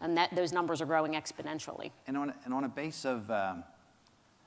And 0.00 0.16
that, 0.16 0.34
those 0.34 0.52
numbers 0.52 0.80
are 0.80 0.86
growing 0.86 1.12
exponentially. 1.12 1.90
And 2.06 2.16
on, 2.16 2.32
and 2.44 2.54
on 2.54 2.64
a 2.64 2.68
base 2.68 3.04
of, 3.04 3.30
um, 3.30 3.64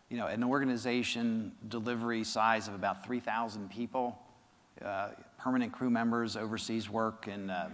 you 0.09 0.17
know, 0.17 0.28
an 0.28 0.43
organization 0.43 1.51
delivery 1.67 2.24
size 2.24 2.67
of 2.67 2.74
about 2.74 3.05
3,000 3.05 3.69
people, 3.69 4.17
uh, 4.84 5.09
permanent 5.38 5.71
crew 5.71 5.91
members, 5.91 6.36
overseas 6.36 6.89
work, 6.89 7.28
and 7.28 7.51
uh, 7.51 7.67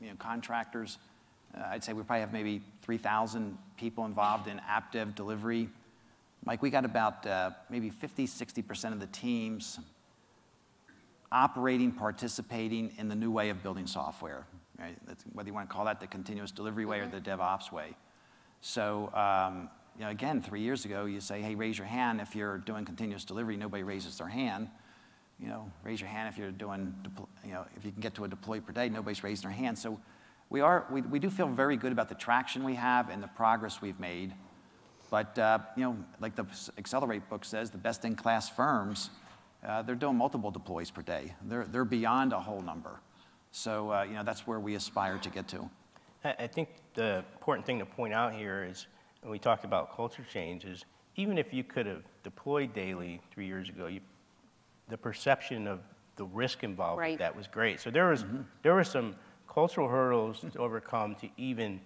you 0.00 0.08
know, 0.08 0.14
contractors, 0.18 0.98
uh, 1.56 1.62
I'd 1.70 1.84
say 1.84 1.92
we 1.92 2.02
probably 2.02 2.20
have 2.20 2.32
maybe 2.32 2.62
3,000 2.82 3.56
people 3.76 4.04
involved 4.04 4.48
in 4.48 4.60
app 4.60 4.90
dev 4.92 5.14
delivery. 5.14 5.68
Mike, 6.44 6.62
we 6.62 6.70
got 6.70 6.84
about 6.84 7.24
uh, 7.26 7.50
maybe 7.70 7.88
50, 7.88 8.26
60% 8.26 8.92
of 8.92 8.98
the 8.98 9.06
teams 9.08 9.78
operating, 11.32 11.90
participating 11.92 12.92
in 12.98 13.08
the 13.08 13.14
new 13.16 13.30
way 13.30 13.48
of 13.48 13.62
building 13.62 13.86
software, 13.86 14.46
right? 14.78 14.96
That's, 15.06 15.24
whether 15.32 15.48
you 15.48 15.54
want 15.54 15.68
to 15.68 15.74
call 15.74 15.86
that 15.86 15.98
the 15.98 16.06
continuous 16.06 16.52
delivery 16.52 16.84
way 16.84 17.00
or 17.00 17.06
the 17.06 17.20
DevOps 17.20 17.72
way. 17.72 17.96
So, 18.60 19.12
um, 19.14 19.68
you 19.98 20.04
know, 20.04 20.10
again, 20.10 20.40
three 20.40 20.60
years 20.60 20.84
ago, 20.84 21.06
you 21.06 21.20
say, 21.20 21.42
hey, 21.42 21.54
raise 21.54 21.76
your 21.76 21.86
hand 21.86 22.20
if 22.20 22.36
you're 22.36 22.58
doing 22.58 22.84
continuous 22.84 23.24
delivery. 23.24 23.56
Nobody 23.56 23.82
raises 23.82 24.18
their 24.18 24.28
hand. 24.28 24.68
You 25.40 25.48
know, 25.48 25.72
raise 25.82 26.00
your 26.00 26.08
hand 26.08 26.28
if 26.28 26.38
you're 26.38 26.52
doing, 26.52 26.94
you 27.44 27.52
know, 27.52 27.66
if 27.76 27.84
you 27.84 27.90
can 27.90 28.00
get 28.00 28.14
to 28.14 28.24
a 28.24 28.28
deploy 28.28 28.60
per 28.60 28.72
day. 28.72 28.88
Nobody's 28.88 29.24
raising 29.24 29.48
their 29.48 29.56
hand. 29.56 29.78
So, 29.78 29.98
we 30.50 30.60
are, 30.60 30.86
we, 30.90 31.00
we 31.00 31.18
do 31.18 31.30
feel 31.30 31.48
very 31.48 31.78
good 31.78 31.92
about 31.92 32.10
the 32.10 32.14
traction 32.14 32.62
we 32.62 32.74
have 32.74 33.08
and 33.08 33.22
the 33.22 33.28
progress 33.28 33.80
we've 33.80 33.98
made. 33.98 34.34
But, 35.10 35.38
uh, 35.38 35.60
you 35.78 35.84
know, 35.84 35.96
like 36.20 36.36
the 36.36 36.44
Accelerate 36.76 37.26
book 37.30 37.46
says, 37.46 37.70
the 37.70 37.78
best-in-class 37.78 38.50
firms, 38.50 39.08
uh, 39.66 39.82
they're 39.82 39.94
doing 39.94 40.16
multiple 40.16 40.50
deploys 40.50 40.90
per 40.90 41.02
day. 41.02 41.34
They're, 41.42 41.64
they're 41.64 41.84
beyond 41.84 42.32
a 42.32 42.40
whole 42.40 42.60
number. 42.62 43.00
So, 43.52 43.92
uh, 43.92 44.02
you 44.04 44.14
know, 44.14 44.24
that's 44.24 44.46
where 44.46 44.58
we 44.58 44.74
aspire 44.74 45.18
to 45.18 45.30
get 45.30 45.48
to. 45.48 45.70
I, 46.24 46.34
I 46.40 46.46
think 46.46 46.68
the 46.94 47.24
important 47.34 47.66
thing 47.66 47.78
to 47.78 47.86
point 47.86 48.14
out 48.14 48.34
here 48.34 48.66
is, 48.68 48.86
when 49.20 49.30
we 49.30 49.38
talked 49.38 49.64
about 49.64 49.94
culture 49.94 50.24
change, 50.32 50.64
is 50.64 50.84
even 51.16 51.38
if 51.38 51.52
you 51.52 51.62
could 51.62 51.86
have 51.86 52.02
deployed 52.24 52.74
daily 52.74 53.20
three 53.32 53.46
years 53.46 53.68
ago, 53.68 53.86
you, 53.86 54.00
the 54.88 54.98
perception 54.98 55.66
of 55.68 55.80
the 56.16 56.24
risk 56.24 56.64
involved 56.64 56.98
Right. 56.98 57.18
that 57.18 57.34
was 57.36 57.46
great. 57.46 57.80
So 57.80 57.90
there 57.90 58.08
was, 58.08 58.24
there 58.62 58.74
were 58.74 58.84
some 58.84 59.14
cultural 59.48 59.88
hurdles 59.88 60.40
to 60.40 60.50
overcome 60.58 61.14
to 61.16 61.28
even 61.36 61.80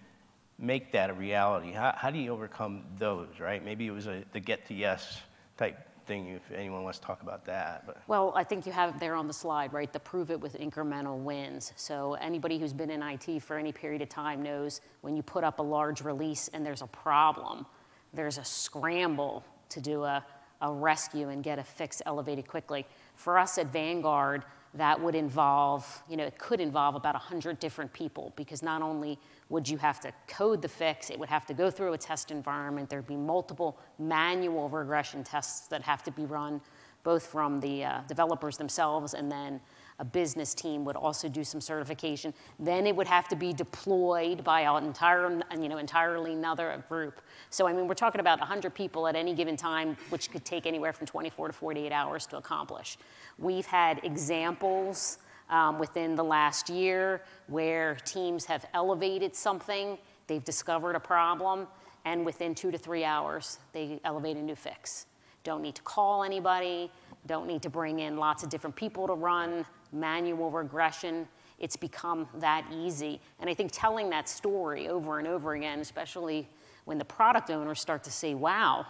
make 0.59 0.93
that 0.93 1.11
a 1.11 1.15
reality. 1.15 1.73
How, 1.73 1.93
how 1.97 2.11
do 2.11 2.19
you 2.19 2.31
overcome 2.33 2.85
those, 2.99 3.29
right? 3.39 3.63
Maybe 3.63 3.87
it 3.87 3.91
was 3.91 4.07
a, 4.07 4.25
the 4.33 4.41
get 4.41 4.67
to 4.69 4.75
yes 4.75 5.21
type 5.59 5.86
thing, 6.07 6.29
if 6.29 6.51
anyone 6.53 6.85
wants 6.85 6.99
to 6.99 7.05
talk 7.05 7.23
about 7.23 7.45
that. 7.47 7.85
But 7.87 7.99
Well, 8.07 8.33
I 8.35 8.45
think 8.45 8.67
you 8.67 8.73
have 8.73 8.95
it 8.95 9.01
there 9.01 9.15
on 9.15 9.27
the 9.27 9.33
slide, 9.33 9.73
right? 9.73 9.93
The 9.93 10.01
prove 10.01 10.31
it 10.31 10.41
with 10.41 10.59
incremental 10.59 11.19
wins. 11.19 11.73
So 11.77 12.15
anybody 12.15 12.59
who's 12.59 12.73
been 12.73 12.91
in 12.91 13.03
IT 13.03 13.43
for 13.43 13.59
any 13.59 13.73
period 13.73 14.03
of 14.03 14.09
time 14.09 14.43
knows 14.43 14.81
when 15.03 15.17
you 15.17 15.23
put 15.23 15.45
up 15.45 15.59
a 15.59 15.63
large 15.63 16.03
release 16.03 16.49
and 16.49 16.65
there's 16.65 16.83
a 16.83 16.87
problem, 16.87 17.67
there's 18.15 18.39
a 18.39 18.45
scramble 18.45 19.45
to 19.71 19.81
do 19.81 20.05
a, 20.05 20.25
a 20.63 20.73
rescue 20.73 21.29
and 21.29 21.43
get 21.43 21.59
a 21.59 21.65
fix 21.65 22.01
elevated 22.07 22.47
quickly. 22.47 22.87
For 23.15 23.39
us 23.39 23.59
at 23.59 23.73
Vanguard, 23.73 24.45
that 24.77 25.01
would 25.01 25.15
involve, 25.15 26.03
you 26.09 26.17
know, 26.17 26.25
it 26.25 26.39
could 26.39 26.61
involve 26.61 26.95
about 26.95 27.15
100 27.15 27.59
different 27.59 27.93
people 27.93 28.33
because 28.37 28.63
not 28.63 28.83
only 28.83 29.19
would 29.49 29.69
you 29.69 29.79
have 29.79 30.01
to 30.01 30.13
code 30.27 30.61
the 30.61 30.69
fix, 30.69 31.11
it 31.11 31.19
would 31.19 31.29
have 31.29 31.47
to 31.47 31.55
go 31.55 31.71
through 31.71 31.93
a 31.93 31.99
test 31.99 32.31
environment. 32.31 32.89
There'd 32.91 33.07
be 33.07 33.17
multiple 33.17 33.79
manual 33.99 34.69
regression 34.69 35.25
tests 35.25 35.69
that 35.69 35.83
have 35.83 36.03
to 36.05 36.11
be 36.11 36.25
run, 36.27 36.61
both 37.05 37.27
from 37.27 37.61
the 37.61 37.85
uh, 37.85 38.01
developers 38.09 38.57
themselves 38.57 39.15
and 39.15 39.31
then 39.31 39.61
a 39.99 40.05
business 40.05 40.55
team 40.55 40.85
would 40.85 40.97
also 40.97 41.29
do 41.29 41.43
some 41.43 41.61
certification. 41.61 42.35
Then 42.59 42.87
it 42.87 42.95
would 42.95 43.07
have 43.07 43.29
to 43.29 43.37
be 43.37 43.53
deployed 43.53 44.45
by 44.45 44.63
an 44.63 44.85
entire, 44.85 45.41
you 45.59 45.69
know, 45.69 45.79
entirely 45.79 46.33
another 46.33 46.85
group. 46.89 47.21
So 47.51 47.67
I 47.67 47.73
mean, 47.73 47.89
we're 47.89 47.95
talking 47.95 48.21
about 48.21 48.39
100 48.39 48.75
people 48.75 49.07
at 49.07 49.17
any 49.17 49.35
given 49.35 49.57
time, 49.57 49.97
which 50.11 50.31
could 50.31 50.45
take 50.45 50.67
anywhere 50.67 50.93
from 50.93 51.07
24 51.07 51.49
to 51.49 51.53
48 51.53 51.93
hours 51.93 52.27
to 52.27 52.37
accomplish. 52.37 52.99
We've 53.39 53.67
had 53.67 54.01
examples 54.05 55.19
um, 55.49 55.79
within 55.79 56.17
the 56.17 56.25
last 56.25 56.69
year 56.69 57.23
where 57.47 57.97
teams 58.05 58.45
have 58.47 58.67
elevated 58.75 59.35
something, 59.35 59.97
they've 60.27 60.45
discovered 60.45 60.97
a 60.97 61.01
problem, 61.01 61.69
and 62.05 62.25
within 62.25 62.55
two 62.55 62.71
to 62.71 62.79
three 62.79 63.05
hours, 63.05 63.59
they 63.73 64.01
elevate 64.05 64.37
a 64.37 64.43
new 64.43 64.57
fix. 64.57 65.07
Don't 65.45 65.63
need 65.63 65.77
to 65.77 65.83
call 65.83 66.25
anybody, 66.25 66.91
don't 67.27 67.47
need 67.47 67.63
to 67.63 67.71
bring 67.71 68.01
in 68.01 68.17
lots 68.17 68.43
of 68.43 68.49
different 68.49 68.75
people 68.75 69.07
to 69.07 69.15
run 69.15 69.65
manual 69.93 70.51
regression. 70.51 71.29
It's 71.59 71.77
become 71.77 72.29
that 72.39 72.67
easy. 72.73 73.21
And 73.41 73.49
I 73.49 73.55
think 73.55 73.71
telling 73.73 74.11
that 74.11 74.29
story 74.29 74.89
over 74.89 75.19
and 75.19 75.27
over 75.27 75.55
again, 75.55 75.81
especially 75.81 76.49
when 76.85 76.99
the 76.99 77.05
product 77.05 77.51
owners 77.51 77.81
start 77.81 78.05
to 78.05 78.11
say, 78.11 78.35
wow, 78.35 78.87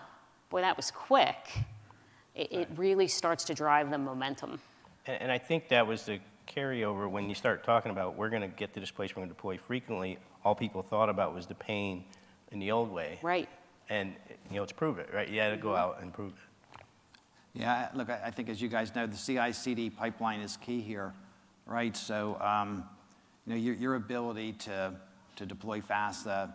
boy, 0.51 0.61
that 0.61 0.77
was 0.77 0.91
quick, 0.91 1.37
it, 2.35 2.53
it 2.53 2.69
really 2.77 3.09
starts 3.09 3.45
to 3.45 3.55
drive 3.55 3.91
the 3.91 3.99
momentum. 3.99 4.61
And, 5.07 5.23
and 5.23 5.33
I 5.33 5.39
think 5.39 5.69
that 5.69 5.87
was 5.87 6.05
the 6.05 6.21
carryover 6.47 7.11
when 7.11 7.29
you 7.29 7.35
start 7.35 7.65
talking 7.65 7.91
about 7.91 8.17
we're 8.17 8.29
going 8.29 8.43
to 8.43 8.49
get 8.49 8.73
to 8.75 8.81
this 8.81 8.91
place 8.91 9.11
we're 9.17 9.21
going 9.21 9.29
to 9.29 9.35
deploy 9.35 9.59
frequently. 9.59 10.19
All 10.45 10.55
people 10.55 10.83
thought 10.83 11.09
about 11.09 11.35
was 11.35 11.47
the 11.47 11.55
pain 11.55 12.05
in 12.53 12.59
the 12.59 12.71
old 12.71 12.91
way. 12.91 13.19
Right. 13.23 13.49
And 13.89 14.15
you 14.49 14.57
know, 14.57 14.63
let's 14.63 14.73
prove 14.73 14.99
it, 14.99 15.11
right? 15.13 15.29
You 15.29 15.41
had 15.41 15.51
to 15.51 15.57
go 15.57 15.69
mm-hmm. 15.69 15.79
out 15.79 16.03
and 16.03 16.13
prove 16.13 16.33
it. 16.33 16.39
Yeah, 17.59 17.89
look, 17.95 18.11
I 18.11 18.31
think 18.31 18.51
as 18.51 18.61
you 18.61 18.69
guys 18.69 18.95
know, 18.95 19.07
the 19.07 19.17
CI/CD 19.17 19.89
pipeline 19.89 20.41
is 20.41 20.59
key 20.59 20.83
here, 20.83 21.15
right? 21.65 21.97
So, 21.97 22.39
um, 22.39 22.85
you 23.47 23.55
know, 23.55 23.59
your, 23.59 23.95
ability 23.95 24.53
to, 24.53 24.93
deploy 25.47 25.81
fast 25.81 26.27
uh, 26.27 26.49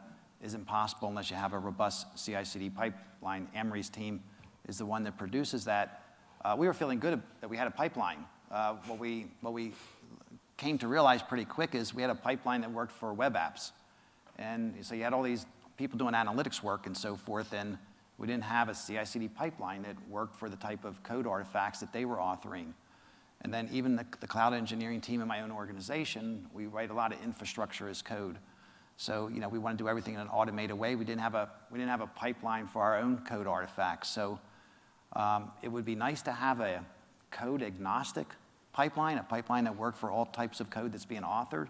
isn't 0.44 0.66
possible 0.66 1.08
unless 1.08 1.32
you 1.32 1.38
have 1.38 1.54
a 1.54 1.58
robust 1.58 2.06
CI/CD 2.24 2.70
pipeline. 2.70 3.48
Anne-Marie's 3.56 3.90
team 3.90 4.22
is 4.68 4.78
the 4.78 4.86
one 4.86 5.04
that 5.04 5.18
produces 5.18 5.66
that. 5.66 6.04
Uh, 6.46 6.56
we 6.58 6.68
were 6.68 6.74
feeling 6.74 7.00
good 7.00 7.20
that 7.40 7.50
we 7.50 7.58
had 7.58 7.66
a 7.66 7.72
pipeline. 7.72 8.24
Uh, 8.52 8.76
what 8.86 9.00
we 9.00 9.26
what 9.42 9.54
we 9.54 9.74
came 10.58 10.78
to 10.78 10.88
realize 10.88 11.24
pretty 11.24 11.46
quick 11.46 11.74
is 11.74 11.96
we 11.96 12.04
had 12.04 12.12
a 12.12 12.16
pipeline 12.16 12.62
that 12.62 12.72
worked 12.72 12.92
for 12.92 13.12
web 13.12 13.34
apps, 13.34 13.72
and 14.38 14.76
so 14.86 14.94
you 14.94 15.04
had 15.04 15.14
all 15.14 15.24
these 15.24 15.48
people 15.78 15.98
doing 15.98 16.14
analytics 16.14 16.62
work 16.62 16.86
and 16.86 16.96
so 16.96 17.16
forth, 17.16 17.54
and 17.54 17.80
we 18.22 18.28
didn't 18.28 18.44
have 18.44 18.70
a 18.70 18.76
CI/CD 18.76 19.30
pipeline 19.30 19.82
that 19.82 19.96
worked 20.08 20.36
for 20.36 20.48
the 20.48 20.56
type 20.56 20.86
of 20.86 21.02
code 21.02 21.26
artifacts 21.26 21.80
that 21.80 21.92
they 21.92 22.06
were 22.06 22.18
authoring. 22.18 22.74
And 23.42 23.52
then 23.52 23.68
even 23.72 23.96
the, 23.96 24.06
the 24.20 24.28
cloud 24.28 24.54
engineering 24.54 25.02
team 25.02 25.22
in 25.22 25.28
my 25.28 25.42
own 25.42 25.52
organization, 25.52 26.46
we 26.54 26.68
write 26.68 26.92
a 26.92 26.94
lot 26.94 27.12
of 27.12 27.24
infrastructure 27.24 27.90
as 27.90 28.04
code. 28.04 28.38
So 28.96 29.28
you 29.28 29.40
know 29.40 29.50
we 29.50 29.58
want 29.58 29.76
to 29.80 29.84
do 29.84 29.90
everything 29.90 30.14
in 30.14 30.20
an 30.20 30.28
automated 30.28 30.78
way. 30.78 30.96
We 30.96 31.04
didn't 31.04 31.22
have 31.22 31.34
a 31.34 31.50
we 31.72 31.80
didn't 31.80 31.90
have 31.90 32.02
a 32.02 32.08
pipeline 32.08 32.68
for 32.68 32.84
our 32.84 33.00
own 33.00 33.24
code 33.28 33.48
artifacts. 33.48 34.10
So 34.10 34.40
um, 35.14 35.52
it 35.64 35.70
would 35.70 35.84
be 35.84 35.96
nice 35.96 36.22
to 36.22 36.32
have 36.32 36.60
a 36.60 36.86
code 37.32 37.64
agnostic 37.64 38.28
pipeline, 38.72 39.18
a 39.18 39.24
pipeline 39.24 39.64
that 39.64 39.76
worked 39.76 39.98
for 39.98 40.12
all 40.12 40.28
types 40.28 40.60
of 40.60 40.70
code 40.70 40.92
that's 40.92 41.06
being 41.06 41.24
authored. 41.24 41.70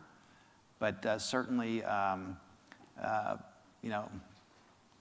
But 0.79 1.05
uh, 1.05 1.17
certainly, 1.17 1.81
um, 1.85 2.35
uh, 3.01 3.37
you 3.81 3.89
know, 3.89 4.09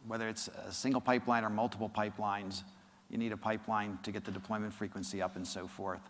whether 0.06 0.28
it's 0.28 0.48
a 0.66 0.72
single 0.72 1.00
pipeline 1.00 1.44
or 1.44 1.50
multiple 1.50 1.88
pipelines, 1.88 2.62
you 3.10 3.18
need 3.18 3.32
a 3.32 3.36
pipeline 3.36 3.98
to 4.02 4.12
get 4.12 4.24
the 4.24 4.30
deployment 4.30 4.72
frequency 4.72 5.20
up 5.20 5.36
and 5.36 5.46
so 5.46 5.66
forth. 5.66 6.00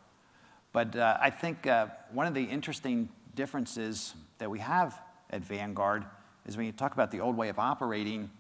But 0.73 0.95
uh, 0.95 1.19
I 1.21 1.31
think 1.31 1.67
uh, 1.67 1.87
one 2.13 2.27
of 2.27 2.35
the 2.35 2.45
interesting 2.45 3.09
differences 3.35 4.15
that 4.39 4.51
we 4.51 4.59
have 4.61 5.01
at 5.31 5.43
Vanguard 5.43 6.05
is 6.47 6.57
when 6.57 6.67
you 6.67 6.73
talk 6.73 6.93
about 6.93 7.11
the 7.11 7.21
old 7.21 7.37
way 7.37 7.49
of 7.49 7.59
operating, 7.59 8.31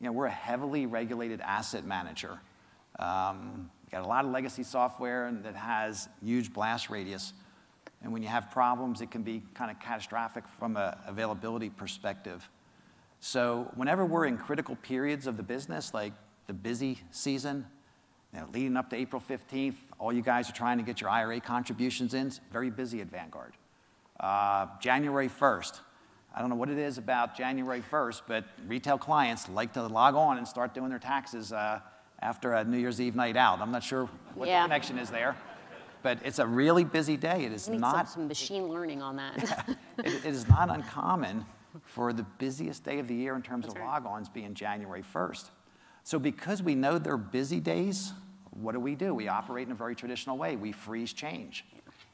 you 0.00 0.06
know, 0.06 0.12
we're 0.12 0.26
a 0.26 0.30
heavily 0.30 0.86
regulated 0.86 1.40
asset 1.40 1.84
manager. 1.84 2.38
Um, 2.98 3.70
got 3.90 4.02
a 4.02 4.06
lot 4.06 4.24
of 4.24 4.30
legacy 4.30 4.62
software 4.62 5.32
that 5.42 5.54
has 5.54 6.08
huge 6.22 6.52
blast 6.52 6.90
radius. 6.90 7.32
And 8.02 8.12
when 8.12 8.22
you 8.22 8.28
have 8.28 8.50
problems, 8.50 9.00
it 9.00 9.10
can 9.10 9.22
be 9.22 9.42
kind 9.54 9.70
of 9.70 9.80
catastrophic 9.80 10.44
from 10.58 10.76
an 10.76 10.94
availability 11.06 11.70
perspective. 11.70 12.48
So 13.24 13.70
whenever 13.74 14.04
we're 14.04 14.26
in 14.26 14.36
critical 14.36 14.76
periods 14.76 15.26
of 15.26 15.38
the 15.38 15.42
business, 15.42 15.94
like 15.94 16.12
the 16.46 16.52
busy 16.52 16.98
season, 17.10 17.64
you 18.34 18.40
know, 18.40 18.46
leading 18.52 18.76
up 18.76 18.90
to 18.90 18.96
April 18.96 19.22
15th, 19.26 19.76
all 19.98 20.12
you 20.12 20.20
guys 20.20 20.50
are 20.50 20.52
trying 20.52 20.76
to 20.76 20.84
get 20.84 21.00
your 21.00 21.08
IRA 21.08 21.40
contributions 21.40 22.12
in, 22.12 22.30
very 22.52 22.68
busy 22.68 23.00
at 23.00 23.06
Vanguard. 23.06 23.54
Uh, 24.20 24.66
January 24.78 25.30
1st, 25.30 25.80
I 26.34 26.40
don't 26.40 26.50
know 26.50 26.54
what 26.54 26.68
it 26.68 26.76
is 26.76 26.98
about 26.98 27.34
January 27.34 27.82
1st, 27.90 28.20
but 28.28 28.44
retail 28.66 28.98
clients 28.98 29.48
like 29.48 29.72
to 29.72 29.86
log 29.86 30.14
on 30.14 30.36
and 30.36 30.46
start 30.46 30.74
doing 30.74 30.90
their 30.90 30.98
taxes 30.98 31.50
uh, 31.50 31.80
after 32.20 32.52
a 32.52 32.62
New 32.62 32.76
Year's 32.76 33.00
Eve 33.00 33.16
night 33.16 33.38
out. 33.38 33.62
I'm 33.62 33.72
not 33.72 33.82
sure 33.82 34.06
what 34.34 34.48
Yeah. 34.48 34.60
the 34.60 34.66
connection 34.66 34.98
is 34.98 35.08
there, 35.08 35.34
but 36.02 36.18
it's 36.26 36.40
a 36.40 36.46
really 36.46 36.84
busy 36.84 37.16
day. 37.16 37.46
It 37.46 37.52
is 37.52 37.70
Need 37.70 37.76
some, 37.76 37.80
not 37.80 38.10
some 38.10 38.28
machine 38.28 38.68
learning 38.68 39.00
on 39.00 39.16
that. 39.16 39.66
it, 39.98 40.12
it 40.12 40.24
is 40.26 40.46
not 40.46 40.68
uncommon 40.68 41.46
for 41.82 42.12
the 42.12 42.22
busiest 42.38 42.84
day 42.84 42.98
of 42.98 43.08
the 43.08 43.14
year 43.14 43.34
in 43.34 43.42
terms 43.42 43.66
of 43.66 43.76
log-ons 43.76 44.28
being 44.28 44.54
January 44.54 45.02
1st. 45.14 45.50
So 46.04 46.18
because 46.18 46.62
we 46.62 46.74
know 46.74 46.98
they're 46.98 47.16
busy 47.16 47.60
days, 47.60 48.12
what 48.50 48.72
do 48.72 48.80
we 48.80 48.94
do? 48.94 49.14
We 49.14 49.28
operate 49.28 49.66
in 49.66 49.72
a 49.72 49.76
very 49.76 49.94
traditional 49.94 50.36
way. 50.36 50.56
We 50.56 50.72
freeze 50.72 51.12
change. 51.12 51.64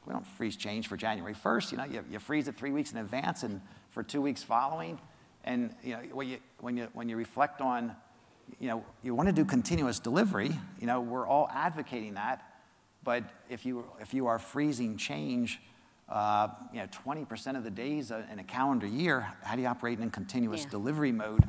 We 0.05 0.13
don't 0.13 0.25
freeze 0.25 0.55
change 0.55 0.87
for 0.87 0.97
January 0.97 1.35
1st. 1.35 1.71
You 1.71 1.77
know, 1.77 1.85
you, 1.85 2.03
you 2.09 2.19
freeze 2.19 2.47
it 2.47 2.57
three 2.57 2.71
weeks 2.71 2.91
in 2.91 2.97
advance 2.97 3.43
and 3.43 3.61
for 3.91 4.01
two 4.01 4.21
weeks 4.21 4.41
following. 4.41 4.99
And 5.43 5.75
you 5.83 5.93
know, 5.93 6.01
when 6.13 6.27
you, 6.29 6.37
when 6.59 6.77
you, 6.77 6.87
when 6.93 7.09
you 7.09 7.17
reflect 7.17 7.61
on, 7.61 7.95
you 8.59 8.67
know, 8.67 8.83
you 9.03 9.13
want 9.13 9.27
to 9.29 9.33
do 9.33 9.45
continuous 9.45 9.99
delivery, 9.99 10.51
you 10.79 10.87
know, 10.87 11.01
we're 11.01 11.27
all 11.27 11.49
advocating 11.53 12.15
that. 12.15 12.43
But 13.03 13.23
if 13.49 13.65
you, 13.65 13.85
if 13.99 14.13
you 14.13 14.27
are 14.27 14.39
freezing 14.39 14.97
change, 14.97 15.59
uh, 16.11 16.49
you 16.73 16.79
know, 16.79 16.87
20% 16.87 17.57
of 17.57 17.63
the 17.63 17.71
days 17.71 18.11
uh, 18.11 18.23
in 18.31 18.39
a 18.39 18.43
calendar 18.43 18.85
year, 18.85 19.21
how 19.43 19.55
do 19.55 19.61
you 19.61 19.67
operate 19.67 19.99
in 19.99 20.11
continuous 20.11 20.63
Yeah. 20.63 20.71
delivery 20.71 21.11
mode 21.11 21.43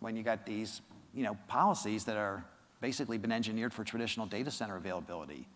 when 0.00 0.16
you 0.16 0.24
got 0.24 0.44
these, 0.44 0.82
you 1.14 1.22
know, 1.22 1.36
policies 1.46 2.04
that 2.06 2.16
are 2.16 2.44
basically 2.80 3.16
been 3.16 3.30
engineered 3.30 3.72
for 3.72 3.84
traditional 3.84 4.26
data 4.26 4.50
center 4.50 4.76
availability? 4.76 5.46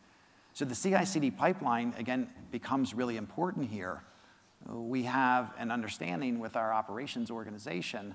So 0.53 0.65
the 0.65 0.77
CI/CD 0.77 1.33
pipeline 1.33 1.93
again 1.99 2.33
becomes 2.53 2.95
really 2.95 3.17
important 3.17 3.69
here. 3.69 4.03
We 4.69 5.03
have 5.03 5.53
an 5.59 5.71
understanding 5.71 6.39
with 6.39 6.57
our 6.57 6.73
operations 6.73 7.31
organization 7.31 8.15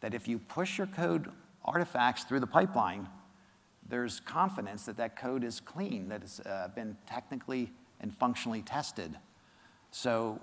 that 0.00 0.14
if 0.14 0.28
you 0.28 0.38
push 0.38 0.78
your 0.78 0.86
code 0.86 1.30
artifacts 1.64 2.24
through 2.24 2.40
the 2.40 2.46
pipeline, 2.46 3.08
there's 3.88 4.20
confidence 4.20 4.86
that 4.86 4.96
that 4.96 5.16
code 5.16 5.44
is 5.44 5.60
clean, 5.60 6.08
that 6.08 6.22
it's 6.22 6.40
uh, 6.40 6.68
been 6.74 6.96
technically 7.06 7.72
and 8.00 8.14
functionally 8.14 8.62
tested. 8.62 9.16
So 9.96 10.38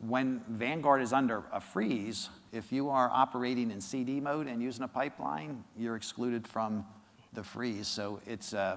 when 0.00 0.42
Vanguard 0.50 1.00
is 1.00 1.14
under 1.14 1.42
a 1.50 1.62
freeze, 1.62 2.28
if 2.52 2.70
you 2.70 2.90
are 2.90 3.10
operating 3.10 3.70
in 3.70 3.80
CD 3.80 4.20
mode 4.20 4.46
and 4.46 4.62
using 4.62 4.84
a 4.84 4.88
pipeline, 4.88 5.64
you're 5.78 5.96
excluded 5.96 6.46
from 6.46 6.84
the 7.32 7.42
freeze. 7.42 7.88
So 7.88 8.20
it's, 8.26 8.52
uh, 8.52 8.76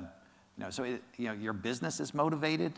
you 0.57 0.63
know, 0.63 0.69
so 0.69 0.83
it, 0.83 1.03
you 1.17 1.27
know, 1.27 1.33
your 1.33 1.51
business 1.51 1.99
is 1.99 2.13
motivated 2.13 2.71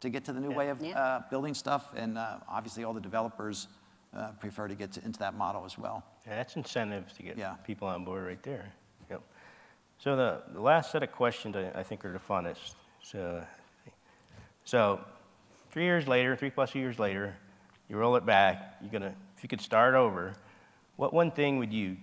to 0.00 0.10
get 0.10 0.26
to 0.26 0.34
the 0.34 0.40
new 0.40 0.50
way 0.50 0.68
of 0.68 0.82
Yeah. 0.82 0.98
uh, 1.00 1.22
building 1.30 1.54
stuff, 1.54 1.88
and 1.96 2.18
uh, 2.18 2.40
obviously 2.46 2.84
all 2.84 2.92
the 2.92 3.00
developers 3.00 3.68
uh, 4.14 4.32
prefer 4.32 4.68
to 4.68 4.74
get 4.74 4.92
to, 4.92 5.02
into 5.02 5.18
that 5.20 5.32
model 5.34 5.64
as 5.64 5.78
well. 5.78 6.04
Yeah, 6.26 6.36
that's 6.36 6.56
incentive 6.56 7.10
to 7.14 7.22
get 7.22 7.38
Yeah. 7.38 7.54
people 7.64 7.88
on 7.88 8.04
board 8.04 8.26
right 8.26 8.42
there. 8.42 8.70
Yep. 9.08 9.22
So 9.96 10.14
the, 10.14 10.42
the 10.52 10.60
last 10.60 10.92
set 10.92 11.02
of 11.02 11.10
questions 11.10 11.56
I, 11.56 11.70
I 11.74 11.82
think 11.82 12.04
are 12.04 12.12
the 12.12 12.18
funnest. 12.18 12.74
So, 13.02 13.42
so 14.64 15.00
three 15.70 15.84
years 15.84 16.06
later, 16.06 16.36
three 16.36 16.50
plus 16.50 16.74
years 16.74 16.98
later, 16.98 17.36
you 17.88 17.96
roll 17.96 18.16
it 18.16 18.26
back. 18.26 18.76
You're 18.80 18.90
gonna, 18.90 19.14
if 19.36 19.42
you 19.42 19.48
could 19.48 19.60
start 19.60 19.94
over, 19.94 20.34
what 20.96 21.12
one 21.12 21.30
thing 21.30 21.58
would 21.58 21.72
you 21.72 21.96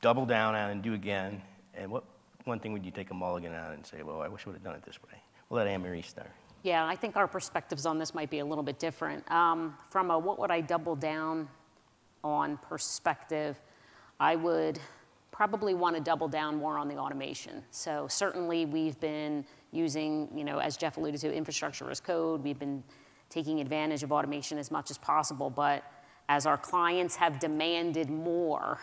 double 0.00 0.26
down 0.26 0.54
on 0.54 0.70
and 0.70 0.82
do 0.82 0.94
again? 0.94 1.42
And 1.74 1.90
what 1.90 2.04
one 2.44 2.60
thing 2.60 2.72
would 2.72 2.84
you 2.84 2.90
take 2.90 3.10
a 3.10 3.14
mulligan 3.14 3.54
on 3.54 3.72
and 3.72 3.86
say, 3.86 4.02
well, 4.02 4.20
I 4.20 4.28
wish 4.28 4.46
I 4.46 4.50
would 4.50 4.56
have 4.56 4.64
done 4.64 4.74
it 4.74 4.84
this 4.84 4.98
way? 5.02 5.18
We'll 5.48 5.58
let 5.58 5.68
Anne-Marie 5.68 6.02
start. 6.02 6.30
Yeah, 6.62 6.84
I 6.86 6.96
think 6.96 7.16
our 7.16 7.28
perspectives 7.28 7.86
on 7.86 7.98
this 7.98 8.14
might 8.14 8.30
be 8.30 8.40
a 8.40 8.44
little 8.44 8.64
bit 8.64 8.78
different. 8.78 9.30
Um, 9.30 9.74
from 9.90 10.10
a 10.10 10.18
what 10.18 10.38
would 10.38 10.50
I 10.50 10.60
double 10.60 10.96
down 10.96 11.48
on 12.24 12.56
perspective, 12.58 13.60
I 14.18 14.34
would 14.34 14.80
probably 15.30 15.74
want 15.74 15.94
to 15.94 16.02
double 16.02 16.26
down 16.26 16.56
more 16.56 16.78
on 16.78 16.88
the 16.88 16.96
automation. 16.96 17.62
So 17.70 18.08
certainly 18.08 18.66
we've 18.66 18.98
been 18.98 19.44
using, 19.70 20.28
you 20.34 20.42
know, 20.42 20.58
as 20.58 20.76
Jeff 20.76 20.96
alluded 20.96 21.20
to, 21.20 21.32
infrastructure 21.32 21.88
as 21.90 22.00
code. 22.00 22.42
We've 22.42 22.58
been 22.58 22.82
taking 23.30 23.60
advantage 23.60 24.02
of 24.02 24.12
automation 24.12 24.58
as 24.58 24.70
much 24.70 24.90
as 24.90 24.98
possible, 24.98 25.50
but 25.50 25.84
as 26.28 26.46
our 26.46 26.58
clients 26.58 27.16
have 27.16 27.38
demanded 27.38 28.10
more, 28.10 28.78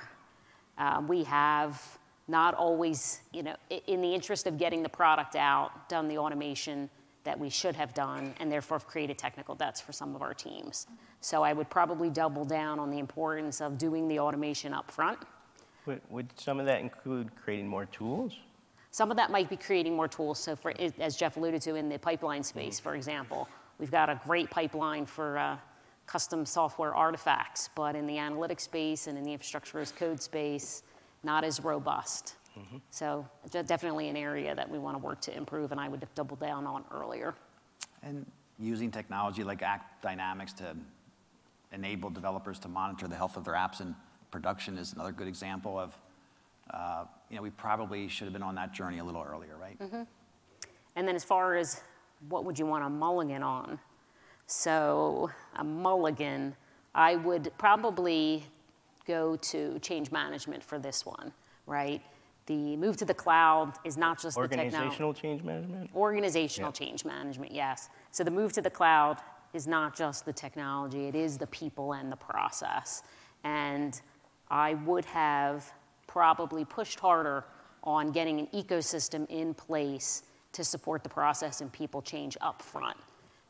uh, 0.78 1.02
we 1.08 1.24
have 1.24 1.82
not 2.28 2.56
always, 2.56 3.22
you 3.32 3.44
know, 3.44 3.56
in 3.88 4.02
the 4.02 4.14
interest 4.14 4.48
of 4.48 4.58
getting 4.58 4.82
the 4.82 4.90
product 4.90 5.36
out, 5.36 5.88
done 5.90 6.08
the 6.08 6.18
automation 6.18 6.90
that 7.24 7.40
we 7.40 7.50
should 7.50 7.76
have 7.76 7.94
done, 7.94 8.34
and 8.40 8.52
therefore 8.52 8.78
have 8.78 8.88
created 8.88 9.18
technical 9.18 9.56
debts 9.56 9.82
for 9.82 9.92
some 9.92 10.16
of 10.16 10.22
our 10.22 10.34
teams. 10.34 10.88
So 11.22 11.44
I 11.44 11.54
would 11.54 11.70
probably 11.70 12.10
double 12.10 12.46
down 12.46 12.80
on 12.80 12.92
the 12.92 13.00
importance 13.00 13.62
of 13.62 13.78
doing 13.78 14.08
the 14.08 14.20
automation 14.20 14.74
up 14.74 14.92
front. 14.92 15.20
Would, 15.86 16.02
would 16.10 16.28
some 16.40 16.60
of 16.60 16.66
that 16.66 16.82
include 16.82 17.36
creating 17.36 17.68
more 17.68 17.86
tools? 17.86 18.38
Some 18.92 19.12
of 19.12 19.18
that 19.18 19.30
might 19.30 19.50
be 19.50 19.58
creating 19.58 19.96
more 19.96 20.08
tools. 20.08 20.40
So, 20.40 20.56
for, 20.56 20.74
as 21.00 21.16
Jeff 21.16 21.38
alluded 21.38 21.62
to, 21.64 21.76
in 21.76 21.90
the 21.90 22.00
pipeline 22.00 22.44
space, 22.44 22.80
for 22.80 22.96
example, 22.96 23.48
we've 23.80 23.92
got 23.92 24.10
a 24.10 24.20
great 24.26 24.50
pipeline 24.50 25.06
for 25.06 25.38
uh, 25.38 25.58
custom 26.06 26.46
software 26.46 26.94
artifacts, 26.96 27.70
but 27.76 27.96
in 27.96 28.06
the 28.08 28.16
analytics 28.16 28.62
space 28.62 29.08
and 29.08 29.18
in 29.18 29.24
the 29.24 29.32
infrastructure 29.32 29.80
as 29.80 29.92
code 29.92 30.22
space, 30.22 30.84
not 31.24 31.44
as 31.44 31.60
robust. 31.60 32.36
So, 32.90 33.28
definitely 33.52 34.08
an 34.08 34.16
area 34.16 34.56
that 34.56 34.70
we 34.70 34.80
want 34.80 34.96
to 34.96 35.04
work 35.04 35.20
to 35.22 35.36
improve, 35.36 35.74
and 35.74 35.82
I 35.82 35.90
would 35.90 36.08
double 36.16 36.38
down 36.38 36.66
on 36.66 36.86
earlier. 36.90 37.36
And 38.02 38.26
using 38.60 38.92
technology 38.92 39.44
like 39.44 39.62
AppDynamics 39.62 40.56
to 40.58 40.76
enable 41.74 42.10
developers 42.10 42.58
to 42.60 42.70
monitor 42.70 43.10
the 43.10 43.16
health 43.16 43.36
of 43.36 43.44
their 43.44 43.56
apps 43.56 43.82
in 43.82 43.94
production 44.32 44.78
is 44.78 44.94
another 44.94 45.12
good 45.12 45.28
example 45.28 45.78
of, 45.78 45.98
uh, 46.74 47.04
you 47.30 47.36
know, 47.36 47.42
we 47.42 47.50
probably 47.50 48.08
should 48.08 48.24
have 48.26 48.34
been 48.34 48.44
on 48.44 48.56
that 48.56 48.72
journey 48.74 49.00
a 49.00 49.04
little 49.04 49.22
earlier, 49.22 49.58
right? 49.58 49.78
And 50.96 51.06
then 51.06 51.16
as 51.16 51.26
far 51.26 51.56
as 51.58 51.82
what 52.30 52.46
would 52.46 52.58
you 52.58 52.66
want 52.66 52.84
a 52.84 52.90
mulligan 52.90 53.44
on? 53.44 53.80
So 54.48 55.30
a 55.56 55.64
mulligan, 55.64 56.56
I 56.94 57.16
would 57.16 57.52
probably 57.58 58.44
go 59.08 59.36
to 59.38 59.80
change 59.80 60.12
management 60.12 60.64
for 60.64 60.80
this 60.80 61.06
one, 61.06 61.32
right? 61.66 62.02
The 62.48 62.78
move 62.78 62.98
to 62.98 63.06
the 63.06 63.14
cloud 63.14 63.74
is 63.84 63.98
not 63.98 64.22
just 64.22 64.36
the 64.36 64.48
technology. 64.48 64.76
Organizational 64.76 65.14
change 65.14 65.44
management? 65.44 65.90
Organizational 65.96 66.70
Yeah. 66.70 66.74
change 66.86 67.06
management, 67.06 67.52
yes. 67.52 67.90
So 68.12 68.24
the 68.24 68.32
move 68.32 68.54
to 68.54 68.62
the 68.62 68.70
cloud 68.70 69.22
is 69.54 69.68
not 69.68 69.96
just 69.96 70.26
the 70.26 70.34
technology, 70.34 71.08
it 71.08 71.16
is 71.16 71.38
the 71.38 71.48
people 71.48 71.94
and 71.94 72.12
the 72.12 72.18
process. 72.18 73.04
And 73.44 74.00
I 74.50 74.76
would 74.76 75.06
have 75.06 75.72
probably 76.08 76.66
pushed 76.66 77.00
harder 77.00 77.46
on 77.84 78.12
getting 78.12 78.40
an 78.40 78.48
ecosystem 78.48 79.26
in 79.30 79.54
place 79.54 80.24
to 80.56 80.64
support 80.64 81.04
the 81.04 81.10
process 81.10 81.60
and 81.60 81.72
people 81.72 82.02
change 82.02 82.38
up 82.40 82.62
front 82.62 82.96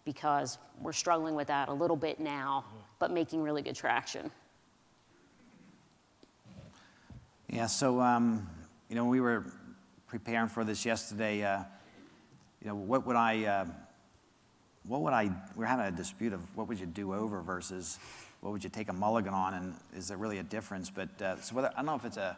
because 0.06 0.58
we're 0.82 0.92
struggling 0.92 1.36
with 1.36 1.48
that 1.48 1.70
a 1.70 1.74
little 1.74 1.96
bit 1.96 2.20
now, 2.20 2.66
but 3.00 3.12
making 3.12 3.42
really 3.42 3.62
good 3.62 3.76
traction. 3.76 4.32
Yeah, 7.48 7.68
so, 7.68 8.02
um, 8.02 8.50
you 8.90 8.96
know, 8.96 9.06
we 9.06 9.22
were 9.22 9.46
preparing 10.08 10.48
for 10.48 10.64
this 10.64 10.84
yesterday, 10.84 11.44
uh, 11.44 11.60
you 12.62 12.70
know, 12.70 12.76
what 12.76 13.06
would 13.06 13.16
I, 13.16 13.46
uh, 13.46 13.66
what 14.88 15.02
would 15.02 15.14
I, 15.14 15.26
we 15.26 15.32
we're 15.58 15.66
having 15.66 15.86
a 15.86 15.92
dispute 15.92 16.34
of 16.34 16.42
what 16.58 16.68
would 16.68 16.80
you 16.80 16.88
do 16.88 17.14
over 17.14 17.42
versus 17.42 18.00
what 18.42 18.52
would 18.52 18.64
you 18.64 18.70
take 18.70 18.90
a 18.90 18.94
mulligan 18.94 19.34
on, 19.34 19.54
and 19.54 19.74
is 19.96 20.08
there 20.08 20.18
really 20.18 20.40
a 20.40 20.44
difference? 20.44 20.90
But, 20.90 21.22
uh, 21.22 21.40
so 21.40 21.56
whether, 21.56 21.70
I 21.74 21.78
don't 21.78 21.86
know 21.86 21.96
if 21.96 22.06
it's 22.06 22.18
a, 22.18 22.36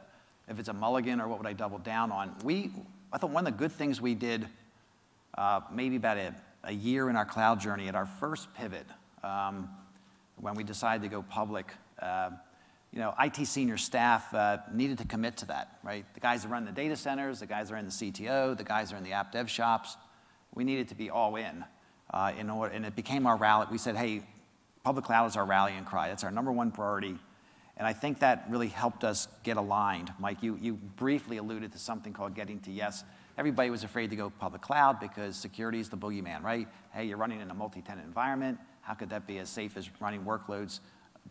if 0.49 0.59
it's 0.59 0.69
a 0.69 0.73
mulligan 0.73 1.21
or 1.21 1.27
what 1.29 1.37
would 1.37 1.47
I 1.47 1.53
double 1.53 1.77
down 1.77 2.11
on. 2.11 2.35
We, 2.43 2.71
I 3.11 3.17
thought 3.17 3.29
one 3.29 3.47
of 3.47 3.53
the 3.53 3.57
good 3.57 3.71
things 3.71 4.01
we 4.01 4.15
did 4.15 4.47
uh, 5.37 5.61
maybe 5.71 5.95
about 5.95 6.17
a, 6.17 6.35
a 6.65 6.73
year 6.73 7.09
in 7.09 7.15
our 7.15 7.25
cloud 7.25 7.59
journey 7.59 7.87
at 7.87 7.95
our 7.95 8.05
first 8.05 8.53
pivot, 8.53 8.85
um, 9.23 9.69
when 10.35 10.55
we 10.55 10.63
decided 10.63 11.03
to 11.03 11.07
go 11.07 11.21
public, 11.21 11.71
uh, 12.01 12.31
you 12.91 12.99
know, 12.99 13.13
IT 13.19 13.45
senior 13.47 13.77
staff 13.77 14.33
uh, 14.33 14.57
needed 14.73 14.97
to 14.97 15.05
commit 15.05 15.37
to 15.37 15.45
that, 15.45 15.77
right? 15.83 16.05
The 16.15 16.19
guys 16.19 16.43
that 16.43 16.49
run 16.49 16.65
the 16.65 16.71
data 16.71 16.95
centers, 16.95 17.39
the 17.39 17.45
guys 17.45 17.69
that 17.69 17.75
are 17.75 17.77
in 17.77 17.85
the 17.85 17.91
CTO, 17.91 18.57
the 18.57 18.63
guys 18.63 18.89
that 18.89 18.95
are 18.95 18.97
in 18.97 19.03
the 19.03 19.13
app 19.13 19.31
dev 19.31 19.49
shops, 19.49 19.95
we 20.53 20.63
needed 20.63 20.89
to 20.89 20.95
be 20.95 21.09
all 21.09 21.35
in. 21.35 21.63
Uh, 22.09 22.31
in 22.39 22.49
order, 22.49 22.73
and 22.73 22.85
it 22.85 22.95
became 22.95 23.27
our 23.27 23.35
rally. 23.35 23.67
We 23.69 23.77
said, 23.77 23.97
hey, 23.97 24.21
public 24.81 25.03
cloud 25.03 25.25
is 25.25 25.35
our 25.35 25.45
rallying 25.45 25.83
cry. 25.83 26.07
That's 26.07 26.23
our 26.23 26.31
number 26.31 26.53
one 26.53 26.71
priority. 26.71 27.17
And 27.77 27.85
I 27.85 27.93
think 27.93 28.19
that 28.19 28.45
really 28.49 28.69
helped 28.69 29.03
us 29.03 29.27
get 29.43 29.57
aligned. 29.57 30.11
Mike, 30.19 30.41
you, 30.41 30.57
you 30.59 30.73
briefly 30.73 31.37
alluded 31.37 31.71
to 31.73 31.77
something 31.77 32.11
called 32.11 32.33
getting 32.33 32.59
to 32.61 32.71
yes. 32.71 33.03
Everybody 33.37 33.69
was 33.69 33.83
afraid 33.83 34.09
to 34.09 34.15
go 34.15 34.31
public 34.31 34.63
cloud 34.63 34.99
because 34.99 35.35
security 35.35 35.79
is 35.79 35.89
the 35.89 35.97
boogeyman, 35.97 36.41
right? 36.41 36.67
Hey, 36.91 37.05
you're 37.05 37.17
running 37.17 37.39
in 37.39 37.51
a 37.51 37.53
multi-tenant 37.53 38.07
environment. 38.07 38.57
How 38.81 38.95
could 38.95 39.11
that 39.11 39.27
be 39.27 39.37
as 39.37 39.47
safe 39.47 39.77
as 39.77 39.89
running 40.01 40.23
workloads 40.23 40.79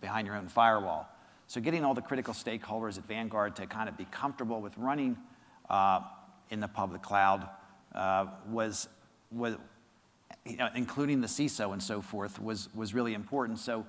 behind 0.01 0.29
your 0.29 0.37
own 0.37 0.47
firewall? 0.47 1.09
So 1.49 1.61
getting 1.61 1.85
all 1.85 1.95
the 1.95 2.03
critical 2.03 2.33
stakeholders 2.33 2.97
at 2.97 3.09
Vanguard 3.09 3.57
to 3.57 3.67
kind 3.67 3.89
of 3.89 3.97
be 3.97 4.07
comfortable 4.13 4.61
with 4.61 4.77
running 4.79 5.17
uh, 5.69 6.01
in 6.51 6.61
the 6.61 6.69
public 6.69 7.03
cloud 7.03 7.49
uh, 7.93 8.27
was, 8.49 8.89
was 9.33 9.57
you 10.45 10.57
know, 10.57 10.69
including 10.77 11.21
the 11.21 11.27
CISO 11.27 11.73
and 11.73 11.83
so 11.83 12.01
forth, 12.01 12.41
was, 12.41 12.69
was 12.73 12.95
really 12.95 13.15
important. 13.15 13.59
So 13.59 13.85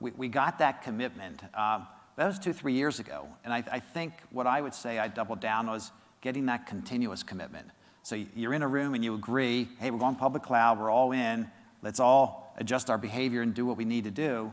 we, 0.00 0.10
we 0.12 0.28
got 0.28 0.58
that 0.58 0.82
commitment. 0.82 1.42
Um, 1.54 1.86
that 2.20 2.26
was 2.26 2.38
two, 2.38 2.52
three 2.52 2.74
years 2.74 3.00
ago. 3.00 3.26
And 3.44 3.54
I, 3.54 3.64
I 3.72 3.80
think 3.80 4.12
what 4.28 4.46
I 4.46 4.60
would 4.60 4.74
say 4.74 4.98
I 4.98 5.08
doubled 5.08 5.40
down 5.40 5.68
was 5.68 5.90
getting 6.20 6.44
that 6.46 6.66
continuous 6.66 7.22
commitment. 7.22 7.66
So 8.02 8.14
you're 8.36 8.52
in 8.52 8.60
a 8.60 8.68
room 8.68 8.92
and 8.92 9.02
you 9.02 9.14
agree, 9.14 9.70
hey, 9.78 9.90
we're 9.90 10.00
going 10.00 10.16
public 10.16 10.42
cloud, 10.42 10.78
we're 10.78 10.90
all 10.90 11.12
in, 11.12 11.50
let's 11.80 11.98
all 11.98 12.52
adjust 12.58 12.90
our 12.90 12.98
behavior 12.98 13.40
and 13.40 13.54
do 13.54 13.64
what 13.64 13.78
we 13.78 13.86
need 13.86 14.04
to 14.04 14.10
do. 14.10 14.52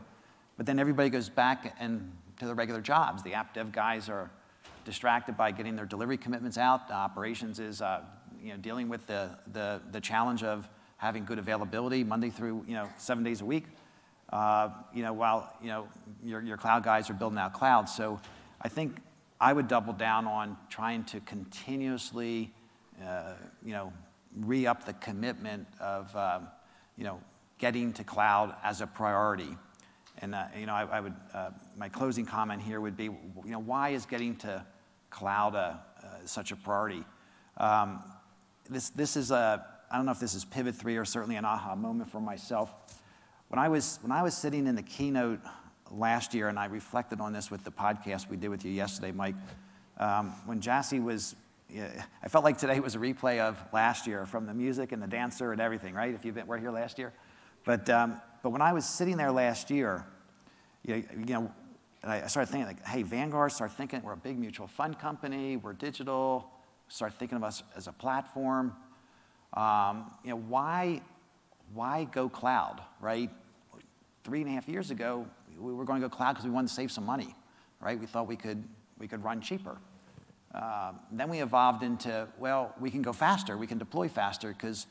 But 0.56 0.64
then 0.64 0.78
everybody 0.78 1.10
goes 1.10 1.28
back 1.28 1.76
and 1.78 2.10
to 2.38 2.46
their 2.46 2.54
regular 2.54 2.80
jobs. 2.80 3.22
The 3.22 3.34
app 3.34 3.52
dev 3.52 3.70
guys 3.70 4.08
are 4.08 4.30
distracted 4.86 5.36
by 5.36 5.50
getting 5.50 5.76
their 5.76 5.84
delivery 5.84 6.16
commitments 6.16 6.56
out. 6.56 6.88
The 6.88 6.94
operations 6.94 7.58
is 7.58 7.82
uh, 7.82 8.00
you 8.42 8.52
know, 8.52 8.56
dealing 8.56 8.88
with 8.88 9.06
the, 9.06 9.28
the, 9.52 9.82
the 9.92 10.00
challenge 10.00 10.42
of 10.42 10.66
having 10.96 11.26
good 11.26 11.38
availability 11.38 12.02
Monday 12.02 12.30
through 12.30 12.64
you 12.66 12.72
know, 12.72 12.88
seven 12.96 13.24
days 13.24 13.42
a 13.42 13.44
week. 13.44 13.66
Uh, 14.30 14.70
you 14.92 15.02
know, 15.02 15.12
while 15.12 15.52
you 15.62 15.68
know, 15.68 15.88
your, 16.22 16.42
your 16.42 16.56
cloud 16.56 16.84
guys 16.84 17.08
are 17.08 17.14
building 17.14 17.38
out 17.38 17.52
cloud. 17.54 17.88
So 17.88 18.20
I 18.60 18.68
think 18.68 18.96
I 19.40 19.52
would 19.52 19.68
double 19.68 19.92
down 19.92 20.26
on 20.26 20.56
trying 20.68 21.04
to 21.04 21.20
continuously 21.20 22.52
uh, 23.04 23.34
you 23.64 23.72
know, 23.72 23.92
re-up 24.36 24.84
the 24.84 24.92
commitment 24.94 25.66
of 25.80 26.14
um, 26.16 26.48
you 26.96 27.04
know, 27.04 27.20
getting 27.58 27.92
to 27.94 28.04
cloud 28.04 28.54
as 28.62 28.80
a 28.80 28.86
priority. 28.86 29.56
And 30.20 30.34
uh, 30.34 30.46
you 30.58 30.66
know, 30.66 30.74
I, 30.74 30.82
I 30.84 31.00
would, 31.00 31.14
uh, 31.32 31.50
my 31.76 31.88
closing 31.88 32.26
comment 32.26 32.60
here 32.60 32.80
would 32.80 32.96
be, 32.96 33.04
you 33.04 33.16
know, 33.44 33.60
why 33.60 33.90
is 33.90 34.04
getting 34.04 34.36
to 34.36 34.64
cloud 35.10 35.54
a, 35.54 35.80
uh, 36.02 36.06
such 36.24 36.50
a 36.50 36.56
priority? 36.56 37.04
Um, 37.56 38.02
this, 38.68 38.90
this 38.90 39.16
is 39.16 39.30
a, 39.30 39.64
I 39.90 39.96
don't 39.96 40.06
know 40.06 40.12
if 40.12 40.20
this 40.20 40.34
is 40.34 40.44
pivot 40.44 40.74
three 40.74 40.96
or 40.96 41.04
certainly 41.04 41.36
an 41.36 41.44
aha 41.44 41.74
moment 41.74 42.10
for 42.10 42.20
myself. 42.20 42.74
When 43.48 43.58
I 43.58 43.68
was, 43.68 43.98
when 44.02 44.12
I 44.12 44.22
was 44.22 44.36
sitting 44.36 44.66
in 44.66 44.74
the 44.74 44.82
keynote 44.82 45.40
last 45.90 46.34
year, 46.34 46.48
and 46.48 46.58
I 46.58 46.66
reflected 46.66 47.18
on 47.18 47.32
this 47.32 47.50
with 47.50 47.64
the 47.64 47.70
podcast 47.70 48.28
we 48.28 48.36
did 48.36 48.50
with 48.50 48.62
you 48.62 48.70
yesterday, 48.70 49.10
Mike, 49.10 49.36
um, 49.96 50.34
when 50.44 50.60
Jassy 50.60 51.00
was, 51.00 51.34
I 52.22 52.28
felt 52.28 52.44
like 52.44 52.58
today 52.58 52.78
was 52.78 52.94
a 52.94 52.98
replay 52.98 53.40
of 53.40 53.58
last 53.72 54.06
year 54.06 54.26
from 54.26 54.44
the 54.44 54.52
music 54.52 54.92
and 54.92 55.02
the 55.02 55.06
dancer 55.06 55.52
and 55.52 55.62
everything, 55.62 55.94
right? 55.94 56.14
If 56.14 56.26
you 56.26 56.34
were 56.46 56.58
here 56.58 56.70
last 56.70 56.98
year. 56.98 57.14
But, 57.64 57.88
um, 57.88 58.20
but 58.42 58.50
when 58.50 58.60
I 58.60 58.74
was 58.74 58.84
sitting 58.84 59.16
there 59.16 59.32
last 59.32 59.70
year, 59.70 60.04
you 60.84 61.04
know, 61.14 61.50
I 62.04 62.26
started 62.26 62.52
thinking, 62.52 62.66
like, 62.66 62.86
hey, 62.86 63.02
Vanguard, 63.02 63.52
start 63.52 63.72
thinking 63.72 64.02
we're 64.02 64.12
a 64.12 64.16
big 64.16 64.38
mutual 64.38 64.66
fund 64.66 64.98
company, 64.98 65.56
we're 65.56 65.72
digital, 65.72 66.50
start 66.88 67.14
thinking 67.14 67.36
of 67.36 67.44
us 67.44 67.62
as 67.74 67.86
a 67.86 67.92
platform. 67.92 68.76
Um, 69.54 70.12
you 70.22 70.30
know, 70.30 70.36
why, 70.36 71.00
why 71.74 72.04
go 72.04 72.28
cloud, 72.28 72.80
right? 73.00 73.30
Three 74.24 74.40
and 74.40 74.50
a 74.50 74.52
half 74.52 74.68
years 74.68 74.90
ago, 74.90 75.26
we 75.58 75.72
were 75.72 75.84
going 75.84 76.00
to 76.00 76.08
go 76.08 76.14
cloud 76.14 76.32
because 76.32 76.44
we 76.44 76.50
wanted 76.50 76.68
to 76.68 76.74
save 76.74 76.90
some 76.90 77.04
money, 77.04 77.34
right? 77.80 77.98
We 77.98 78.06
thought 78.06 78.26
we 78.26 78.36
could, 78.36 78.62
we 78.98 79.08
could 79.08 79.24
run 79.24 79.40
cheaper. 79.40 79.78
Um, 80.54 81.00
then 81.12 81.28
we 81.28 81.40
evolved 81.40 81.82
into, 81.82 82.26
well, 82.38 82.74
we 82.80 82.90
can 82.90 83.02
go 83.02 83.12
faster, 83.12 83.56
we 83.56 83.66
can 83.66 83.78
deploy 83.78 84.08
faster 84.08 84.48
because 84.48 84.86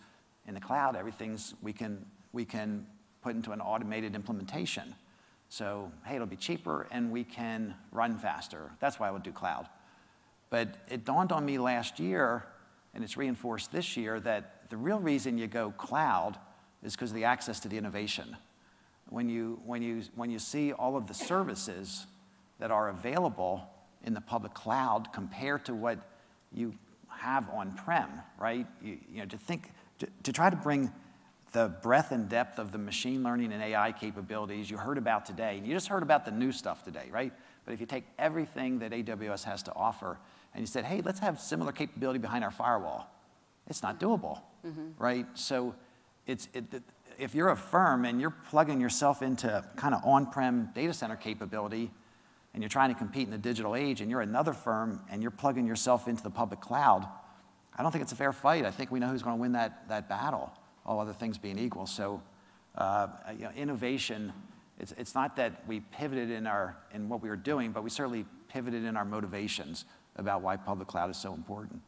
in 0.48 0.54
the 0.54 0.60
cloud, 0.60 0.96
everything's, 0.96 1.56
we 1.62 1.74
can, 1.74 2.06
we 2.32 2.46
can 2.46 2.86
put 3.22 3.36
into 3.36 3.52
an 3.52 3.62
automated 3.62 4.16
implementation. 4.16 4.96
So, 5.50 5.92
hey, 6.06 6.16
it'll 6.16 6.28
be 6.28 6.36
cheaper 6.36 6.88
and 6.92 7.12
we 7.12 7.24
can 7.24 7.76
run 7.92 8.18
faster. 8.18 8.72
That's 8.80 9.00
why 9.00 9.08
I 9.08 9.12
would 9.12 9.24
do 9.24 9.32
cloud. 9.32 9.68
But 10.50 10.76
it 10.90 11.04
dawned 11.06 11.32
on 11.32 11.46
me 11.46 11.58
last 11.58 12.00
year, 12.00 12.46
and 12.94 13.04
it's 13.04 13.18
reinforced 13.18 13.72
this 13.72 13.98
year, 13.98 14.20
that 14.22 14.70
the 14.70 14.78
real 14.78 15.00
reason 15.00 15.38
you 15.38 15.48
go 15.48 15.72
cloud 15.72 16.38
is 16.84 16.94
because 16.96 17.12
of 17.12 17.16
the 17.16 17.24
access 17.24 17.60
to 17.62 17.68
the 17.68 17.78
innovation. 17.78 18.36
When 19.10 19.30
you, 19.30 19.60
when, 19.66 19.82
you, 19.82 20.04
when 20.16 20.30
you 20.30 20.40
see 20.40 20.74
all 20.74 20.98
of 20.98 21.08
the 21.08 21.14
services 21.14 22.06
that 22.60 22.72
are 22.72 22.90
available 22.90 23.70
in 24.04 24.14
the 24.14 24.22
public 24.22 24.54
cloud 24.54 25.12
compared 25.14 25.66
to 25.66 25.74
what 25.74 26.00
you 26.54 26.74
have 27.10 27.50
on-prem, 27.50 28.10
right? 28.38 28.66
You, 28.82 28.98
you 29.10 29.20
know, 29.20 29.26
to 29.26 29.38
think, 29.38 29.72
to, 30.00 30.08
to 30.24 30.34
try 30.34 30.50
to 30.50 30.56
bring 30.56 30.92
the 31.54 31.70
breadth 31.82 32.12
and 32.12 32.30
depth 32.30 32.60
of 32.60 32.72
the 32.72 32.78
machine 32.78 33.24
learning 33.24 33.54
and 33.54 33.64
AI 33.64 33.92
capabilities 33.92 34.70
you 34.70 34.78
heard 34.78 34.98
about 34.98 35.26
today, 35.26 35.58
and 35.58 35.66
you 35.66 35.74
just 35.74 35.88
heard 35.88 36.04
about 36.04 36.26
the 36.26 36.32
new 36.32 36.52
stuff 36.52 36.84
today, 36.84 37.08
right? 37.12 37.34
But 37.66 37.74
if 37.74 37.80
you 37.80 37.86
take 37.86 38.06
everything 38.20 38.80
that 38.80 38.92
AWS 38.92 39.44
has 39.46 39.64
to 39.64 39.74
offer 39.74 40.20
and 40.54 40.62
you 40.62 40.68
said, 40.68 40.86
hey, 40.86 41.02
let's 41.04 41.20
have 41.20 41.40
similar 41.40 41.72
capability 41.72 42.20
behind 42.20 42.44
our 42.44 42.52
firewall, 42.52 43.10
it's 43.68 43.84
not 43.84 44.00
doable, 44.00 44.42
mm-hmm. 44.66 44.90
right? 44.98 45.26
So 45.34 45.76
it's, 46.28 46.48
it, 46.54 46.66
if 47.18 47.34
you're 47.34 47.50
a 47.50 47.56
firm 47.56 48.06
and 48.06 48.22
you're 48.22 48.36
plugging 48.50 48.80
yourself 48.80 49.22
into 49.22 49.64
kind 49.76 49.96
of 49.96 50.02
on-prem 50.04 50.70
data 50.76 50.94
center 50.94 51.16
capability 51.16 51.90
and 52.54 52.62
you're 52.62 52.70
trying 52.70 52.94
to 52.94 52.98
compete 52.98 53.24
in 53.24 53.32
the 53.32 53.38
digital 53.38 53.76
age 53.76 54.02
and 54.02 54.12
you're 54.12 54.22
another 54.22 54.54
firm 54.54 55.02
and 55.10 55.22
you're 55.22 55.32
plugging 55.32 55.66
yourself 55.66 56.08
into 56.08 56.22
the 56.22 56.30
public 56.30 56.60
cloud, 56.60 57.08
I 57.76 57.84
don't 57.84 57.92
think 57.92 58.02
it's 58.02 58.12
a 58.12 58.18
fair 58.18 58.34
fight. 58.34 58.66
I 58.66 58.72
think 58.72 58.92
we 58.92 59.00
know 59.00 59.08
who's 59.08 59.24
going 59.24 59.38
to 59.38 59.42
win 59.42 59.54
that, 59.54 59.88
that 59.90 60.10
battle, 60.10 60.52
all 60.86 61.00
other 61.00 61.14
things 61.14 61.38
being 61.38 61.58
equal. 61.58 61.86
So 61.86 62.22
uh, 62.76 63.08
you 63.34 63.46
know, 63.46 63.52
innovation, 63.56 64.34
it's, 64.80 64.92
it's 64.94 65.16
not 65.16 65.36
that 65.38 65.64
we 65.68 65.80
pivoted 65.80 66.30
in, 66.30 66.46
our, 66.46 66.78
in 66.94 67.10
what 67.10 67.22
we 67.22 67.30
were 67.30 67.36
doing, 67.36 67.72
but 67.72 67.84
we 67.84 67.90
certainly 67.90 68.26
pivoted 68.50 68.84
in 68.84 68.98
our 68.98 69.06
motivations 69.06 69.86
about 70.18 70.42
why 70.42 70.58
public 70.58 70.88
cloud 70.88 71.10
is 71.10 71.18
so 71.18 71.34
important. 71.34 71.82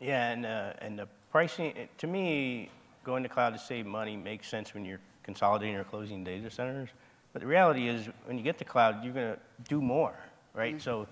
Yeah, 0.00 0.30
and, 0.30 0.46
uh, 0.46 0.72
and 0.80 0.98
the 0.98 1.08
pricing, 1.30 1.74
to 1.98 2.06
me, 2.06 2.70
going 3.04 3.22
to 3.22 3.28
cloud 3.28 3.50
to 3.50 3.58
save 3.58 3.86
money 3.86 4.16
makes 4.16 4.48
sense 4.48 4.74
when 4.74 4.84
you're 4.84 5.00
consolidating 5.22 5.76
or 5.76 5.84
closing 5.84 6.24
data 6.24 6.50
centers. 6.50 6.88
But 7.32 7.42
the 7.42 7.48
reality 7.48 7.88
is, 7.88 8.08
when 8.26 8.36
you 8.36 8.44
get 8.44 8.58
to 8.58 8.64
cloud, 8.64 9.02
you're 9.02 9.14
going 9.14 9.34
to 9.34 9.40
do 9.68 9.80
more, 9.80 10.14
right? 10.54 10.74
Mm-hmm. 10.74 10.82
So 10.82 11.06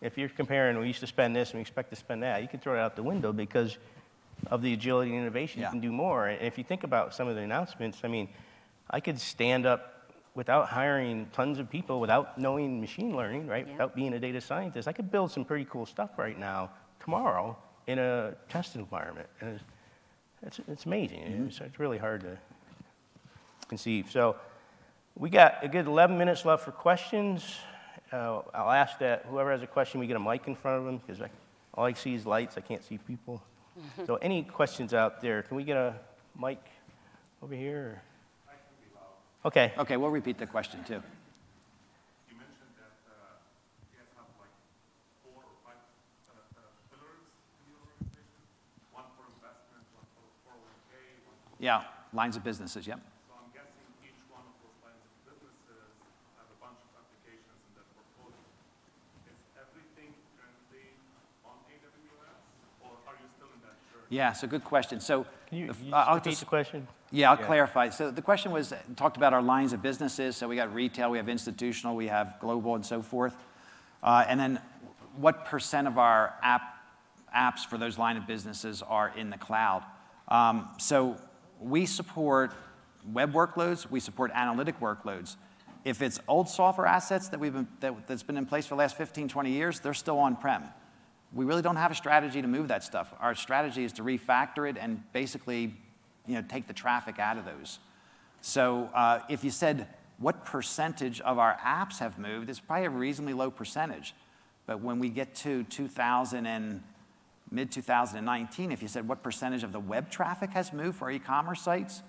if 0.00 0.16
you're 0.16 0.28
comparing, 0.28 0.78
we 0.78 0.86
used 0.86 1.00
to 1.00 1.06
spend 1.06 1.34
this 1.34 1.50
and 1.50 1.58
we 1.58 1.62
expect 1.62 1.90
to 1.90 1.96
spend 1.96 2.22
that, 2.22 2.42
you 2.42 2.48
can 2.48 2.60
throw 2.60 2.74
it 2.74 2.78
out 2.78 2.94
the 2.96 3.02
window 3.02 3.32
because 3.32 3.78
of 4.48 4.62
the 4.62 4.72
agility 4.72 5.10
and 5.10 5.20
innovation. 5.20 5.60
Yeah. 5.60 5.68
You 5.68 5.72
can 5.72 5.80
do 5.80 5.92
more. 5.92 6.28
And 6.28 6.42
if 6.42 6.58
you 6.58 6.64
think 6.64 6.84
about 6.84 7.14
some 7.14 7.28
of 7.28 7.34
the 7.34 7.42
announcements, 7.42 7.98
I 8.04 8.08
mean, 8.08 8.28
I 8.90 9.00
could 9.00 9.18
stand 9.18 9.66
up 9.66 10.12
without 10.34 10.68
hiring 10.68 11.28
tons 11.32 11.58
of 11.58 11.70
people, 11.70 12.00
without 12.00 12.38
knowing 12.38 12.80
machine 12.80 13.16
learning, 13.16 13.46
right? 13.46 13.66
Yeah. 13.66 13.72
Without 13.72 13.94
being 13.94 14.12
a 14.14 14.18
data 14.18 14.40
scientist, 14.40 14.88
I 14.88 14.92
could 14.92 15.10
build 15.10 15.30
some 15.30 15.44
pretty 15.44 15.64
cool 15.64 15.86
stuff 15.86 16.10
right 16.18 16.38
now, 16.38 16.70
tomorrow, 17.00 17.56
in 17.86 17.98
a 17.98 18.34
test 18.48 18.74
environment. 18.76 19.28
And 19.40 19.60
it's, 20.46 20.58
it's, 20.58 20.68
it's 20.68 20.86
amazing. 20.86 21.20
Mm-hmm. 21.20 21.46
It's, 21.46 21.60
it's 21.60 21.78
really 21.78 21.98
hard 21.98 22.22
to 22.22 22.38
conceive. 23.68 24.10
So 24.10 24.36
we 25.16 25.30
got 25.30 25.58
a 25.62 25.68
good 25.68 25.86
11 25.86 26.18
minutes 26.18 26.44
left 26.44 26.64
for 26.64 26.72
questions. 26.72 27.56
Uh, 28.12 28.42
I'll 28.54 28.70
ask 28.70 28.98
that 28.98 29.26
whoever 29.28 29.50
has 29.50 29.62
a 29.62 29.66
question, 29.66 30.00
we 30.00 30.06
get 30.06 30.16
a 30.16 30.20
mic 30.20 30.46
in 30.46 30.54
front 30.54 30.78
of 30.78 30.84
them 30.84 31.00
because 31.04 31.22
all 31.74 31.84
I 31.84 31.92
see 31.92 32.14
is 32.14 32.26
lights. 32.26 32.56
I 32.56 32.60
can't 32.60 32.84
see 32.84 32.98
people. 32.98 33.42
so 34.06 34.16
any 34.16 34.42
questions 34.42 34.94
out 34.94 35.20
there? 35.20 35.42
Can 35.42 35.56
we 35.56 35.64
get 35.64 35.76
a 35.76 35.94
mic 36.40 36.58
over 37.42 37.54
here? 37.54 38.02
Okay. 39.44 39.72
Okay, 39.76 39.98
we'll 39.98 40.10
repeat 40.10 40.38
the 40.38 40.46
question 40.46 40.82
too. 40.84 41.02
You 42.30 42.36
mentioned 42.40 42.72
that 42.80 42.96
uh, 43.04 43.36
you 43.92 44.00
guys 44.00 44.08
have 44.16 44.24
like 44.40 44.56
four 45.20 45.44
or 45.44 45.52
five 45.60 45.76
uh, 46.32 46.40
uh, 46.56 46.64
pillars 46.88 47.28
in 47.60 47.68
your 47.68 47.84
organization. 47.84 48.40
One 48.96 49.04
for 49.20 49.28
investment, 49.36 49.84
one 49.92 50.08
for 50.16 50.24
401k, 50.48 50.96
one 51.28 51.36
for... 51.44 51.53
Yeah, 51.64 51.80
lines 52.12 52.36
of 52.36 52.44
businesses, 52.44 52.86
yep. 52.86 53.00
So 53.24 53.32
I'm 53.32 53.48
guessing 53.56 53.88
each 54.04 54.20
one 54.28 54.44
of 54.44 54.52
those 54.60 54.76
lines 54.84 55.00
of 55.00 55.16
businesses 55.24 55.96
have 56.36 56.44
a 56.44 56.58
bunch 56.60 56.76
of 56.76 56.92
applications 56.92 57.56
in 57.64 57.72
that 57.80 57.88
portfolio. 57.96 58.36
Is 59.24 59.40
everything 59.56 60.12
currently 60.36 60.92
on 61.40 61.56
AWS, 61.72 62.36
or 62.84 62.92
are 63.08 63.16
you 63.16 63.24
still 63.32 63.48
in 63.48 63.64
that 63.64 63.80
journey? 63.88 64.12
Yeah, 64.12 64.36
so 64.36 64.44
good 64.44 64.62
question. 64.62 65.00
So, 65.00 65.24
Can 65.48 65.56
you, 65.56 65.72
you 65.80 65.94
uh, 65.94 66.12
repeat 66.12 66.36
just, 66.36 66.44
the 66.44 66.52
question? 66.52 66.86
Yeah, 67.10 67.32
I'll 67.32 67.40
yeah. 67.40 67.46
clarify. 67.46 67.88
So 67.88 68.10
the 68.10 68.20
question 68.20 68.52
was 68.52 68.74
talked 68.96 69.16
about 69.16 69.32
our 69.32 69.40
lines 69.40 69.72
of 69.72 69.80
businesses. 69.80 70.36
So 70.36 70.46
we 70.46 70.56
got 70.56 70.68
retail, 70.74 71.08
we 71.08 71.16
have 71.16 71.30
institutional, 71.30 71.96
we 71.96 72.08
have 72.08 72.36
global, 72.44 72.74
and 72.74 72.84
so 72.84 73.00
forth. 73.00 73.36
Uh, 74.02 74.22
and 74.28 74.38
then 74.38 74.60
what 75.16 75.46
percent 75.46 75.88
of 75.88 75.96
our 75.96 76.34
app, 76.42 76.76
apps 77.34 77.64
for 77.64 77.78
those 77.78 77.96
line 77.96 78.18
of 78.18 78.26
businesses 78.26 78.82
are 78.82 79.10
in 79.16 79.30
the 79.30 79.38
cloud? 79.38 79.82
Um, 80.28 80.68
so 80.78 81.16
we 81.60 81.86
support 81.86 82.52
web 83.12 83.32
workloads, 83.32 83.90
we 83.90 84.00
support 84.00 84.30
analytic 84.34 84.78
workloads. 84.80 85.36
If 85.84 86.00
it's 86.00 86.18
old 86.26 86.48
software 86.48 86.86
assets 86.86 87.28
that 87.28 87.40
we've 87.40 87.52
been, 87.52 87.68
that, 87.80 88.06
that's 88.06 88.22
been 88.22 88.36
in 88.36 88.46
place 88.46 88.66
for 88.66 88.74
the 88.74 88.78
last 88.78 88.96
15, 88.96 89.28
20 89.28 89.50
years, 89.50 89.80
they're 89.80 89.92
still 89.94 90.18
on-prem. 90.18 90.64
We 91.34 91.44
really 91.44 91.62
don't 91.62 91.76
have 91.76 91.90
a 91.90 91.94
strategy 91.94 92.40
to 92.40 92.48
move 92.48 92.68
that 92.68 92.84
stuff. 92.84 93.12
Our 93.20 93.34
strategy 93.34 93.84
is 93.84 93.92
to 93.94 94.02
refactor 94.02 94.68
it 94.68 94.76
and 94.78 95.02
basically 95.12 95.74
you 96.26 96.34
know, 96.34 96.42
take 96.48 96.66
the 96.66 96.72
traffic 96.72 97.18
out 97.18 97.36
of 97.36 97.44
those. 97.44 97.80
So 98.40 98.88
uh, 98.94 99.20
if 99.28 99.44
you 99.44 99.50
said 99.50 99.88
what 100.18 100.44
percentage 100.44 101.20
of 101.20 101.38
our 101.38 101.56
apps 101.58 101.98
have 101.98 102.18
moved 102.18 102.48
it's 102.48 102.60
probably 102.60 102.86
a 102.86 102.90
reasonably 102.90 103.34
low 103.34 103.50
percentage. 103.50 104.14
But 104.66 104.80
when 104.80 104.98
we 104.98 105.10
get 105.10 105.34
to 105.36 105.64
2000 105.64 106.46
and 106.46 106.82
mid 107.54 107.70
2019, 107.70 108.72
if 108.72 108.82
you 108.82 108.88
said 108.88 109.06
what 109.06 109.22
percentage 109.22 109.62
of 109.62 109.72
the 109.72 109.80
web 109.80 110.10
traffic 110.10 110.50
has 110.50 110.72
moved 110.72 110.98
for 110.98 111.10
e-commerce 111.10 111.62
sites, 111.62 112.02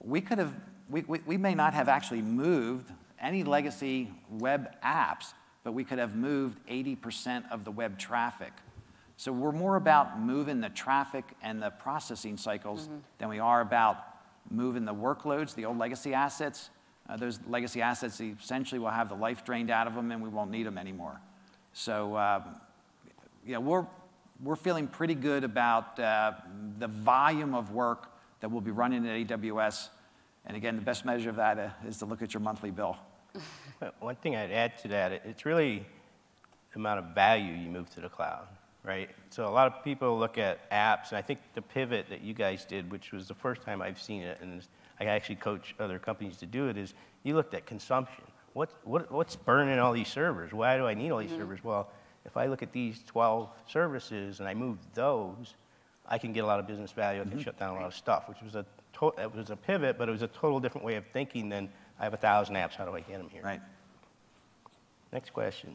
we 0.00 0.20
could 0.20 0.38
have, 0.38 0.54
we, 0.88 1.02
we, 1.02 1.20
we 1.26 1.36
may 1.36 1.54
not 1.54 1.74
have 1.74 1.88
actually 1.88 2.22
moved 2.22 2.92
any 3.20 3.42
legacy 3.42 4.10
web 4.30 4.70
apps, 4.82 5.32
but 5.64 5.72
we 5.72 5.84
could 5.84 5.98
have 5.98 6.14
moved 6.14 6.58
80% 6.68 7.50
of 7.50 7.64
the 7.64 7.70
web 7.70 7.98
traffic. 7.98 8.52
So 9.16 9.32
we're 9.32 9.52
more 9.52 9.76
about 9.76 10.18
moving 10.18 10.60
the 10.60 10.70
traffic 10.70 11.24
and 11.42 11.62
the 11.62 11.70
processing 11.70 12.38
cycles 12.38 12.88
than 13.18 13.28
we 13.28 13.38
are 13.38 13.60
about 13.60 13.98
moving 14.50 14.86
the 14.86 14.94
workloads, 14.94 15.54
the 15.54 15.66
old 15.66 15.78
legacy 15.78 16.14
assets. 16.14 16.70
Uh, 17.08 17.16
those 17.16 17.38
legacy 17.46 17.82
assets 17.82 18.20
essentially 18.20 18.78
will 18.78 18.88
have 18.88 19.08
the 19.10 19.14
life 19.14 19.44
drained 19.44 19.70
out 19.70 19.86
of 19.86 19.94
them 19.94 20.10
and 20.10 20.22
we 20.22 20.28
won't 20.30 20.50
need 20.50 20.64
them 20.64 20.78
anymore. 20.78 21.20
So, 21.74 22.14
uh, 22.14 22.42
you 23.44 23.54
know, 23.54 23.60
we're, 23.60 23.86
we're 24.42 24.56
feeling 24.56 24.86
pretty 24.86 25.14
good 25.14 25.44
about 25.44 25.98
uh, 25.98 26.32
the 26.78 26.88
volume 26.88 27.54
of 27.54 27.72
work 27.72 28.10
that 28.40 28.50
we'll 28.50 28.60
be 28.60 28.70
running 28.70 29.06
at 29.06 29.28
AWS. 29.28 29.88
And 30.46 30.56
again, 30.56 30.76
the 30.76 30.82
best 30.82 31.04
measure 31.04 31.30
of 31.30 31.36
that 31.36 31.58
uh, 31.58 31.90
to 31.98 32.06
look 32.06 32.22
at 32.22 32.32
your 32.32 32.40
monthly 32.40 32.70
bill. 32.70 32.96
One 34.00 34.16
thing 34.16 34.36
I'd 34.36 34.50
add 34.50 34.78
to 34.78 34.88
that, 34.88 35.12
it's 35.12 35.44
really 35.44 35.86
the 36.72 36.78
amount 36.78 37.00
of 37.00 37.14
value 37.14 37.52
you 37.52 37.68
move 37.68 37.90
to 37.90 38.00
the 38.00 38.08
cloud, 38.08 38.46
right? 38.82 39.10
So 39.28 39.46
a 39.46 39.50
lot 39.50 39.66
of 39.66 39.84
people 39.84 40.18
look 40.18 40.38
at 40.38 40.70
apps, 40.70 41.10
and 41.10 41.18
I 41.18 41.22
think 41.22 41.40
the 41.54 41.62
pivot 41.62 42.06
that 42.08 42.22
you 42.22 42.34
guys 42.34 42.64
did, 42.64 42.90
which 42.90 43.12
was 43.12 43.28
the 43.28 43.34
first 43.34 43.62
time 43.62 43.82
I've 43.82 44.00
seen 44.00 44.22
it, 44.22 44.38
and 44.40 44.62
I 44.98 45.04
actually 45.04 45.36
coach 45.36 45.74
other 45.78 45.98
companies 45.98 46.38
to 46.38 46.46
do 46.46 46.68
it, 46.68 46.76
is 46.76 46.94
you 47.22 47.34
looked 47.34 47.54
at 47.54 47.66
consumption. 47.66 48.24
What, 48.52 48.70
what, 48.84 49.12
what's 49.12 49.36
burning 49.36 49.78
all 49.78 49.92
these 49.92 50.08
servers? 50.08 50.52
Why 50.52 50.76
do 50.76 50.86
I 50.86 50.94
need 50.94 51.10
all 51.10 51.18
these 51.18 51.30
servers? 51.30 51.62
Well, 51.62 51.90
if 52.30 52.36
I 52.36 52.46
look 52.46 52.62
at 52.62 52.72
these 52.72 53.02
12 53.06 53.48
services 53.66 54.40
and 54.40 54.48
I 54.48 54.54
move 54.54 54.78
those, 54.94 55.54
I 56.06 56.18
can 56.18 56.32
get 56.32 56.44
a 56.44 56.46
lot 56.46 56.60
of 56.60 56.66
business 56.66 56.92
value. 56.92 57.20
I 57.20 57.24
can 57.24 57.32
mm-hmm. 57.32 57.42
shut 57.42 57.58
down 57.58 57.76
a 57.76 57.80
lot 57.80 57.86
of 57.86 57.94
stuff, 57.94 58.28
which 58.28 58.38
was 58.42 58.54
a 58.54 58.64
it 59.18 59.34
was 59.34 59.48
a 59.48 59.56
pivot, 59.56 59.96
but 59.96 60.08
it 60.08 60.12
was 60.12 60.20
a 60.20 60.28
total 60.28 60.60
different 60.60 60.84
way 60.84 60.96
of 60.96 61.06
thinking 61.06 61.48
than 61.48 61.70
I 61.98 62.04
have 62.04 62.12
a 62.12 62.20
thousand 62.20 62.56
apps. 62.56 62.76
How 62.76 62.84
do 62.84 62.92
I 62.92 63.00
get 63.00 63.16
them 63.16 63.30
here? 63.32 63.42
Right. 63.42 63.60
Next 65.12 65.32
question. 65.32 65.72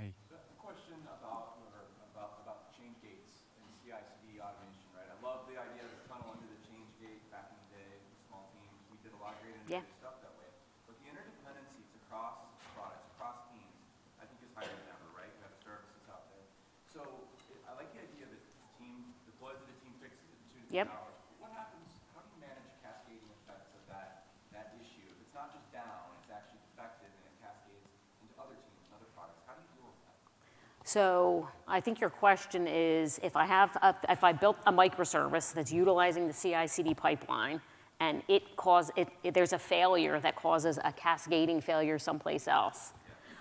The 0.00 0.10
question 0.58 0.98
about, 1.06 1.60
or 1.62 1.84
about, 2.10 2.42
about 2.42 2.72
change 2.74 2.96
gates 3.04 3.46
and 3.60 3.68
CI/CD 3.84 4.40
automation, 4.40 4.88
right? 4.96 5.06
I 5.06 5.18
love 5.22 5.46
the 5.46 5.60
idea 5.60 5.86
of 5.86 5.92
the 5.94 6.02
tunnel 6.10 6.32
under 6.34 6.48
the 6.48 6.58
change 6.64 6.88
gate 6.98 7.22
back 7.30 7.52
in 7.52 7.58
the 7.68 7.84
day, 7.84 7.92
with 8.02 8.18
small 8.26 8.48
teams. 8.56 8.80
We 8.90 8.96
did 9.04 9.12
a 9.14 9.20
lot 9.20 9.36
of 9.36 9.44
great 9.44 9.54
Yeah. 9.68 9.84
innovative 9.84 10.00
stuff 10.00 10.16
that 10.24 10.34
way. 10.40 10.48
But 10.88 10.98
the 10.98 11.06
interdependencies 11.12 11.86
across 12.02 12.40
products, 12.72 13.04
across 13.14 13.44
teams, 13.52 13.76
I 14.18 14.24
think 14.24 14.40
is 14.40 14.50
higher 14.56 14.72
than 14.72 14.88
ever, 14.88 15.06
right? 15.14 15.28
We 15.28 15.40
have 15.44 15.54
services 15.60 16.02
out 16.08 16.24
there. 16.32 16.48
So 16.88 17.04
it- 17.52 17.60
I 17.68 17.76
like 17.76 17.92
the 17.92 18.00
idea 18.08 18.24
that 18.24 18.40
the 18.40 18.68
team 18.80 19.12
deploys 19.28 19.60
it, 19.60 19.68
the 19.68 19.78
team 19.84 19.94
fixes 20.00 20.24
it 20.32 20.34
in 20.34 20.44
two 20.48 20.60
to 20.63 20.63
three 20.63 20.63
Yep. 20.74 20.90
What 21.38 21.52
happens, 21.54 21.86
how 22.10 22.26
do 22.26 22.34
you 22.34 22.40
manage 22.42 22.66
cascading 22.82 23.30
effects 23.46 23.70
of 23.78 23.86
that, 23.86 24.26
that 24.50 24.74
issue? 24.82 25.06
If 25.06 25.22
it's 25.22 25.30
not 25.30 25.54
just 25.54 25.70
down, 25.70 25.86
it's 26.18 26.26
actually 26.26 26.58
defective 26.74 27.14
and 27.14 27.30
it 27.30 27.36
cascades 27.38 27.86
into 28.18 28.34
other 28.42 28.58
teams 28.58 28.82
and 28.90 28.98
other 28.98 29.06
products, 29.14 29.38
how 29.46 29.54
do 29.54 29.62
you 29.62 29.70
deal 29.78 29.86
with 29.86 30.02
that? 30.02 30.18
So 30.82 31.46
I 31.70 31.78
think 31.78 32.00
your 32.02 32.10
question 32.10 32.66
is, 32.66 33.20
if 33.22 33.36
I 33.36 33.46
have, 33.46 33.70
a- 33.86 33.94
if 34.10 34.24
I 34.24 34.32
built 34.32 34.58
a 34.66 34.72
microservice 34.72 35.54
that's 35.54 35.70
utilizing 35.70 36.26
the 36.26 36.34
CI/CD 36.34 36.94
pipeline, 36.94 37.62
and 38.00 38.24
it 38.26 38.56
cause, 38.56 38.90
it, 38.96 39.06
it- 39.22 39.32
there's 39.32 39.52
a 39.52 39.60
failure 39.60 40.18
that 40.18 40.34
causes 40.34 40.80
a 40.82 40.90
cascading 40.90 41.60
failure 41.60 42.00
someplace 42.00 42.48
else. 42.48 42.94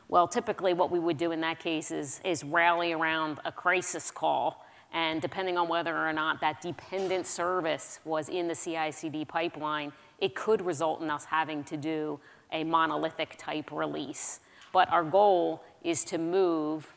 Well, 0.07 0.27
typically 0.27 0.75
what 0.75 0.91
we 0.91 0.99
would 0.99 1.17
do 1.17 1.31
in 1.31 1.41
that 1.41 1.57
case 1.57 1.89
is, 1.89 2.21
is 2.23 2.43
rally 2.43 2.93
around 2.93 3.39
a 3.43 3.51
crisis 3.51 4.11
call, 4.11 4.62
and 4.93 5.21
depending 5.21 5.57
on 5.57 5.67
whether 5.67 5.95
or 5.97 6.13
not 6.13 6.39
that 6.41 6.61
dependent 6.61 7.25
service 7.25 7.99
was 8.05 8.29
in 8.29 8.47
the 8.47 8.55
CI/CD 8.55 9.25
pipeline, 9.25 9.91
it 10.19 10.35
could 10.35 10.61
result 10.61 11.01
in 11.01 11.09
us 11.09 11.25
having 11.25 11.63
to 11.65 11.75
do 11.75 12.19
a 12.51 12.63
monolithic 12.63 13.35
type 13.37 13.71
release. 13.71 14.39
But 14.71 14.89
our 14.89 15.03
goal 15.03 15.63
is 15.83 16.03
to 16.05 16.17
move, 16.17 16.93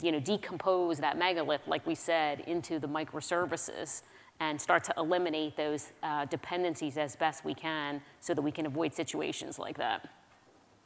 you 0.00 0.12
know, 0.12 0.20
decompose 0.20 0.98
that 0.98 1.18
megalith, 1.18 1.66
like 1.66 1.86
we 1.86 1.94
said, 1.94 2.40
into 2.46 2.78
the 2.78 2.88
microservices 2.88 4.02
and 4.40 4.58
start 4.58 4.82
to 4.84 4.94
eliminate 4.96 5.56
those 5.56 5.92
uh, 6.02 6.24
dependencies 6.24 6.96
as 6.96 7.14
best 7.14 7.44
we 7.44 7.54
can 7.54 8.00
so 8.20 8.32
that 8.32 8.40
we 8.40 8.50
can 8.50 8.64
avoid 8.64 8.94
situations 8.94 9.58
like 9.58 9.76
that. 9.76 10.08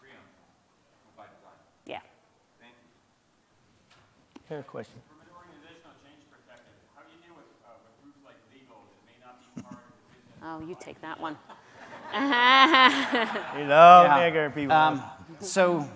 Preempt 0.01 0.27
by 1.17 1.23
design? 1.25 1.55
Yeah. 1.87 2.01
Thank 2.59 2.75
you. 2.75 4.57
Here, 4.57 4.62
question. 4.65 4.99
From 5.07 5.23
an 5.23 5.31
organizational 5.31 5.95
change 6.03 6.27
perspective, 6.35 6.75
how 6.99 7.07
do 7.07 7.15
you 7.15 7.23
deal 7.23 7.39
with, 7.39 7.47
uh, 7.62 7.79
with 7.87 7.95
groups 8.03 8.19
like 8.27 8.43
legal 8.51 8.83
that 8.83 9.07
may 9.07 9.19
not 9.23 9.39
be 9.39 9.47
part 9.62 9.79
of 9.79 9.87
the 9.87 10.03
business? 10.11 10.34
Oh, 10.45 10.61
you 10.61 10.77
take 10.79 11.01
that 11.01 11.21
one. 11.21 11.37
You 12.15 12.21
know, 13.67 14.03
Yeah. 14.05 14.25
bigger 14.25 14.51
people. 14.51 14.77
Um, 14.77 15.03
so 15.41 15.89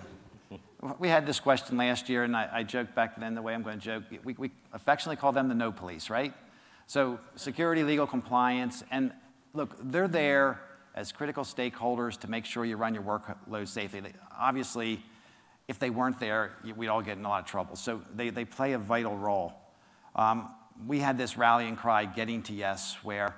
we 0.97 1.07
had 1.07 1.25
this 1.25 1.39
question 1.39 1.77
last 1.77 2.09
year, 2.09 2.23
and 2.23 2.35
I, 2.35 2.49
I 2.51 2.63
joked 2.63 2.95
back 2.95 3.19
then 3.19 3.35
the 3.35 3.41
way 3.41 3.53
I'm 3.53 3.63
going 3.63 3.79
to 3.79 3.85
joke. 3.85 4.03
We, 4.23 4.33
we 4.37 4.51
affectionately 4.73 5.17
call 5.17 5.31
them 5.31 5.47
the 5.49 5.55
no 5.55 5.71
police, 5.71 6.09
right? 6.09 6.33
So 6.87 7.19
security, 7.35 7.83
legal 7.83 8.07
compliance, 8.07 8.83
and 8.91 9.13
look, 9.53 9.75
they're 9.81 10.07
there 10.07 10.59
as 10.95 11.11
critical 11.11 11.43
stakeholders 11.43 12.19
to 12.21 12.29
make 12.29 12.45
sure 12.45 12.65
you 12.65 12.75
run 12.75 12.93
your 12.93 13.03
workload 13.03 13.67
safely. 13.67 13.99
They, 13.99 14.13
obviously, 14.37 15.03
if 15.67 15.79
they 15.79 15.89
weren't 15.89 16.19
there, 16.19 16.51
we'd 16.75 16.87
all 16.87 17.01
get 17.01 17.17
in 17.17 17.23
a 17.25 17.29
lot 17.29 17.43
of 17.43 17.45
trouble. 17.45 17.75
So 17.75 18.01
they, 18.15 18.29
they 18.31 18.45
play 18.45 18.73
a 18.73 18.79
vital 18.79 19.15
role. 19.15 19.53
Um, 20.15 20.49
we 20.87 20.99
had 20.99 21.17
this 21.17 21.37
rallying 21.37 21.75
cry, 21.75 22.05
getting 22.05 22.41
to 22.43 22.53
yes, 22.53 22.97
where 23.03 23.35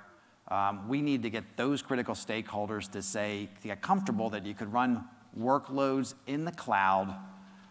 um, 0.52 0.86
we 0.86 1.00
need 1.00 1.22
to 1.22 1.30
get 1.30 1.56
those 1.56 1.80
critical 1.80 2.14
stakeholders 2.14 2.90
to 2.92 3.00
say, 3.00 3.48
to 3.62 3.68
get 3.68 3.80
comfortable 3.80 4.28
that 4.30 4.44
you 4.44 4.52
could 4.52 4.70
run 4.70 5.04
workloads 5.38 6.12
in 6.26 6.44
the 6.44 6.52
cloud 6.52 7.16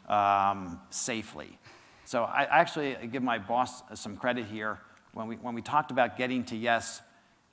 um, 0.10 0.80
safely. 0.90 1.60
So 2.06 2.24
I 2.24 2.48
actually 2.50 2.98
give 3.12 3.22
my 3.22 3.38
boss 3.38 3.84
some 3.94 4.18
credit 4.18 4.48
here. 4.48 4.80
When 5.14 5.28
we, 5.28 5.36
when 5.36 5.54
we 5.54 5.62
talked 5.62 5.92
about 5.92 6.18
getting 6.18 6.44
to 6.46 6.56
yes, 6.56 7.02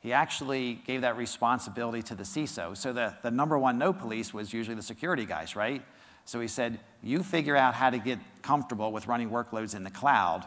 he 0.01 0.15
actually 0.15 0.81
gave 0.87 1.03
that 1.03 1.19
responsibility 1.19 2.03
to 2.05 2.15
the 2.15 2.23
CISO. 2.23 2.75
So 2.75 2.95
the, 2.95 3.15
the 3.23 3.31
number 3.31 3.59
one 3.59 3.77
no 3.77 3.93
police 3.93 4.33
was 4.33 4.55
usually 4.55 4.77
the 4.77 4.83
security 4.83 5.27
guys, 5.27 5.55
right? 5.55 5.83
So 6.25 6.41
he 6.41 6.49
said, 6.49 6.81
you 7.03 7.23
figure 7.23 7.57
out 7.57 7.75
how 7.75 7.91
to 7.91 7.99
get 7.99 8.19
comfortable 8.41 8.93
with 8.93 9.07
running 9.07 9.29
workloads 9.29 9.75
in 9.75 9.85
the 9.85 9.91
cloud, 9.91 10.47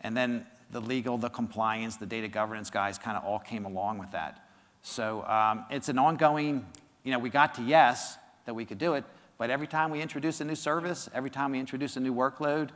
and 0.00 0.16
then 0.16 0.46
the 0.72 0.80
legal, 0.80 1.18
the 1.18 1.28
compliance, 1.28 1.96
the 1.96 2.06
data 2.06 2.28
governance 2.28 2.70
guys 2.70 2.98
kind 2.98 3.16
of 3.16 3.24
all 3.24 3.38
came 3.38 3.64
along 3.64 3.98
with 3.98 4.10
that. 4.12 4.44
So 4.82 5.22
um, 5.26 5.64
it's 5.70 5.88
an 5.88 5.98
ongoing, 5.98 6.66
you 7.04 7.12
know, 7.12 7.18
we 7.18 7.30
got 7.30 7.54
to 7.54 7.62
yes 7.62 8.16
that 8.46 8.54
we 8.54 8.64
could 8.64 8.78
do 8.78 8.94
it, 8.94 9.04
but 9.38 9.50
every 9.50 9.66
time 9.68 9.90
we 9.90 10.00
introduce 10.00 10.40
a 10.40 10.44
new 10.44 10.56
service, 10.56 11.08
every 11.14 11.30
time 11.30 11.52
we 11.52 11.60
introduce 11.60 11.96
a 11.96 12.00
new 12.00 12.12
workload, 12.14 12.70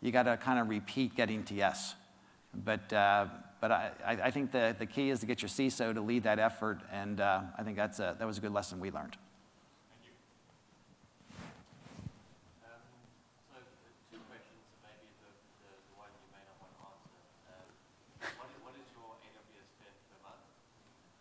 you 0.00 0.10
got 0.10 0.24
to 0.24 0.36
kind 0.36 0.58
of 0.58 0.68
repeat 0.68 1.14
getting 1.14 1.44
to 1.44 1.54
yes. 1.54 1.94
But, 2.64 2.92
uh, 2.92 3.26
but 3.60 3.70
I, 3.70 3.92
I 4.04 4.30
think 4.30 4.50
the, 4.50 4.74
the 4.78 4.86
key 4.86 5.10
is 5.10 5.20
to 5.20 5.26
get 5.26 5.40
your 5.40 5.48
CISO 5.48 5.94
to 5.94 6.00
lead 6.00 6.24
that 6.24 6.38
effort, 6.40 6.80
and 6.90 7.20
uh, 7.20 7.42
I 7.56 7.62
think 7.62 7.76
that's 7.76 8.00
a, 8.00 8.16
that 8.18 8.26
was 8.26 8.38
a 8.38 8.40
good 8.40 8.52
lesson 8.52 8.80
we 8.80 8.90
learned. 8.90 9.16
Um, 12.66 12.82
So, 13.48 13.56
uh, 13.56 13.62
two 14.10 14.18
questions, 14.26 14.60
maybe 14.82 15.06
the, 15.22 15.30
the, 15.62 15.70
the 15.70 15.94
one 15.94 16.10
you 16.18 16.28
may 16.34 16.42
not 16.44 16.58
want 16.58 16.74
to 16.74 16.82
answer. 16.90 17.14
Um, 17.54 17.70
what 18.36 18.50
is, 18.50 18.58
what 18.66 18.74
is 18.74 18.86
your 18.92 19.14
AWS 19.14 19.68
spend 19.78 19.94
per 20.10 20.18
month? 20.26 20.42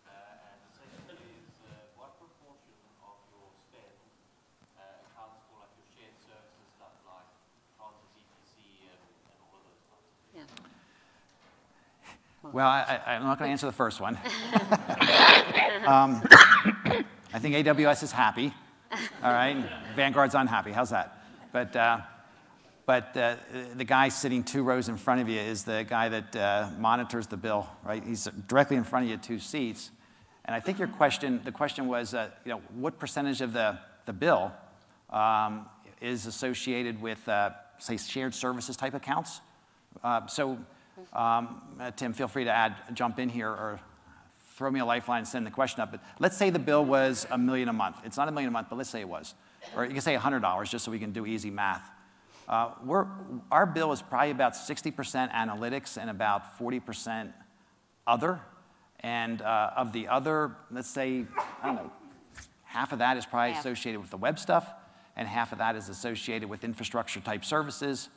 Uh, 0.10 0.50
and 0.50 0.58
the 0.66 0.72
second 0.74 1.16
is, 1.16 1.48
uh, 1.70 1.94
what 1.96 2.18
proportion 2.18 2.76
of 3.06 3.22
your 3.30 3.48
spend, 3.70 3.96
uh, 4.82 5.06
accounts 5.14 5.46
for 5.48 5.62
like 5.62 5.72
your 5.78 5.88
shared 5.94 6.18
services 6.26 6.68
stuff 6.76 6.98
like 7.06 7.30
Transit 7.78 8.10
VPC 8.18 8.90
and, 8.90 9.00
and 9.30 9.38
all 9.46 9.54
of 9.56 9.64
those 9.70 9.84
types 9.88 10.10
of 10.10 10.18
things? 10.26 10.50
Yeah. 10.52 12.50
Well, 12.62 12.70
I, 12.70 13.02
I, 13.08 13.16
I'm 13.16 13.24
not 13.24 13.40
going 13.40 13.48
to 13.48 13.52
answer 13.54 13.66
the 13.66 13.72
first 13.72 14.00
one. 14.00 14.16
um, 15.88 16.22
I 17.34 17.40
think 17.40 17.56
AWS 17.56 18.04
is 18.04 18.12
happy, 18.12 18.54
all 19.24 19.34
right? 19.34 19.58
Vanguard's 19.96 20.36
unhappy. 20.36 20.72
How's 20.72 20.92
that? 20.92 21.26
But, 21.52 21.76
uh, 21.76 22.02
but 22.86 23.18
uh, 23.18 23.38
the 23.74 23.84
guy 23.84 24.10
sitting 24.10 24.44
two 24.44 24.62
rows 24.62 24.90
in 24.90 24.98
front 24.98 25.22
of 25.22 25.28
you 25.28 25.40
is 25.40 25.64
the 25.64 25.88
guy 25.90 26.10
that 26.10 26.36
uh, 26.36 26.70
monitors 26.78 27.26
the 27.26 27.36
bill, 27.36 27.68
right? 27.84 28.04
He's 28.04 28.26
directly 28.48 28.78
in 28.78 28.84
front 28.84 29.06
of 29.06 29.10
you, 29.10 29.18
two 29.18 29.40
seats. 29.40 29.90
And 30.46 30.56
I 30.56 30.60
think 30.60 30.78
your 30.78 30.88
question, 30.88 31.42
the 31.44 31.52
question 31.52 31.88
was, 31.88 32.14
uh, 32.14 32.30
you 32.46 32.52
know, 32.52 32.62
what 32.76 33.00
percentage 33.00 33.42
of 33.42 33.54
the, 33.54 33.80
the 34.06 34.14
bill 34.14 34.52
um, 35.10 35.68
is 36.00 36.28
associated 36.28 37.02
with, 37.02 37.28
uh, 37.28 37.54
say, 37.80 37.98
shared 37.98 38.36
services 38.36 38.78
type 38.78 38.94
accounts? 38.94 39.42
Uh, 40.04 40.28
so, 40.28 40.60
um, 41.14 41.62
uh, 41.80 41.92
Tim, 41.92 42.14
feel 42.14 42.28
free 42.28 42.46
to 42.46 42.52
add, 42.52 42.76
jump 42.94 43.20
in 43.20 43.30
here, 43.30 43.50
or 43.50 43.80
throw 44.56 44.70
me 44.70 44.80
a 44.80 44.86
lifeline 44.86 45.20
and 45.20 45.28
send 45.28 45.46
the 45.46 45.52
question 45.52 45.82
up. 45.82 45.92
But 45.92 46.04
let's 46.20 46.38
say 46.38 46.50
the 46.50 46.60
bill 46.60 46.86
was 46.86 47.26
a 47.32 47.38
million 47.38 47.70
a 47.70 47.74
month. 47.74 47.98
It's 48.04 48.18
not 48.18 48.28
a 48.28 48.32
million 48.32 48.50
a 48.50 48.52
month, 48.52 48.68
but 48.70 48.78
let's 48.78 48.90
say 48.90 49.02
it 49.02 49.10
was. 49.10 49.34
Or 49.76 49.86
you 49.86 49.92
can 49.92 50.02
say 50.02 50.16
$100 50.16 50.70
just 50.70 50.86
so 50.86 50.92
we 50.92 51.00
can 51.00 51.12
do 51.12 51.26
easy 51.26 51.50
math. 51.50 51.84
Uh, 52.48 52.72
we're, 52.84 53.08
our 53.50 53.66
bill 53.66 53.92
is 53.92 54.02
probably 54.02 54.32
about 54.32 54.54
60% 54.54 55.32
analytics 55.32 55.98
and 55.98 56.10
about 56.10 56.60
40% 56.60 57.32
other. 58.06 58.42
And 59.00 59.42
uh, 59.42 59.72
of 59.76 59.94
the 59.94 60.08
other, 60.08 60.56
let's 60.70 60.90
say, 60.90 61.26
I 61.64 61.68
don't 61.68 61.76
know, 61.76 61.92
half 62.66 62.92
of 62.92 63.00
that 63.00 63.18
is 63.18 63.26
probably 63.26 63.54
Half. 63.54 63.62
associated 63.66 64.00
with 64.00 64.12
the 64.12 64.18
web 64.18 64.38
stuff, 64.38 64.72
and 65.16 65.28
half 65.28 65.52
of 65.52 65.58
that 65.58 65.76
is 65.76 65.90
associated 65.90 66.50
with 66.50 66.64
infrastructure 66.64 67.20
type 67.20 67.44
services. 67.44 68.10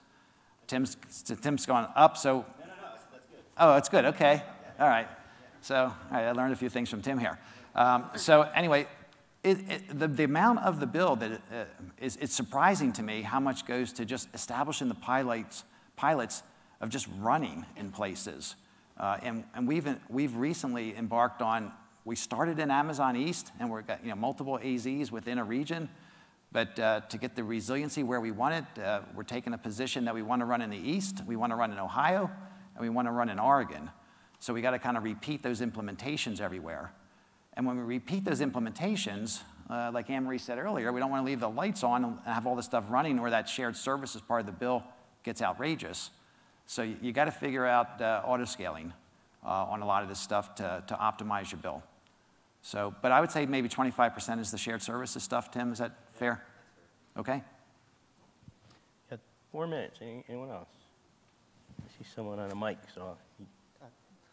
Tim's, 0.67 0.97
Tim's 1.41 1.65
gone 1.65 1.91
up, 1.97 2.17
so. 2.17 2.39
No, 2.39 2.45
no, 2.59 2.67
no, 2.67 2.75
that's 2.93 3.05
good. 3.31 3.44
Oh, 3.57 3.75
that's 3.75 3.89
good, 3.89 4.05
okay. 4.07 4.43
All 4.81 4.89
right. 4.89 5.07
So, 5.61 5.77
all 5.77 5.95
right, 6.11 6.25
I 6.25 6.33
learned 6.33 6.53
a 6.53 6.57
few 6.57 6.69
things 6.69 6.91
from 6.91 7.03
Tim 7.03 7.19
here. 7.19 7.39
Um, 7.77 8.11
so, 8.17 8.43
anyway, 8.43 8.89
it, 9.45 9.59
it, 9.69 9.99
the, 9.99 10.09
the 10.09 10.25
amount 10.25 10.59
of 10.61 10.81
the 10.81 10.87
bill 10.87 11.15
that 11.17 11.33
uh, 11.33 11.65
is 12.01 12.17
it's 12.17 12.35
surprising 12.35 12.93
to 12.95 13.03
me 13.03 13.23
how 13.23 13.39
much 13.39 13.65
goes 13.65 13.93
to 13.93 14.05
just 14.05 14.29
establishing 14.35 14.89
the 14.89 14.95
pilots, 14.95 15.63
pilots 15.95 16.43
of 16.81 16.89
just 16.89 17.07
running 17.19 17.65
in 17.77 17.93
places. 17.93 18.57
Uh, 18.99 19.19
and 19.23 19.45
and 19.55 19.69
we've, 19.69 19.89
we've 20.09 20.35
recently 20.37 20.97
embarked 20.97 21.41
on, 21.41 21.73
we 22.05 22.17
started 22.17 22.59
in 22.59 22.73
Amazon 22.73 23.17
East, 23.17 23.53
and 23.61 23.71
we've 23.71 23.87
got 23.87 24.03
you 24.03 24.11
know, 24.11 24.17
multiple 24.17 24.59
AZs 24.63 25.13
within 25.13 25.39
a 25.39 25.45
region. 25.45 25.89
But 26.51 26.79
uh, 26.79 27.01
to 27.09 27.19
get 27.19 27.37
the 27.37 27.45
resiliency 27.45 28.03
where 28.03 28.21
we 28.21 28.33
want 28.33 28.55
it, 28.55 28.83
uh, 28.83 29.01
we're 29.15 29.23
taking 29.23 29.55
a 29.55 29.59
position 29.59 30.05
that 30.07 30.15
we 30.15 30.23
want 30.23 30.41
to 30.41 30.47
run 30.47 30.61
in 30.61 30.71
the 30.71 30.77
East, 30.77 31.23
we 31.27 31.37
want 31.37 31.53
to 31.53 31.57
run 31.57 31.73
in 31.73 31.79
Ohio, 31.79 32.31
and 32.75 32.83
we 32.83 32.89
want 32.89 33.09
to 33.09 33.13
run 33.13 33.29
in 33.29 33.39
Oregon. 33.39 33.91
So 34.39 34.53
we 34.53 34.61
got 34.61 34.73
to 34.73 34.79
kind 34.79 34.97
of 34.97 35.05
repeat 35.05 35.43
those 35.43 35.61
implementations 35.61 36.41
everywhere. 36.41 36.93
And 37.55 37.67
when 37.67 37.77
we 37.77 37.83
repeat 37.83 38.25
those 38.25 38.41
implementations, 38.41 39.41
uh, 39.71 39.91
like 39.93 40.11
Anne-Marie 40.11 40.39
said 40.39 40.59
earlier, 40.59 40.93
we 40.93 41.01
don't 41.01 41.11
want 41.11 41.23
to 41.23 41.27
leave 41.27 41.41
the 41.41 41.49
lights 41.49 41.83
on 41.83 42.05
and 42.05 42.19
have 42.27 42.47
all 42.47 42.57
this 42.57 42.67
stuff 42.67 42.85
running 42.89 43.19
or 43.19 43.31
that 43.31 43.49
shared 43.49 43.77
services 43.77 44.21
part 44.21 44.41
of 44.41 44.47
the 44.47 44.53
bill 44.53 44.83
gets 45.23 45.41
outrageous. 45.41 46.11
So 46.67 46.83
you, 46.83 46.97
you 47.01 47.13
got 47.13 47.27
to 47.27 47.31
figure 47.31 47.65
out 47.65 48.01
uh, 48.01 48.23
auto 48.25 48.45
scaling 48.45 48.93
uh, 49.45 49.49
on 49.49 49.83
a 49.83 49.87
lot 49.87 50.03
of 50.03 50.09
this 50.09 50.19
stuff 50.19 50.55
to, 50.57 50.83
to 50.87 50.95
optimize 50.95 51.53
your 51.53 51.61
bill. 51.61 51.83
So, 52.63 52.95
but 53.03 53.13
I 53.13 53.21
would 53.21 53.31
say 53.31 53.47
maybe 53.47 53.69
25% 53.69 54.41
is 54.41 54.51
the 54.51 54.59
shared 54.59 54.83
services 54.83 55.23
stuff, 55.23 55.51
Tim. 55.51 55.73
Is 55.73 55.79
that 55.79 55.93
fair? 56.13 56.43
Okay. 57.17 57.43
Four 59.53 59.69
minutes. 59.69 60.01
Any- 60.03 60.25
Anyone 60.29 60.51
else? 60.51 60.67
I 62.05 62.07
see 62.07 62.13
someone 62.17 62.39
on 62.39 62.51
a 62.51 62.55
mic, 62.55 62.77
so. 62.95 63.17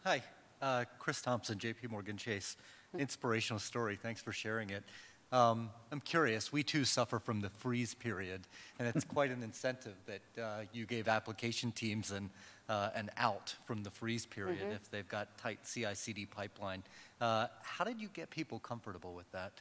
Hi, 0.04 0.22
uh, 0.60 0.84
Chris 0.98 1.22
Thompson, 1.22 1.58
JP 1.58 1.90
Morgan 1.90 2.18
Chase. 2.18 2.56
Inspirational 2.98 3.60
story. 3.60 3.96
Thanks 3.96 4.20
for 4.20 4.32
sharing 4.32 4.70
it. 4.70 4.84
Um, 5.30 5.70
I'm 5.90 6.00
curious, 6.00 6.52
we 6.52 6.62
too 6.62 6.84
suffer 6.84 7.18
from 7.18 7.40
the 7.40 7.48
freeze 7.48 7.94
period, 7.94 8.42
and 8.78 8.86
it's 8.86 9.04
quite 9.04 9.30
an 9.30 9.42
incentive 9.42 9.94
that 10.04 10.42
uh, 10.42 10.62
you 10.74 10.84
gave 10.84 11.08
application 11.08 11.72
teams 11.72 12.10
an, 12.10 12.28
uh, 12.68 12.90
an 12.94 13.10
out 13.16 13.54
from 13.64 13.82
the 13.82 13.90
freeze 13.90 14.26
period 14.26 14.70
if 14.70 14.90
they've 14.90 15.08
got 15.08 15.38
tight 15.38 15.60
CI 15.64 15.94
CD 15.94 16.26
pipeline. 16.26 16.82
Uh, 17.22 17.46
how 17.62 17.84
did 17.84 17.98
you 17.98 18.08
get 18.12 18.28
people 18.28 18.58
comfortable 18.58 19.14
with 19.14 19.30
that? 19.32 19.52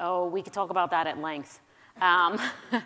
Oh, 0.00 0.26
we 0.26 0.42
could 0.42 0.52
talk 0.52 0.70
about 0.70 0.90
that 0.90 1.06
at 1.06 1.18
length. 1.20 1.60
Um, 2.00 2.40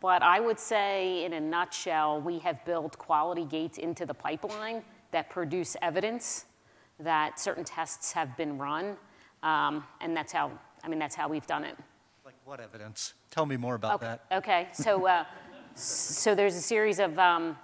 but 0.00 0.22
I 0.22 0.40
would 0.40 0.58
say, 0.58 1.24
in 1.24 1.32
a 1.32 1.40
nutshell, 1.40 2.20
we 2.20 2.38
have 2.40 2.64
built 2.64 2.96
quality 2.98 3.44
gates 3.44 3.78
into 3.78 4.06
the 4.06 4.14
pipeline 4.14 4.82
that 5.10 5.30
produce 5.30 5.76
evidence 5.82 6.44
that 7.00 7.38
certain 7.40 7.64
tests 7.64 8.12
have 8.12 8.36
been 8.36 8.58
run. 8.58 8.96
Um, 9.42 9.84
and 10.00 10.16
that's 10.16 10.32
how, 10.32 10.50
I 10.84 10.88
mean, 10.88 10.98
that's 10.98 11.14
how 11.14 11.28
we've 11.28 11.46
done 11.46 11.64
it. 11.64 11.76
Like 12.24 12.34
what 12.44 12.60
evidence? 12.60 13.14
Tell 13.30 13.46
me 13.46 13.56
more 13.56 13.74
about 13.74 14.00
that. 14.00 14.24
Okay, 14.32 14.68
so, 14.72 15.06
uh, 15.06 15.24
so 15.74 16.34
there's 16.34 16.56
a 16.56 16.60
series 16.60 16.98
of, 16.98 17.18
um, 17.18 17.56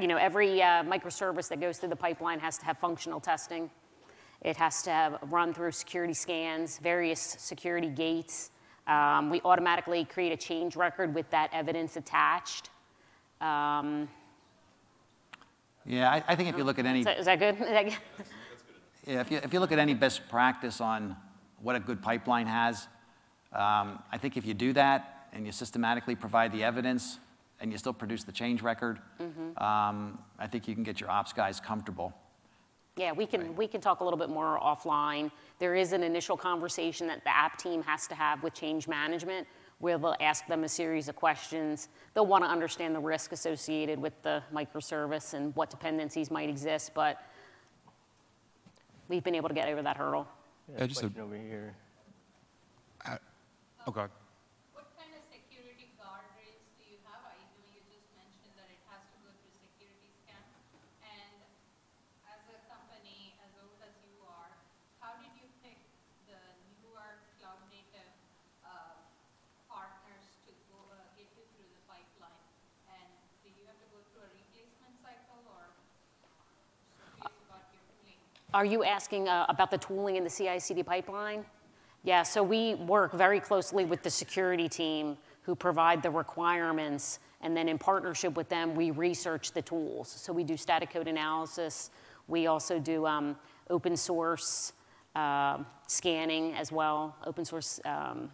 you 0.00 0.06
know, 0.06 0.16
every 0.16 0.62
uh, 0.62 0.82
microservice 0.84 1.48
that 1.48 1.60
goes 1.60 1.78
through 1.78 1.90
the 1.90 1.96
pipeline 1.96 2.38
has 2.38 2.58
to 2.58 2.64
have 2.64 2.78
functional 2.78 3.20
testing. 3.20 3.70
It 4.42 4.56
has 4.56 4.82
to 4.82 4.90
have 4.90 5.18
run 5.30 5.54
through 5.54 5.72
security 5.72 6.14
scans, 6.14 6.78
various 6.78 7.20
security 7.20 7.88
gates. 7.88 8.50
Um, 8.86 9.30
we 9.30 9.40
automatically 9.44 10.04
create 10.04 10.32
a 10.32 10.36
change 10.36 10.76
record 10.76 11.14
with 11.14 11.28
that 11.30 11.50
evidence 11.52 11.96
attached. 11.96 12.70
Um, 13.40 14.08
Yeah, 15.84 16.10
I, 16.10 16.22
I 16.28 16.36
think 16.36 16.48
if 16.48 16.56
you 16.56 16.64
look 16.64 16.78
at 16.78 16.86
any 16.86 17.00
is, 17.00 17.04
that, 17.06 17.18
is 17.18 17.26
that 17.26 17.38
good? 17.38 17.54
Is 17.60 17.60
that 17.60 17.84
good? 17.84 17.96
Yeah, 19.06 19.20
if 19.20 19.30
you, 19.30 19.38
if 19.42 19.52
you 19.52 19.60
look 19.60 19.70
at 19.72 19.78
any 19.78 19.94
best 19.94 20.28
practice 20.28 20.80
on 20.80 21.16
what 21.62 21.76
a 21.76 21.80
good 21.80 22.02
pipeline 22.02 22.46
has, 22.46 22.88
um, 23.52 24.02
I 24.10 24.18
think 24.18 24.36
if 24.36 24.44
you 24.44 24.52
do 24.54 24.72
that 24.72 25.28
and 25.32 25.46
you 25.46 25.52
systematically 25.52 26.16
provide 26.16 26.52
the 26.52 26.64
evidence 26.64 27.18
and 27.60 27.70
you 27.70 27.78
still 27.78 27.92
produce 27.92 28.24
the 28.24 28.32
change 28.32 28.62
record, 28.62 28.98
um, 29.58 30.18
I 30.38 30.46
think 30.48 30.66
you 30.66 30.74
can 30.74 30.82
get 30.82 31.00
your 31.00 31.10
ops 31.10 31.32
guys 31.32 31.60
comfortable. 31.60 32.12
Yeah, 32.96 33.12
we 33.12 33.26
can, 33.26 33.54
we 33.56 33.68
can 33.68 33.82
talk 33.82 34.00
a 34.00 34.04
little 34.04 34.18
bit 34.18 34.30
more 34.30 34.58
offline. 34.58 35.30
There 35.58 35.74
is 35.74 35.92
an 35.92 36.02
initial 36.02 36.34
conversation 36.34 37.06
that 37.08 37.22
the 37.24 37.36
app 37.36 37.58
team 37.58 37.82
has 37.82 38.06
to 38.06 38.14
have 38.14 38.42
with 38.42 38.54
change 38.54 38.88
management 38.88 39.46
where 39.80 39.98
they'll 39.98 40.16
ask 40.20 40.46
them 40.46 40.64
a 40.64 40.68
series 40.68 41.06
of 41.08 41.14
questions. 41.16 41.90
They'll 42.14 42.24
want 42.24 42.42
to 42.44 42.48
understand 42.48 42.94
the 42.94 43.00
risk 43.00 43.32
associated 43.32 43.98
with 44.00 44.14
the 44.22 44.42
microservice 44.54 45.34
and 45.34 45.54
what 45.54 45.68
dependencies 45.68 46.30
might 46.30 46.48
exist, 46.48 46.92
but 46.94 47.20
we've 49.08 49.22
been 49.22 49.34
able 49.34 49.50
to 49.50 49.54
get 49.54 49.68
over 49.68 49.82
that 49.82 49.98
hurdle. 49.98 50.26
Yeah, 50.72 50.76
Yeah, 50.80 50.86
just 50.86 51.00
a- 51.00 51.02
question 51.04 51.20
over 51.22 51.36
here. 51.36 51.74
Uh, 53.04 53.18
oh, 53.86 53.92
God. 53.92 54.08
What 54.72 54.88
kind 54.96 55.12
of 55.12 55.20
security 55.28 55.92
guardrails 56.00 56.64
do 56.80 56.88
you 56.88 56.96
have? 57.04 57.20
I 57.28 57.36
know 57.36 57.60
you 57.76 57.84
just 57.92 58.08
mentioned 58.16 58.56
that 58.56 58.72
it 58.72 58.80
has 58.88 59.04
to 59.12 59.16
go 59.20 59.28
through 59.36 59.52
security 59.60 60.08
scan. 60.24 60.40
And 61.04 61.36
as 62.32 62.40
a 62.48 62.58
company 62.72 63.36
as 63.44 63.52
old 63.60 63.76
as 63.84 63.92
you 64.08 64.16
are, 64.26 64.50
how 65.04 65.14
did 65.22 65.30
you 65.38 65.46
pick 65.62 65.76
the 66.26 66.40
newer 66.82 67.22
cloud 67.38 67.62
native 67.70 68.10
uh, 68.66 68.98
partners 69.70 70.26
to 70.50 70.52
go, 70.66 70.82
uh, 70.90 70.98
get 71.14 71.30
you 71.38 71.46
through 71.54 71.70
the 71.70 71.78
pipeline? 71.86 72.42
And 72.90 73.06
do 73.46 73.54
you 73.54 73.70
have 73.70 73.78
to 73.78 73.86
go 73.94 74.02
through 74.10 74.26
a 74.26 74.30
replacement 74.34 74.98
cycle 74.98 75.46
or 75.46 75.62
just 76.66 77.06
curious 77.22 77.38
about 77.46 77.70
your 77.70 77.86
tooling? 77.86 78.18
Are 78.56 78.64
you 78.64 78.84
asking 78.84 79.28
uh, 79.28 79.44
about 79.50 79.70
the 79.70 79.76
tooling 79.76 80.16
in 80.16 80.24
the 80.24 80.30
CI/CD 80.30 80.82
pipeline? 80.82 81.44
Yeah, 82.04 82.22
so 82.22 82.42
we 82.42 82.74
work 82.76 83.12
very 83.12 83.38
closely 83.38 83.84
with 83.84 84.02
the 84.02 84.08
security 84.08 84.66
team 84.66 85.18
who 85.42 85.54
provide 85.54 86.02
the 86.02 86.08
requirements, 86.08 87.18
and 87.42 87.54
then 87.54 87.68
in 87.68 87.76
partnership 87.76 88.34
with 88.34 88.48
them, 88.48 88.74
we 88.74 88.92
research 88.92 89.52
the 89.52 89.60
tools. 89.60 90.08
So 90.08 90.32
we 90.32 90.42
do 90.42 90.56
static 90.56 90.88
code 90.88 91.06
analysis. 91.06 91.90
We 92.28 92.46
also 92.46 92.78
do 92.78 93.04
um, 93.06 93.36
open 93.68 93.94
source 93.94 94.72
uh, 95.14 95.58
scanning 95.86 96.54
as 96.54 96.72
well. 96.72 97.14
Open 97.26 97.44
source. 97.44 97.78
Um, 97.84 98.30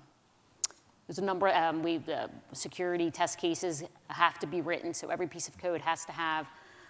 there's 1.09 1.19
a 1.19 1.25
number. 1.25 1.49
Um, 1.49 1.83
we 1.83 1.97
uh, 1.97 2.29
security 2.53 3.11
test 3.11 3.39
cases 3.39 3.83
have 4.07 4.39
to 4.39 4.47
be 4.47 4.61
written, 4.61 4.95
so 4.95 5.09
every 5.09 5.27
piece 5.27 5.49
of 5.49 5.59
code 5.59 5.81
has 5.81 6.05
to 6.05 6.13
have 6.13 6.47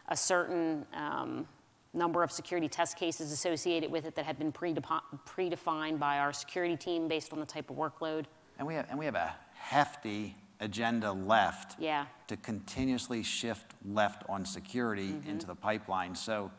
a 0.09 0.17
certain 0.19 0.85
um, 0.93 1.49
number 1.95 2.23
of 2.23 2.33
security 2.33 2.69
test 2.69 2.97
cases 2.97 3.33
associated 3.33 3.91
with 3.91 4.07
it 4.07 4.15
that 4.15 4.25
have 4.25 4.39
been 4.39 4.53
predefined 4.53 5.99
by 5.99 6.19
our 6.19 6.33
security 6.33 6.77
team 6.77 7.09
based 7.09 7.33
on 7.33 7.41
the 7.41 7.47
type 7.47 7.71
of 7.71 7.77
workload. 7.77 8.25
And 8.59 8.67
we 8.67 8.75
have, 8.75 8.87
and 8.91 8.99
we 8.99 9.05
have 9.05 9.15
a 9.15 9.35
hefty 9.55 10.37
agenda 10.61 11.13
left 11.13 11.79
Yeah. 11.79 12.07
to 12.29 12.37
continuously 12.37 13.23
shift 13.23 13.75
left 13.85 14.23
on 14.29 14.45
security 14.47 15.21
into 15.27 15.47
the 15.47 15.55
pipeline. 15.55 16.15
So, 16.15 16.51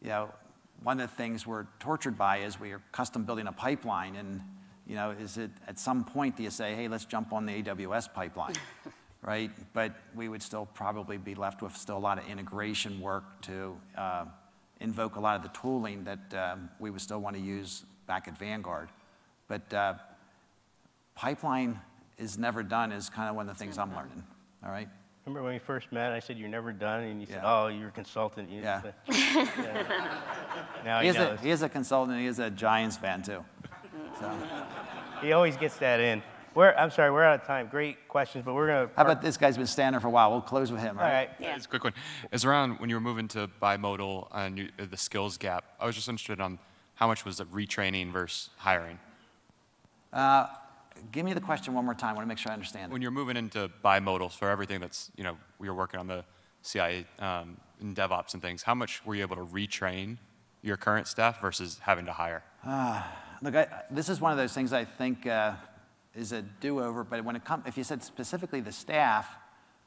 you 0.00 0.08
know, 0.08 0.30
one 0.82 1.00
of 1.00 1.08
the 1.10 1.16
things 1.16 1.46
we're 1.46 1.66
tortured 1.78 2.18
by 2.18 2.38
is 2.38 2.58
we 2.58 2.72
are 2.72 2.82
custom 2.92 3.24
building 3.24 3.46
a 3.46 3.52
pipeline, 3.52 4.16
and 4.16 4.40
you 4.86 4.94
know, 4.94 5.10
is 5.10 5.36
it 5.36 5.50
at 5.66 5.78
some 5.78 6.04
point 6.04 6.36
do 6.36 6.42
you 6.44 6.50
say, 6.50 6.74
hey, 6.74 6.86
let's 6.88 7.04
jump 7.04 7.32
on 7.32 7.44
the 7.44 7.62
AWS 7.62 8.12
pipeline, 8.14 8.54
right? 9.22 9.50
But 9.72 9.94
we 10.14 10.28
would 10.28 10.42
still 10.42 10.66
probably 10.74 11.18
be 11.18 11.34
left 11.34 11.60
with 11.60 11.76
still 11.76 11.96
a 11.96 11.98
lot 11.98 12.18
of 12.18 12.28
integration 12.28 13.00
work 13.00 13.24
to 13.42 13.76
uh, 13.98 14.26
invoke 14.80 15.16
a 15.16 15.20
lot 15.20 15.36
of 15.36 15.42
the 15.42 15.48
tooling 15.58 16.04
that 16.04 16.34
um, 16.34 16.68
we 16.78 16.90
would 16.90 17.00
still 17.00 17.20
want 17.20 17.34
to 17.36 17.42
use 17.42 17.84
back 18.06 18.28
at 18.28 18.36
Vanguard. 18.38 18.88
But 19.48 19.72
uh, 19.72 19.94
pipeline 21.14 21.80
is 22.18 22.38
never 22.38 22.62
done 22.62 22.92
is 22.92 23.08
kind 23.08 23.28
of 23.30 23.36
one 23.36 23.48
of 23.48 23.56
the 23.56 23.58
things 23.58 23.78
I'm 23.78 23.94
learning, 23.94 24.22
all 24.64 24.70
right? 24.70 24.88
Remember 25.24 25.42
when 25.42 25.54
we 25.54 25.58
first 25.58 25.90
met, 25.92 26.12
I 26.12 26.20
said, 26.20 26.38
you're 26.38 26.48
never 26.48 26.72
done, 26.72 27.02
and 27.02 27.20
you 27.20 27.26
said, 27.26 27.40
oh, 27.42 27.66
you're 27.66 27.88
a 27.88 27.92
consultant. 27.92 28.48
You 28.48 28.62
Yeah. 28.62 28.80
said- 28.82 28.94
Yeah. 29.08 30.18
Now 30.84 30.98
He 31.00 31.06
he 31.06 31.10
is, 31.10 31.16
a, 31.16 31.18
knows. 31.18 31.40
he 31.40 31.50
is 31.50 31.62
a 31.62 31.68
consultant, 31.68 32.20
he 32.20 32.26
is 32.26 32.38
a 32.38 32.48
Giants 32.50 32.96
fan 32.96 33.22
too. 33.22 33.44
So, 34.20 34.32
He 35.20 35.32
always 35.32 35.56
gets 35.56 35.76
that 35.78 35.98
in. 36.00 36.22
We're, 36.56 36.72
I'm 36.72 36.90
sorry, 36.90 37.10
we're 37.10 37.22
out 37.22 37.40
of 37.42 37.46
time. 37.46 37.68
Great 37.68 38.08
questions, 38.08 38.42
but 38.42 38.54
we're 38.54 38.66
going 38.66 38.88
to. 38.88 38.94
how 38.96 39.02
about 39.02 39.20
this 39.20 39.36
guy's 39.36 39.58
been 39.58 39.66
standing 39.66 40.00
for 40.00 40.08
a 40.08 40.10
while? 40.10 40.30
We'll 40.30 40.40
close 40.40 40.72
with 40.72 40.80
him, 40.80 40.96
All 40.98 41.04
right? 41.04 41.28
right. 41.28 41.30
Yeah. 41.38 41.54
It's 41.54 41.66
a 41.66 41.68
quick 41.68 41.84
one. 41.84 41.92
It's 42.32 42.46
around 42.46 42.80
when 42.80 42.88
you 42.88 42.96
were 42.96 43.00
moving 43.00 43.28
to 43.28 43.50
bimodal 43.60 44.28
and 44.32 44.56
you, 44.56 44.70
uh, 44.78 44.86
the 44.90 44.96
skills 44.96 45.36
gap. 45.36 45.64
I 45.78 45.84
was 45.84 45.94
just 45.94 46.08
interested 46.08 46.40
on 46.40 46.58
how 46.94 47.08
much 47.08 47.26
was 47.26 47.40
it 47.40 47.52
retraining 47.52 48.10
versus 48.10 48.48
hiring? 48.56 48.98
Uh, 50.14 50.46
Give 51.12 51.26
me 51.26 51.34
the 51.34 51.42
question 51.42 51.74
one 51.74 51.84
more 51.84 51.92
time. 51.94 52.12
I 52.12 52.14
want 52.14 52.24
to 52.24 52.28
make 52.28 52.38
sure 52.38 52.50
I 52.50 52.54
understand 52.54 52.90
it. 52.90 52.92
When 52.94 53.02
you're 53.02 53.10
moving 53.10 53.36
into 53.36 53.70
bimodals 53.84 54.32
for 54.32 54.48
everything 54.48 54.80
that's, 54.80 55.10
you 55.14 55.24
know, 55.24 55.36
we 55.58 55.68
were 55.68 55.74
working 55.74 56.00
on 56.00 56.06
the 56.06 56.24
CI 56.62 57.04
um, 57.18 57.58
and 57.80 57.94
DevOps 57.94 58.32
and 58.32 58.40
things, 58.40 58.62
how 58.62 58.74
much 58.74 59.04
were 59.04 59.14
you 59.14 59.20
able 59.20 59.36
to 59.36 59.44
retrain 59.44 60.16
your 60.62 60.78
current 60.78 61.06
staff 61.06 61.38
versus 61.42 61.80
having 61.82 62.06
to 62.06 62.12
hire? 62.14 62.42
Look, 63.42 63.54
I, 63.54 63.66
this 63.90 64.08
is 64.08 64.22
one 64.22 64.32
of 64.32 64.38
those 64.38 64.54
things 64.54 64.72
I 64.72 64.86
think 64.86 65.26
uh, 65.26 65.52
is 66.16 66.32
a 66.32 66.42
do-over, 66.42 67.04
but 67.04 67.24
when 67.24 67.36
it 67.36 67.44
comes, 67.44 67.66
if 67.66 67.76
you 67.76 67.84
said 67.84 68.02
specifically 68.02 68.60
the 68.60 68.72
staff, 68.72 69.28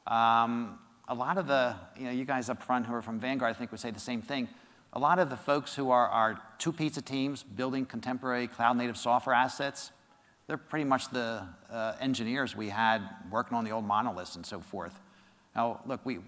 um, 0.06 0.78
a 1.08 1.14
lot 1.14 1.38
of 1.38 1.46
the, 1.46 1.74
you 1.98 2.04
know, 2.04 2.12
you 2.12 2.24
guys 2.24 2.48
up 2.48 2.62
front 2.62 2.86
who 2.86 2.94
are 2.94 3.02
from 3.02 3.18
Vanguard, 3.18 3.54
I 3.54 3.58
think 3.58 3.72
would 3.72 3.80
say 3.80 3.90
the 3.90 3.98
same 3.98 4.22
thing. 4.22 4.48
A 4.92 4.98
lot 4.98 5.18
of 5.18 5.28
the 5.28 5.36
folks 5.36 5.74
who 5.74 5.90
are 5.90 6.06
our 6.08 6.40
two 6.58 6.72
pizza 6.72 7.02
teams 7.02 7.42
building 7.42 7.84
contemporary 7.84 8.46
cloud-native 8.46 8.96
software 8.96 9.34
assets, 9.34 9.90
they're 10.46 10.56
pretty 10.56 10.84
much 10.84 11.10
the 11.10 11.46
uh, 11.70 11.94
engineers 12.00 12.56
we 12.56 12.68
had 12.68 13.02
working 13.30 13.56
on 13.56 13.64
the 13.64 13.70
old 13.70 13.84
monoliths 13.84 14.36
and 14.36 14.46
so 14.46 14.60
forth. 14.60 14.98
Now, 15.54 15.80
look, 15.86 16.00
we, 16.04 16.18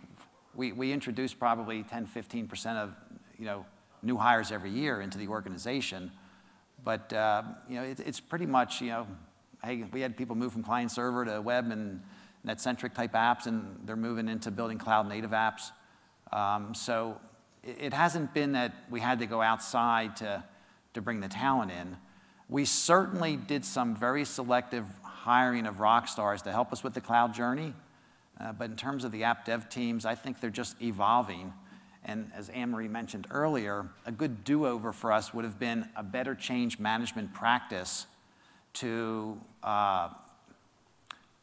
we, 0.55 0.73
we 0.73 0.93
introduced 0.93 1.39
probably 1.39 1.85
10, 1.85 2.07
15% 2.07 2.77
of, 2.77 2.95
you 3.39 3.45
know, 3.45 3.65
new 4.03 4.17
hires 4.17 4.51
every 4.51 4.71
year 4.71 5.01
into 5.01 5.17
the 5.17 5.29
organization. 5.29 6.11
But, 6.85 7.13
uh, 7.13 7.43
you 7.69 7.77
know, 7.77 7.85
it, 7.85 8.01
it's 8.01 8.21
pretty 8.21 8.47
much, 8.47 8.81
you 8.81 8.89
know, 8.89 9.07
hey, 9.65 9.85
we 9.93 10.01
had 10.01 10.17
people 10.17 10.37
move 10.37 10.53
from 10.53 10.63
client 10.63 10.91
server 10.91 11.25
to 11.25 11.41
web 11.41 11.71
and 11.71 12.03
net-centric 12.45 12.95
type 12.95 13.13
apps, 13.13 13.47
and 13.47 13.79
they're 13.85 13.97
moving 13.97 14.29
into 14.29 14.51
building 14.51 14.79
cloud-native 14.79 15.31
apps. 15.31 15.71
Um, 16.33 16.75
so 16.75 17.21
it, 17.63 17.77
it 17.81 17.93
hasn't 17.93 18.35
been 18.35 18.53
that 18.53 18.75
we 18.91 19.01
had 19.01 19.21
to 19.21 19.27
go 19.27 19.41
outside 19.41 20.17
to, 20.17 20.43
to 20.95 21.01
bring 21.01 21.21
the 21.21 21.29
talent 21.29 21.71
in. 21.71 21.97
We 22.49 22.65
certainly 22.65 23.37
did 23.37 23.65
some 23.65 23.95
very 23.95 24.25
selective 24.25 24.85
hiring 25.03 25.67
of 25.67 25.79
rock 25.79 26.09
stars 26.09 26.43
to 26.43 26.51
help 26.51 26.73
us 26.73 26.83
with 26.83 26.95
the 26.95 27.01
cloud 27.01 27.33
journey. 27.33 27.75
Uh, 28.41 28.53
but 28.53 28.71
in 28.71 28.77
terms 28.77 29.05
of 29.05 29.13
the 29.13 29.25
app 29.25 29.45
dev 29.45 29.69
teams, 29.69 30.05
I 30.05 30.17
think 30.17 30.41
they're 30.41 30.51
just 30.51 30.81
evolving. 30.83 31.53
And 32.05 32.33
as 32.35 32.49
Anne-Marie 32.49 32.89
mentioned 32.89 33.29
earlier, 33.31 33.89
a 34.05 34.11
good 34.11 34.43
do-over 34.43 34.93
for 34.93 35.13
us 35.13 35.33
would 35.33 35.45
have 35.45 35.61
been 35.61 35.89
a 35.95 36.03
better 36.03 36.35
change 36.35 36.81
management 36.81 37.33
practice 37.33 38.07
to 38.75 39.39
uh, 39.63 40.09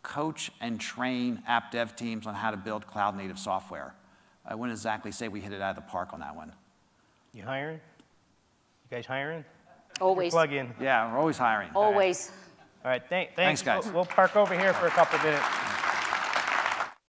coach 0.04 0.52
and 0.62 0.80
train 0.80 1.42
app 1.48 1.72
dev 1.72 1.96
teams 1.96 2.26
on 2.28 2.34
how 2.36 2.52
to 2.52 2.58
build 2.58 2.88
cloud-native 2.88 3.38
software. 3.40 3.94
I 4.46 4.56
wouldn't 4.56 4.76
exactly 4.78 5.12
say 5.12 5.28
we 5.28 5.40
hit 5.42 5.54
it 5.54 5.62
out 5.62 5.78
of 5.78 5.84
the 5.84 5.90
park 5.90 6.14
on 6.14 6.20
that 6.22 6.36
one. 6.36 6.52
You 7.34 7.44
hiring? 7.44 7.80
You 8.90 8.98
guys 8.98 9.06
hiring? 9.06 9.46
Always, 10.02 10.34
Plug 10.34 10.54
in. 10.54 10.74
Yeah, 10.80 11.12
we're 11.12 11.20
always 11.20 11.38
hiring. 11.38 11.70
always. 11.76 12.32
All 12.84 12.90
right, 12.90 13.04
thank, 13.10 13.36
Thanks, 13.36 13.62
thanks. 13.62 13.84
guys. 13.86 13.86
We'll 13.86 13.96
we'll 14.02 14.06
park 14.06 14.36
over 14.36 14.58
here 14.58 14.74
for 14.74 14.88
a 14.88 14.92
couple 14.92 15.20
minutes. 15.20 15.44